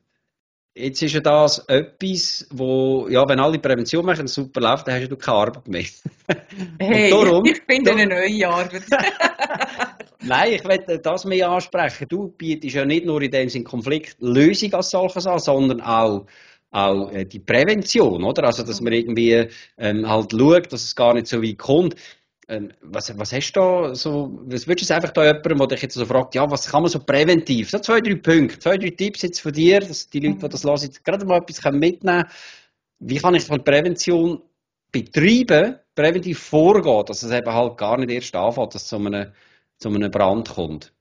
Jetzt 0.77 1.01
ist 1.01 1.13
ja 1.13 1.21
das 1.21 1.59
etwas, 1.69 2.45
wo, 2.51 3.07
ja, 3.07 3.23
wenn 3.29 3.39
alle 3.39 3.59
Prävention 3.59 4.05
machen, 4.05 4.27
super 4.27 4.59
läuft, 4.59 4.85
dann 4.85 4.99
hast 4.99 5.09
du 5.09 5.15
keine 5.15 5.37
Arbeit 5.37 5.67
mehr. 5.69 5.85
hey, 6.79 7.09
darum, 7.09 7.45
ich 7.45 7.61
finde 7.65 7.91
eine 7.91 8.05
neue 8.05 8.45
Arbeit. 8.45 8.83
Nein, 10.21 10.53
ich 10.53 10.63
möchte 10.65 10.99
das 10.99 11.23
mehr 11.23 11.49
ansprechen. 11.49 12.07
Du 12.09 12.27
bietest 12.27 12.75
ja 12.75 12.83
nicht 12.83 13.05
nur 13.05 13.21
in 13.21 13.31
dem 13.31 13.47
Sinn 13.47 13.63
Konfliktlösung 13.63 14.73
als 14.73 14.89
solches 14.89 15.25
an, 15.25 15.39
sondern 15.39 15.79
auch 15.79 16.25
auch 16.71 17.09
äh, 17.09 17.23
die 17.23 17.39
Prävention, 17.39 18.21
oder? 18.25 18.43
Also, 18.43 18.63
dass 18.63 18.81
man 18.81 18.91
irgendwie 18.91 19.47
ähm, 19.77 20.09
halt 20.09 20.31
schaut, 20.33 20.73
dass 20.73 20.83
es 20.83 20.95
gar 20.95 21.13
nicht 21.13 21.27
so 21.27 21.41
weit 21.41 21.57
kommt. 21.57 21.95
Ähm, 22.47 22.71
was, 22.81 23.17
was 23.17 23.33
hast 23.33 23.53
du 23.53 23.59
da 23.59 23.95
so, 23.95 24.39
was 24.45 24.67
würdest 24.67 24.89
du 24.89 24.95
einfach 24.95 25.11
da 25.11 25.25
jemandem, 25.25 25.57
der 25.57 25.67
dich 25.69 25.81
jetzt 25.81 25.95
so 25.95 26.05
fragt, 26.05 26.35
ja, 26.35 26.49
was 26.49 26.67
kann 26.69 26.83
man 26.83 26.91
so 26.91 26.99
präventiv? 26.99 27.71
So 27.71 27.79
zwei, 27.79 27.99
drei 28.01 28.15
Punkte, 28.15 28.59
zwei, 28.59 28.77
drei 28.77 28.91
Tipps 28.91 29.23
jetzt 29.23 29.39
von 29.39 29.51
dir, 29.51 29.79
dass 29.79 30.07
die 30.09 30.19
Leute, 30.19 30.39
die 30.39 30.49
das 30.49 30.63
hören, 30.63 30.89
gerade 31.03 31.25
mal 31.25 31.37
etwas 31.39 31.63
mitnehmen 31.71 32.01
können. 32.01 32.25
Wie 32.99 33.17
kann 33.17 33.35
ich 33.35 33.43
von 33.45 33.63
Prävention 33.63 34.41
betreiben, 34.91 35.79
präventiv 35.95 36.39
vorgehen, 36.39 37.05
dass 37.05 37.23
es 37.23 37.31
eben 37.31 37.51
halt 37.51 37.77
gar 37.77 37.97
nicht 37.97 38.11
erst 38.11 38.35
anfängt, 38.35 38.75
dass 38.75 38.83
es 38.83 38.87
zu 38.89 38.97
einem, 38.97 39.31
zu 39.77 39.89
einem 39.89 40.11
Brand 40.11 40.49
kommt? 40.49 40.94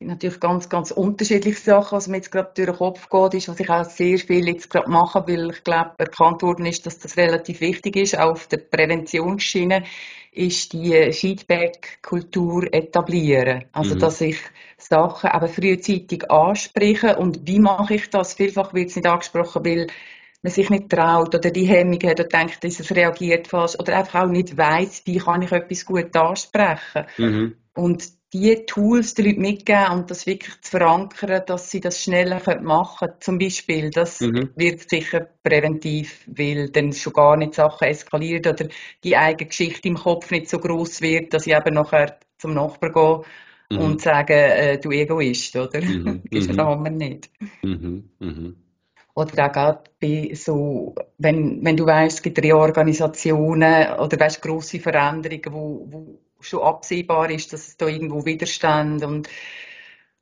Natürlich 0.00 0.40
ganz, 0.40 0.68
ganz 0.68 0.90
unterschiedliche 0.90 1.60
Sachen, 1.60 1.96
was 1.96 2.08
mir 2.08 2.16
jetzt 2.16 2.32
gerade 2.32 2.50
durch 2.54 2.68
den 2.68 2.76
Kopf 2.76 3.08
geht, 3.08 3.34
ist, 3.34 3.48
was 3.48 3.60
ich 3.60 3.70
auch 3.70 3.84
sehr 3.84 4.18
viel 4.18 4.48
jetzt 4.48 4.70
gerade 4.70 4.90
mache, 4.90 5.22
weil 5.26 5.50
ich 5.50 5.62
glaube, 5.62 5.92
erkannt 5.98 6.42
worden 6.42 6.66
ist, 6.66 6.86
dass 6.86 6.98
das 6.98 7.16
relativ 7.16 7.60
wichtig 7.60 7.96
ist, 7.96 8.18
auch 8.18 8.32
auf 8.32 8.46
der 8.46 8.58
Präventionsschiene, 8.58 9.84
ist 10.32 10.72
die 10.72 11.12
Feedback-Kultur 11.12 12.72
etablieren. 12.72 13.64
Also, 13.72 13.94
mhm. 13.94 13.98
dass 13.98 14.20
ich 14.20 14.38
Sachen 14.78 15.30
aber 15.30 15.48
frühzeitig 15.48 16.30
anspreche 16.30 17.16
und 17.16 17.46
wie 17.46 17.58
mache 17.58 17.94
ich 17.94 18.08
das? 18.10 18.34
Vielfach 18.34 18.72
wird 18.72 18.90
es 18.90 18.96
nicht 18.96 19.06
angesprochen, 19.06 19.64
weil 19.64 19.86
man 20.42 20.52
sich 20.52 20.70
nicht 20.70 20.88
traut 20.88 21.34
oder 21.34 21.50
die 21.50 21.66
Hemmung 21.66 21.98
hat 22.04 22.20
und 22.20 22.32
denkt, 22.32 22.64
dass 22.64 22.80
es 22.80 22.94
reagiert 22.94 23.48
falsch 23.48 23.76
oder 23.78 23.98
einfach 23.98 24.22
auch 24.22 24.30
nicht 24.30 24.56
weiß, 24.56 25.02
wie 25.04 25.18
kann 25.18 25.42
ich 25.42 25.52
etwas 25.52 25.84
gut 25.84 26.16
ansprechen. 26.16 27.06
Mhm. 27.18 27.56
Und 27.74 28.19
die 28.32 28.64
Tools 28.66 29.14
den 29.14 29.26
Leuten 29.26 29.40
mitgeben 29.40 29.90
und 29.92 30.10
das 30.10 30.26
wirklich 30.26 30.60
zu 30.60 30.70
verankern, 30.70 31.42
dass 31.46 31.70
sie 31.70 31.80
das 31.80 32.02
schneller 32.02 32.40
machen 32.60 33.08
können. 33.08 33.20
Zum 33.20 33.38
Beispiel, 33.38 33.90
das 33.90 34.20
mhm. 34.20 34.50
wirkt 34.54 34.88
sicher 34.88 35.28
präventiv, 35.42 36.24
weil 36.26 36.70
dann 36.70 36.92
schon 36.92 37.12
gar 37.12 37.36
nicht 37.36 37.54
Sachen 37.54 37.88
eskaliert 37.88 38.46
oder 38.46 38.68
die 39.02 39.16
eigene 39.16 39.48
Geschichte 39.48 39.88
im 39.88 39.96
Kopf 39.96 40.30
nicht 40.30 40.48
so 40.48 40.58
groß 40.58 41.00
wird, 41.02 41.34
dass 41.34 41.46
ich 41.46 41.54
eben 41.54 41.74
nachher 41.74 42.20
zum 42.38 42.54
Nachbarn 42.54 42.92
gehe 42.92 43.78
mhm. 43.78 43.84
und 43.84 44.00
sage, 44.00 44.34
äh, 44.34 44.78
du 44.78 44.90
Egoist, 44.90 45.56
oder? 45.56 45.80
Mhm. 45.80 46.22
das 46.30 46.46
mhm. 46.48 46.56
kann 46.56 46.82
man 46.82 46.96
nicht. 46.96 47.30
Mhm. 47.62 48.10
Mhm. 48.20 48.56
Oder 49.14 49.46
auch 49.46 49.52
gerade 49.52 49.90
bei 50.00 50.30
so, 50.34 50.94
wenn, 51.18 51.64
wenn 51.64 51.76
du 51.76 51.84
weißt, 51.84 52.18
es 52.18 52.22
gibt 52.22 52.40
Reorganisationen 52.42 53.94
oder 53.98 54.20
weißt, 54.20 54.40
grosse 54.40 54.78
Veränderungen, 54.78 55.52
wo, 55.52 55.86
wo 55.90 56.20
schon 56.40 56.62
absehbar 56.62 57.30
ist, 57.30 57.52
dass 57.52 57.68
es 57.68 57.76
da 57.76 57.86
irgendwo 57.86 58.24
Widerstand 58.24 59.04
und 59.04 59.28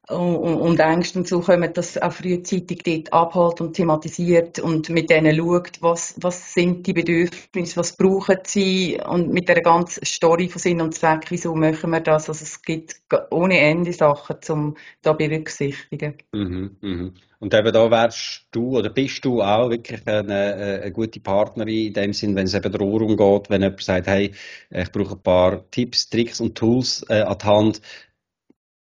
und, 0.09 0.81
Ängste 0.81 1.19
und 1.19 1.29
so 1.29 1.41
kommen, 1.41 1.73
das 1.73 2.01
auch 2.01 2.13
frühzeitig 2.13 2.83
dort 2.83 3.13
abholt 3.13 3.61
und 3.61 3.75
thematisiert 3.75 4.59
und 4.59 4.89
mit 4.89 5.11
denen 5.11 5.37
schaut, 5.37 5.83
was, 5.83 6.15
was 6.21 6.55
sind 6.55 6.87
die 6.87 6.95
Bedürfnisse, 6.95 7.77
was 7.77 7.97
brauchen 7.97 8.39
sie 8.45 8.99
und 9.07 9.33
mit 9.33 9.49
der 9.49 9.61
ganzen 9.61 10.05
Story 10.05 10.49
von 10.49 10.61
Sinn 10.61 10.81
und 10.81 10.95
Zweck, 10.95 11.27
wieso 11.29 11.55
machen 11.55 11.91
wir 11.91 12.01
das? 12.01 12.29
Also 12.29 12.43
es 12.43 12.63
gibt 12.63 13.01
ohne 13.31 13.59
Ende 13.59 13.93
Sachen 13.93 14.37
zum 14.41 14.77
da 15.03 15.13
berücksichtigen. 15.13 16.15
Mhm, 16.33 16.77
mhm. 16.81 17.15
Und 17.41 17.55
eben 17.55 17.73
da 17.73 17.89
wärst 17.89 18.47
du 18.51 18.79
oder 18.79 18.91
bist 18.91 19.25
du 19.25 19.43
auch 19.43 19.71
wirklich 19.71 20.05
eine, 20.09 20.81
eine 20.83 20.93
gute 20.93 21.21
Partnerin 21.21 21.87
in 21.87 21.93
dem 21.93 22.13
Sinn, 22.13 22.35
wenn 22.35 22.47
es 22.47 22.55
eben 22.55 22.73
darum 22.73 23.17
geht, 23.17 23.51
wenn 23.51 23.63
jemand 23.63 23.83
sagt, 23.83 24.09
hey, 24.09 24.33
ich 24.71 24.91
brauche 24.91 25.15
ein 25.15 25.23
paar 25.23 25.71
Tipps, 25.71 26.09
Tricks 26.09 26.41
und 26.41 26.57
Tools 26.57 27.05
äh, 27.09 27.21
an 27.21 27.39
die 27.39 27.47
Hand, 27.47 27.81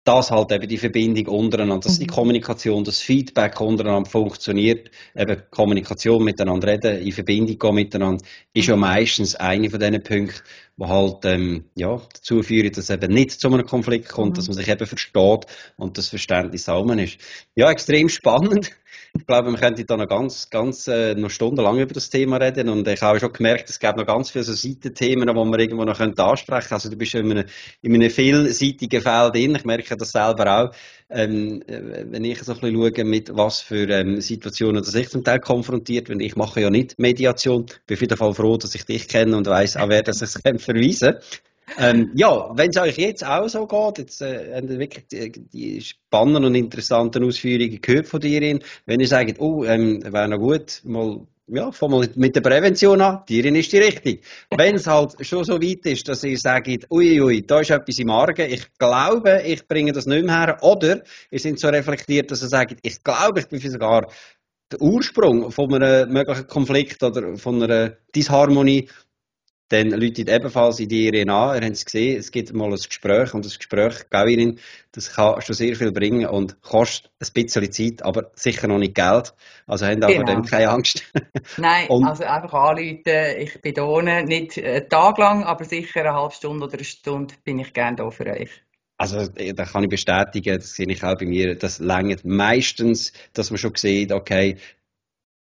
dass 0.03 0.31
halt 0.31 0.51
eben 0.51 0.67
die 0.67 0.77
Verbindung 0.77 1.27
untereinander, 1.27 1.87
dass 1.87 1.99
die 1.99 2.05
mhm. 2.05 2.11
Kommunikation, 2.11 2.83
das 2.83 2.99
Feedback 2.99 3.59
untereinander 3.61 4.09
funktioniert, 4.09 4.91
eben 5.15 5.41
Kommunikation 5.49 6.23
miteinander 6.23 6.67
reden, 6.67 7.01
in 7.01 7.11
Verbindung 7.13 7.57
gehen 7.57 7.75
miteinander, 7.75 8.25
ist 8.53 8.67
ja 8.67 8.75
mhm. 8.75 8.81
meistens 8.81 9.35
eine 9.35 9.69
von 9.69 9.79
diesen 9.79 10.03
Punkten, 10.03 10.41
die 10.77 10.85
halt 10.85 11.25
ähm, 11.25 11.65
ja, 11.75 12.01
dazu 12.13 12.41
führen, 12.41 12.71
dass 12.71 12.85
es 12.85 12.89
eben 12.89 13.13
nicht 13.13 13.39
zu 13.39 13.47
einem 13.47 13.65
Konflikt 13.65 14.09
kommt, 14.09 14.31
mhm. 14.31 14.33
dass 14.35 14.47
man 14.47 14.57
sich 14.57 14.67
eben 14.67 14.87
versteht 14.87 15.45
und 15.77 15.97
das 15.97 16.09
Verständnis 16.09 16.65
zusammen 16.65 16.99
ist. 16.99 17.17
Ja, 17.55 17.69
extrem 17.69 18.09
spannend. 18.09 18.71
Ich 19.15 19.27
glaube, 19.27 19.51
wir 19.51 19.59
könnten 19.59 19.85
da 19.85 19.95
noch 19.95 20.07
ganz, 20.07 20.49
ganz 20.49 20.87
äh, 20.87 21.13
noch 21.13 21.29
stundenlang 21.29 21.79
über 21.79 21.93
das 21.93 22.09
Thema 22.09 22.37
reden 22.37 22.69
und 22.69 22.87
ich 22.87 23.01
habe 23.01 23.19
schon 23.19 23.31
gemerkt, 23.31 23.69
es 23.69 23.79
gibt 23.79 23.97
noch 23.97 24.07
ganz 24.07 24.31
viele 24.31 24.43
so 24.43 24.53
Seitenthemen, 24.53 25.27
die 25.27 25.33
wir 25.33 25.59
irgendwo 25.59 25.83
noch 25.85 25.99
ansprechen 25.99 26.67
können. 26.67 26.73
Also 26.73 26.89
du 26.89 26.97
bist 26.97 27.13
in 27.13 27.31
einem, 27.31 27.45
in 27.81 27.93
einem 27.93 28.09
vielseitigen 28.09 29.01
Feld 29.01 29.35
drin. 29.35 29.55
Ich 29.55 29.65
merke 29.65 29.95
das 29.95 30.11
selber 30.11 30.63
auch, 30.63 30.75
ähm, 31.13 31.61
äh, 31.67 32.05
wenn 32.09 32.23
ich 32.23 32.41
so 32.43 32.53
ein 32.53 32.59
bisschen 32.59 32.93
schaue, 32.95 33.03
mit 33.05 33.35
was 33.35 33.61
für 33.61 33.89
ähm, 33.89 34.19
Situationen 34.21 34.83
dass 34.83 34.95
ich 34.95 35.09
zum 35.09 35.23
Teil 35.23 35.39
konfrontiert 35.39 36.07
bin. 36.07 36.19
Ich 36.19 36.35
mache 36.35 36.61
ja 36.61 36.69
nicht 36.69 36.99
Mediation. 36.99 37.65
Ich 37.67 37.85
bin 37.85 37.95
auf 37.95 38.01
jeden 38.01 38.17
Fall 38.17 38.33
froh, 38.33 38.57
dass 38.57 38.75
ich 38.75 38.85
dich 38.85 39.07
kenne 39.07 39.37
und 39.37 39.47
weiss, 39.47 39.75
an 39.75 39.89
wer 39.89 40.03
das 40.03 40.21
ich 40.21 40.29
verweisen 40.61 41.13
kann. 41.13 41.21
Ähm, 41.77 42.11
ja, 42.15 42.51
wenn 42.55 42.69
es 42.69 42.77
euch 42.77 42.97
jetzt 42.97 43.25
auch 43.25 43.47
so 43.47 43.65
geht, 43.65 43.97
jetzt 43.97 44.21
äh, 44.21 44.53
habt 44.53 44.69
wirklich 44.69 45.07
die, 45.07 45.31
die, 45.31 45.81
spannenden 45.81 46.45
und 46.45 46.55
interessanten 46.55 47.23
Ausführungen 47.23 47.81
gehört 47.81 48.07
von 48.07 48.19
dir. 48.19 48.59
Wenn 48.85 48.99
ihr 48.99 49.07
sagt, 49.07 49.39
oh, 49.39 49.63
ähm, 49.63 50.03
wäre 50.03 50.27
noch 50.27 50.39
gut, 50.39 50.81
mal, 50.83 51.25
ja, 51.55 51.71
fang 51.71 51.91
mal 51.91 52.09
mit 52.15 52.35
der 52.35 52.41
Prävention 52.41 52.99
an, 53.01 53.23
die 53.29 53.39
ist 53.39 53.71
die 53.71 53.77
richtig. 53.77 54.23
Wenn 54.55 54.75
es 54.75 54.87
halt 54.87 55.13
schon 55.25 55.43
so 55.43 55.61
weit 55.61 55.85
ist, 55.85 56.07
dass 56.07 56.23
ihr 56.23 56.37
sagt, 56.37 56.67
uiui, 56.89 57.21
ui, 57.21 57.41
da 57.45 57.59
ist 57.59 57.69
etwas 57.69 57.99
im 57.99 58.09
Argen, 58.09 58.51
ich 58.51 58.65
glaube, 58.77 59.41
ich 59.45 59.67
bringe 59.67 59.91
das 59.91 60.05
nicht 60.05 60.25
mehr 60.25 60.39
her, 60.39 60.57
oder 60.61 61.01
ihr 61.29 61.39
seid 61.39 61.59
so 61.59 61.67
reflektiert, 61.67 62.31
dass 62.31 62.41
ihr 62.41 62.49
sagt, 62.49 62.79
ich 62.81 63.03
glaube, 63.03 63.41
ich 63.41 63.47
bin 63.47 63.59
sogar 63.59 64.07
der 64.71 64.81
Ursprung 64.81 65.51
von 65.51 65.73
einem 65.73 66.11
möglichen 66.11 66.47
Konflikt 66.47 67.03
oder 67.03 67.37
von 67.37 67.61
einer 67.61 67.97
Disharmonie 68.15 68.89
dann 69.73 69.89
läutet 69.89 70.29
ebenfalls 70.29 70.79
in 70.79 70.87
die 70.87 71.07
Irin 71.07 71.31
an. 71.31 71.55
Ihr 71.55 71.65
habt 71.65 71.75
es 71.75 71.85
gesehen, 71.85 72.19
es 72.19 72.31
gibt 72.31 72.53
mal 72.53 72.69
ein 72.69 72.75
Gespräch 72.75 73.33
und 73.33 73.43
das 73.43 73.57
Gespräch, 73.57 74.07
Gauirin, 74.09 74.59
das 74.91 75.11
kann 75.11 75.41
schon 75.41 75.55
sehr 75.55 75.75
viel 75.75 75.91
bringen 75.91 76.27
und 76.27 76.61
kostet 76.61 77.11
ein 77.19 77.33
bisschen 77.33 77.71
Zeit, 77.71 78.05
aber 78.05 78.31
sicher 78.35 78.67
noch 78.67 78.77
nicht 78.77 78.93
Geld. 78.93 79.33
Also 79.65 79.87
habt 79.87 80.03
auch 80.03 80.09
genau. 80.09 80.25
vor 80.25 80.35
dem 80.35 80.43
keine 80.43 80.69
Angst. 80.69 81.03
Nein, 81.57 81.87
und, 81.87 82.05
also 82.05 82.23
einfach 82.23 82.53
anrufen. 82.53 83.01
Ich 83.39 83.59
bin 83.61 83.73
da 83.73 84.21
nicht 84.21 84.57
einen 84.63 84.89
Tag 84.89 85.17
lang, 85.17 85.43
aber 85.43 85.65
sicher 85.65 86.01
eine 86.01 86.13
halbe 86.13 86.35
Stunde 86.35 86.65
oder 86.65 86.75
eine 86.75 86.83
Stunde 86.83 87.33
bin 87.43 87.57
ich 87.57 87.73
gerne 87.73 87.97
da 87.97 88.09
für 88.11 88.27
euch. 88.27 88.51
Also, 88.97 89.27
da 89.27 89.65
kann 89.65 89.83
ich 89.83 89.89
bestätigen, 89.89 90.55
das 90.55 90.75
sehe 90.75 90.87
ich 90.87 91.03
auch 91.03 91.17
bei 91.17 91.25
mir, 91.25 91.55
das 91.55 91.79
längert 91.79 92.23
meistens, 92.23 93.11
dass 93.33 93.49
man 93.49 93.57
schon 93.57 93.73
sieht, 93.75 94.11
okay, 94.11 94.57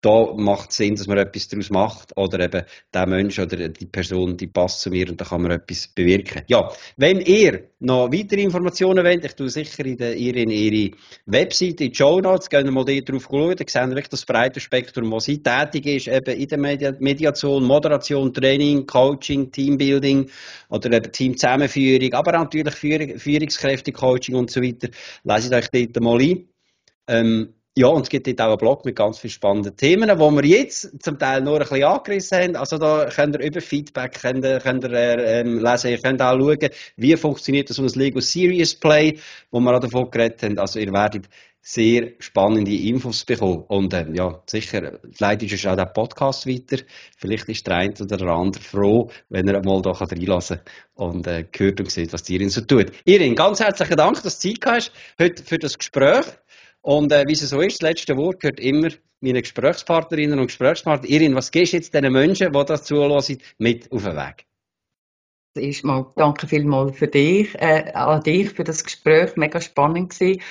da 0.02 0.34
macht 0.36 0.70
es 0.70 0.76
Sinn, 0.76 0.96
dass 0.96 1.06
man 1.06 1.16
etwas 1.16 1.46
daraus 1.48 1.70
macht. 1.70 2.12
Oder 2.16 2.40
eben 2.40 2.62
der 2.92 3.06
Mensch 3.06 3.38
oder 3.38 3.68
die 3.68 3.86
Person, 3.86 4.36
die 4.36 4.48
passt 4.48 4.80
zu 4.80 4.90
mir 4.90 5.08
und 5.08 5.20
da 5.20 5.24
kann 5.24 5.42
man 5.42 5.52
etwas 5.52 5.86
bewirken. 5.88 6.42
Ja, 6.48 6.70
wenn 6.96 7.20
ihr 7.20 7.68
noch 7.78 8.12
weitere 8.12 8.42
Informationen 8.42 9.04
wollt, 9.04 9.24
ich 9.24 9.34
tue 9.34 9.48
sicher 9.48 9.86
in, 9.86 9.96
der, 9.96 10.14
in 10.16 10.50
ihre 10.50 10.96
Webseite, 11.26 11.84
in 11.84 11.92
die 11.92 11.94
Show 11.94 12.20
Notes, 12.20 12.50
gehen 12.50 12.64
wir 12.64 12.72
mal 12.72 12.84
drauf 12.84 13.28
schauen, 13.30 13.56
dann 13.56 13.68
sehen 13.68 13.94
wir 13.94 14.02
das 14.02 14.26
breite 14.26 14.58
Spektrum, 14.58 15.10
wo 15.12 15.20
sie 15.20 15.40
tätig 15.40 15.86
ist, 15.86 16.08
eben 16.08 16.36
in 16.36 16.48
der 16.48 16.58
Medi 16.58 16.92
Mediation, 16.98 17.64
Moderation, 17.64 18.34
Training, 18.34 18.84
Coaching, 18.86 19.52
Teambuilding 19.52 20.28
oder 20.68 20.92
eben 20.92 21.12
Teamzusammenführung, 21.12 22.12
aber 22.12 22.32
natürlich 22.32 22.74
Führung, 22.74 23.18
Führungskräfte, 23.18 23.92
Coaching 23.92 24.34
und 24.34 24.50
so 24.50 24.60
weiter. 24.60 24.88
Leset 25.22 25.52
euch 25.52 25.68
dort 25.70 26.00
mal 26.02 26.20
ein. 26.20 26.48
Ähm, 27.08 27.54
ja, 27.74 27.86
und 27.86 28.02
es 28.02 28.10
gibt 28.10 28.26
dort 28.26 28.40
auch 28.42 28.48
einen 28.48 28.58
Blog 28.58 28.84
mit 28.84 28.96
ganz 28.96 29.18
vielen 29.18 29.30
spannenden 29.30 29.74
Themen, 29.74 30.10
wo 30.18 30.30
wir 30.30 30.44
jetzt 30.44 31.02
zum 31.02 31.18
Teil 31.18 31.40
nur 31.40 31.54
ein 31.54 31.60
bisschen 31.60 31.84
angerissen 31.84 32.38
haben. 32.38 32.56
Also 32.56 32.76
da 32.76 33.06
könnt 33.06 33.34
ihr 33.36 33.46
über 33.46 33.62
Feedback 33.62 34.20
könnt 34.20 34.44
ihr, 34.44 34.58
könnt 34.58 34.84
ihr, 34.84 34.92
ähm, 34.92 35.58
lesen. 35.58 35.90
Ihr 35.90 35.98
könnt 35.98 36.20
auch 36.20 36.38
schauen, 36.38 36.68
wie 36.96 37.16
funktioniert 37.16 37.68
so 37.68 37.82
ein 37.82 37.88
Lego 37.88 38.20
Serious 38.20 38.74
Play, 38.74 39.18
wo 39.50 39.58
wir 39.60 39.74
auch 39.74 39.80
davon 39.80 40.10
geredet 40.10 40.42
haben. 40.42 40.58
Also 40.58 40.80
ihr 40.80 40.92
werdet 40.92 41.30
sehr 41.62 42.10
spannende 42.18 42.74
Infos 42.74 43.24
bekommen. 43.24 43.64
Und 43.68 43.94
ähm, 43.94 44.14
ja, 44.14 44.42
sicher, 44.46 44.98
vielleicht 45.12 45.44
ist 45.44 45.66
auch 45.66 45.76
der 45.76 45.86
Podcast 45.86 46.46
weiter. 46.46 46.82
Vielleicht 47.16 47.48
ist 47.48 47.66
der 47.66 47.76
eine 47.76 47.94
oder 47.94 48.16
der 48.16 48.28
andere 48.28 48.62
froh, 48.62 49.10
wenn 49.30 49.48
er 49.48 49.64
mal 49.64 49.80
da 49.80 49.92
reinlassen 49.92 50.60
kann 50.96 51.06
und 51.08 51.26
äh, 51.26 51.46
hört 51.56 51.80
und 51.80 51.90
sieht, 51.90 52.12
was 52.12 52.24
die 52.24 52.34
Irin 52.34 52.50
so 52.50 52.60
tut. 52.60 52.92
Irin, 53.04 53.36
ganz 53.36 53.60
herzlichen 53.60 53.96
Dank, 53.96 54.22
dass 54.22 54.40
du 54.40 54.50
Zeit 54.50 54.66
hast 54.66 54.92
heute 55.18 55.42
für 55.42 55.58
das 55.58 55.78
Gespräch. 55.78 56.26
Und 56.82 57.12
äh, 57.12 57.24
wie 57.26 57.32
es 57.32 57.40
so 57.40 57.60
ist, 57.60 57.80
das 57.80 57.88
letzte 57.90 58.16
Wort 58.16 58.40
gehört 58.40 58.60
immer 58.60 58.88
meinen 59.20 59.40
Gesprächspartnerinnen 59.40 60.38
und 60.38 60.46
Gesprächspartnern. 60.48 61.10
Irin, 61.10 61.34
was 61.34 61.50
gehst 61.50 61.72
du 61.72 61.76
jetzt 61.76 61.94
den 61.94 62.12
Menschen, 62.12 62.52
die 62.52 62.64
das 62.64 62.84
zulassen, 62.84 63.38
mit 63.58 63.90
auf 63.92 64.02
den 64.02 64.16
Weg? 64.16 64.46
Erstmal 65.54 66.06
danke 66.16 66.46
vielmals 66.46 66.96
für 66.98 67.06
dich, 67.06 67.54
äh, 67.56 67.92
an 67.92 68.22
dich 68.22 68.50
für 68.50 68.64
das 68.64 68.82
Gespräch, 68.82 69.36
mega 69.36 69.60
spannend 69.60 70.10
gewesen. 70.10 70.42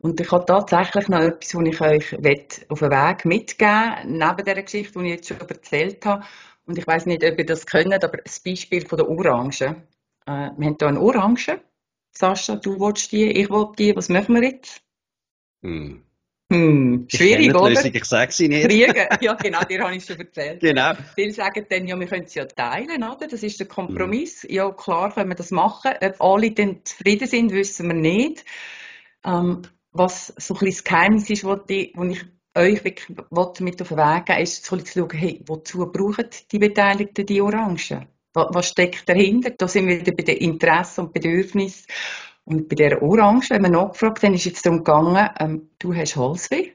Und 0.00 0.20
ich 0.20 0.30
habe 0.30 0.44
tatsächlich 0.44 1.08
noch 1.08 1.20
etwas, 1.20 1.54
was 1.54 1.66
ich 1.66 1.80
euch 1.80 2.14
auf 2.68 2.78
den 2.80 2.90
Weg 2.90 3.24
mitgeben 3.24 3.94
neben 4.04 4.44
der 4.44 4.62
Geschichte, 4.62 4.98
die 4.98 5.06
ich 5.06 5.10
jetzt 5.12 5.28
schon 5.28 5.40
erzählt 5.40 6.04
habe. 6.04 6.24
Und 6.66 6.76
ich 6.76 6.86
weiß 6.86 7.06
nicht, 7.06 7.24
ob 7.24 7.38
ihr 7.38 7.46
das 7.46 7.66
könnt, 7.66 8.04
aber 8.04 8.18
das 8.18 8.40
Beispiel 8.40 8.86
von 8.86 8.98
der 8.98 9.08
Orange. 9.08 9.62
Äh, 9.62 9.74
wir 10.26 10.66
haben 10.66 10.76
hier 10.78 10.88
eine 10.88 11.00
Orange. 11.00 11.60
Sascha, 12.12 12.56
du 12.56 12.78
willst 12.78 13.10
die, 13.12 13.30
ich 13.30 13.48
will 13.48 13.68
die. 13.78 13.96
Was 13.96 14.08
machen 14.08 14.34
wir 14.34 14.42
jetzt? 14.42 14.82
Hm. 15.62 16.04
Hm, 16.50 17.06
schwierig, 17.14 17.54
oder? 17.54 17.68
Lösung, 17.68 17.90
ich 17.92 18.04
sage 18.06 18.32
sie 18.32 18.48
nicht. 18.48 18.68
Kriegen, 18.68 19.06
ja 19.20 19.34
genau, 19.34 19.62
dir 19.64 19.82
habe 19.82 19.94
ich 19.94 20.04
schon 20.04 20.18
erzählt. 20.18 20.60
Genau. 20.60 20.92
Viele 21.14 21.32
sagen 21.32 21.66
dann, 21.68 21.86
ja, 21.86 22.00
wir 22.00 22.06
können 22.06 22.26
sie 22.26 22.38
ja 22.38 22.46
teilen, 22.46 23.02
oder? 23.02 23.28
Das 23.28 23.42
ist 23.42 23.60
der 23.60 23.66
Kompromiss. 23.66 24.44
Mhm. 24.44 24.54
Ja, 24.54 24.70
klar 24.70 25.12
können 25.12 25.28
wir 25.28 25.34
das 25.34 25.50
machen. 25.50 25.92
Ob 26.00 26.20
alle 26.20 26.50
dann 26.52 26.80
zufrieden 26.84 27.28
sind, 27.28 27.52
wissen 27.52 27.88
wir 27.88 27.94
nicht. 27.94 28.46
Ähm, 29.24 29.62
was 29.92 30.32
so 30.38 30.54
ein 30.54 30.60
bisschen 30.60 30.70
das 30.70 30.84
Geheimnis 30.84 31.30
ist, 31.30 31.44
was 31.44 31.60
ich, 31.68 31.92
was 31.94 32.08
ich 32.08 32.24
euch 32.56 32.84
wirklich 32.84 33.08
mit 33.08 33.82
auf 33.82 33.88
den 33.88 33.98
Weg 33.98 34.26
geben 34.26 34.40
ist 34.40 34.64
zu 34.64 34.78
schauen, 34.78 35.10
hey, 35.12 35.42
wozu 35.46 35.92
brauchen 35.92 36.28
die 36.50 36.58
Beteiligten 36.58 37.26
die 37.26 37.42
Orangen? 37.42 38.06
Was 38.32 38.68
steckt 38.68 39.08
dahinter? 39.08 39.50
Da 39.50 39.68
sind 39.68 39.88
wir 39.88 40.00
wieder 40.00 40.12
bei 40.12 40.22
den 40.22 40.36
Interessen 40.36 41.06
und 41.06 41.12
Bedürfnissen. 41.12 41.86
Und 42.48 42.66
bei 42.70 42.76
der 42.76 43.02
Orange, 43.02 43.50
wenn 43.50 43.60
wir 43.60 43.68
nachgefragt 43.68 44.22
haben, 44.22 44.32
ist 44.32 44.46
jetzt 44.46 44.64
darum 44.64 44.78
gegangen, 44.78 45.28
ähm, 45.38 45.68
du 45.78 45.94
hast 45.94 46.16
Halsweh, 46.16 46.72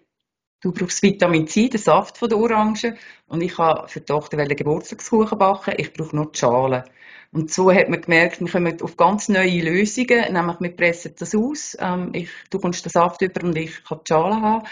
du 0.62 0.72
brauchst 0.72 1.02
Vitamin 1.02 1.48
C, 1.48 1.68
den 1.68 1.80
Saft 1.80 2.20
von 2.20 2.30
der 2.30 2.38
Orange, 2.38 2.94
und 3.26 3.42
ich 3.42 3.58
habe 3.58 3.88
für 3.88 4.00
die 4.00 4.06
Tochter 4.06 4.38
Geburtstagskuchen 4.46 5.36
backen, 5.40 5.74
ich 5.78 5.92
brauche 5.92 6.16
noch 6.16 6.32
die 6.32 6.38
Schale. 6.38 6.84
Und 7.32 7.52
so 7.52 7.72
hat 7.72 7.90
man 7.90 8.02
gemerkt, 8.02 8.40
wir 8.40 8.52
kommen 8.52 8.80
auf 8.84 8.98
ganz 8.98 9.30
neue 9.30 9.64
Lösungen, 9.64 10.32
nämlich 10.32 10.58
wir 10.60 10.76
pressen 10.76 11.16
das 11.18 11.34
aus, 11.34 11.76
ähm, 11.80 12.12
ich, 12.14 12.30
du 12.52 12.60
kommst 12.60 12.86
den 12.86 12.92
Saft 12.92 13.24
über 13.24 13.44
und 13.44 13.58
ich 13.58 13.84
kann 13.84 14.02
die 14.08 14.14
Schale 14.14 14.42
haben. 14.42 14.68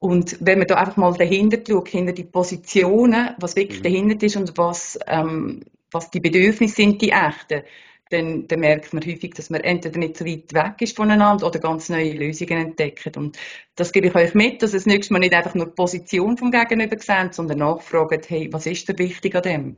Und 0.00 0.36
wenn 0.40 0.58
man 0.58 0.66
da 0.66 0.74
einfach 0.74 0.96
mal 0.96 1.14
dahinter 1.14 1.58
schaut, 1.64 1.90
hinter 1.90 2.12
die 2.12 2.24
Positionen, 2.24 3.36
was 3.38 3.54
wirklich 3.54 3.78
mhm. 3.78 3.84
dahinter 3.84 4.26
ist 4.26 4.36
und 4.36 4.58
was, 4.58 4.98
ähm, 5.06 5.60
was 5.92 6.10
die 6.10 6.18
Bedürfnisse 6.18 6.74
sind, 6.74 7.00
die 7.00 7.10
echten, 7.10 7.62
dann, 8.10 8.46
dann, 8.46 8.60
merkt 8.60 8.92
man 8.92 9.04
häufig, 9.04 9.34
dass 9.34 9.50
man 9.50 9.62
entweder 9.62 9.98
nicht 9.98 10.16
so 10.16 10.26
weit 10.26 10.52
weg 10.52 10.74
ist 10.80 10.96
voneinander 10.96 11.46
oder 11.46 11.58
ganz 11.58 11.88
neue 11.88 12.12
Lösungen 12.12 12.58
entdeckt. 12.58 13.16
Und 13.16 13.38
das 13.76 13.92
gebe 13.92 14.08
ich 14.08 14.14
euch 14.14 14.34
mit, 14.34 14.62
dass 14.62 14.74
es 14.74 14.86
nächstes 14.86 15.10
Mal 15.10 15.20
nicht 15.20 15.34
einfach 15.34 15.54
nur 15.54 15.66
die 15.66 15.72
Position 15.72 16.36
vom 16.36 16.50
Gegenüber 16.50 16.98
sehen, 16.98 17.32
sondern 17.32 17.58
nachfragen, 17.58 18.20
hey, 18.26 18.52
was 18.52 18.66
ist 18.66 18.88
der 18.88 18.98
wichtig 18.98 19.34
an 19.34 19.42
dem? 19.42 19.76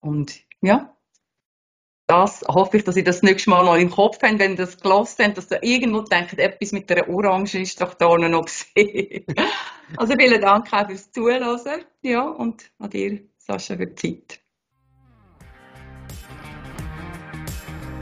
Und 0.00 0.40
ja, 0.60 0.94
das 2.06 2.42
hoffe 2.46 2.76
ich, 2.76 2.84
dass 2.84 2.96
ihr 2.96 3.04
das 3.04 3.22
nächste 3.22 3.50
Mal 3.50 3.64
noch 3.64 3.76
im 3.76 3.90
Kopf 3.90 4.18
habt, 4.22 4.38
wenn 4.38 4.52
ihr 4.52 4.56
das 4.56 4.78
gelassen 4.78 5.24
habt, 5.24 5.38
dass 5.38 5.50
ihr 5.50 5.62
irgendwo 5.62 6.02
denkt, 6.02 6.38
etwas 6.38 6.72
mit 6.72 6.90
der 6.90 7.08
Orange 7.08 7.60
ist 7.60 7.80
doch 7.80 7.94
da 7.94 8.16
noch 8.16 8.44
gesehen. 8.74 9.24
also 9.96 10.14
vielen 10.18 10.40
Dank 10.40 10.72
auch 10.72 10.86
fürs 10.86 11.10
Zuhören. 11.10 11.84
Ja, 12.02 12.28
und 12.28 12.70
an 12.78 12.90
dir, 12.90 13.20
Sascha, 13.38 13.76
für 13.76 13.86
die 13.86 13.94
Zeit. 13.94 14.43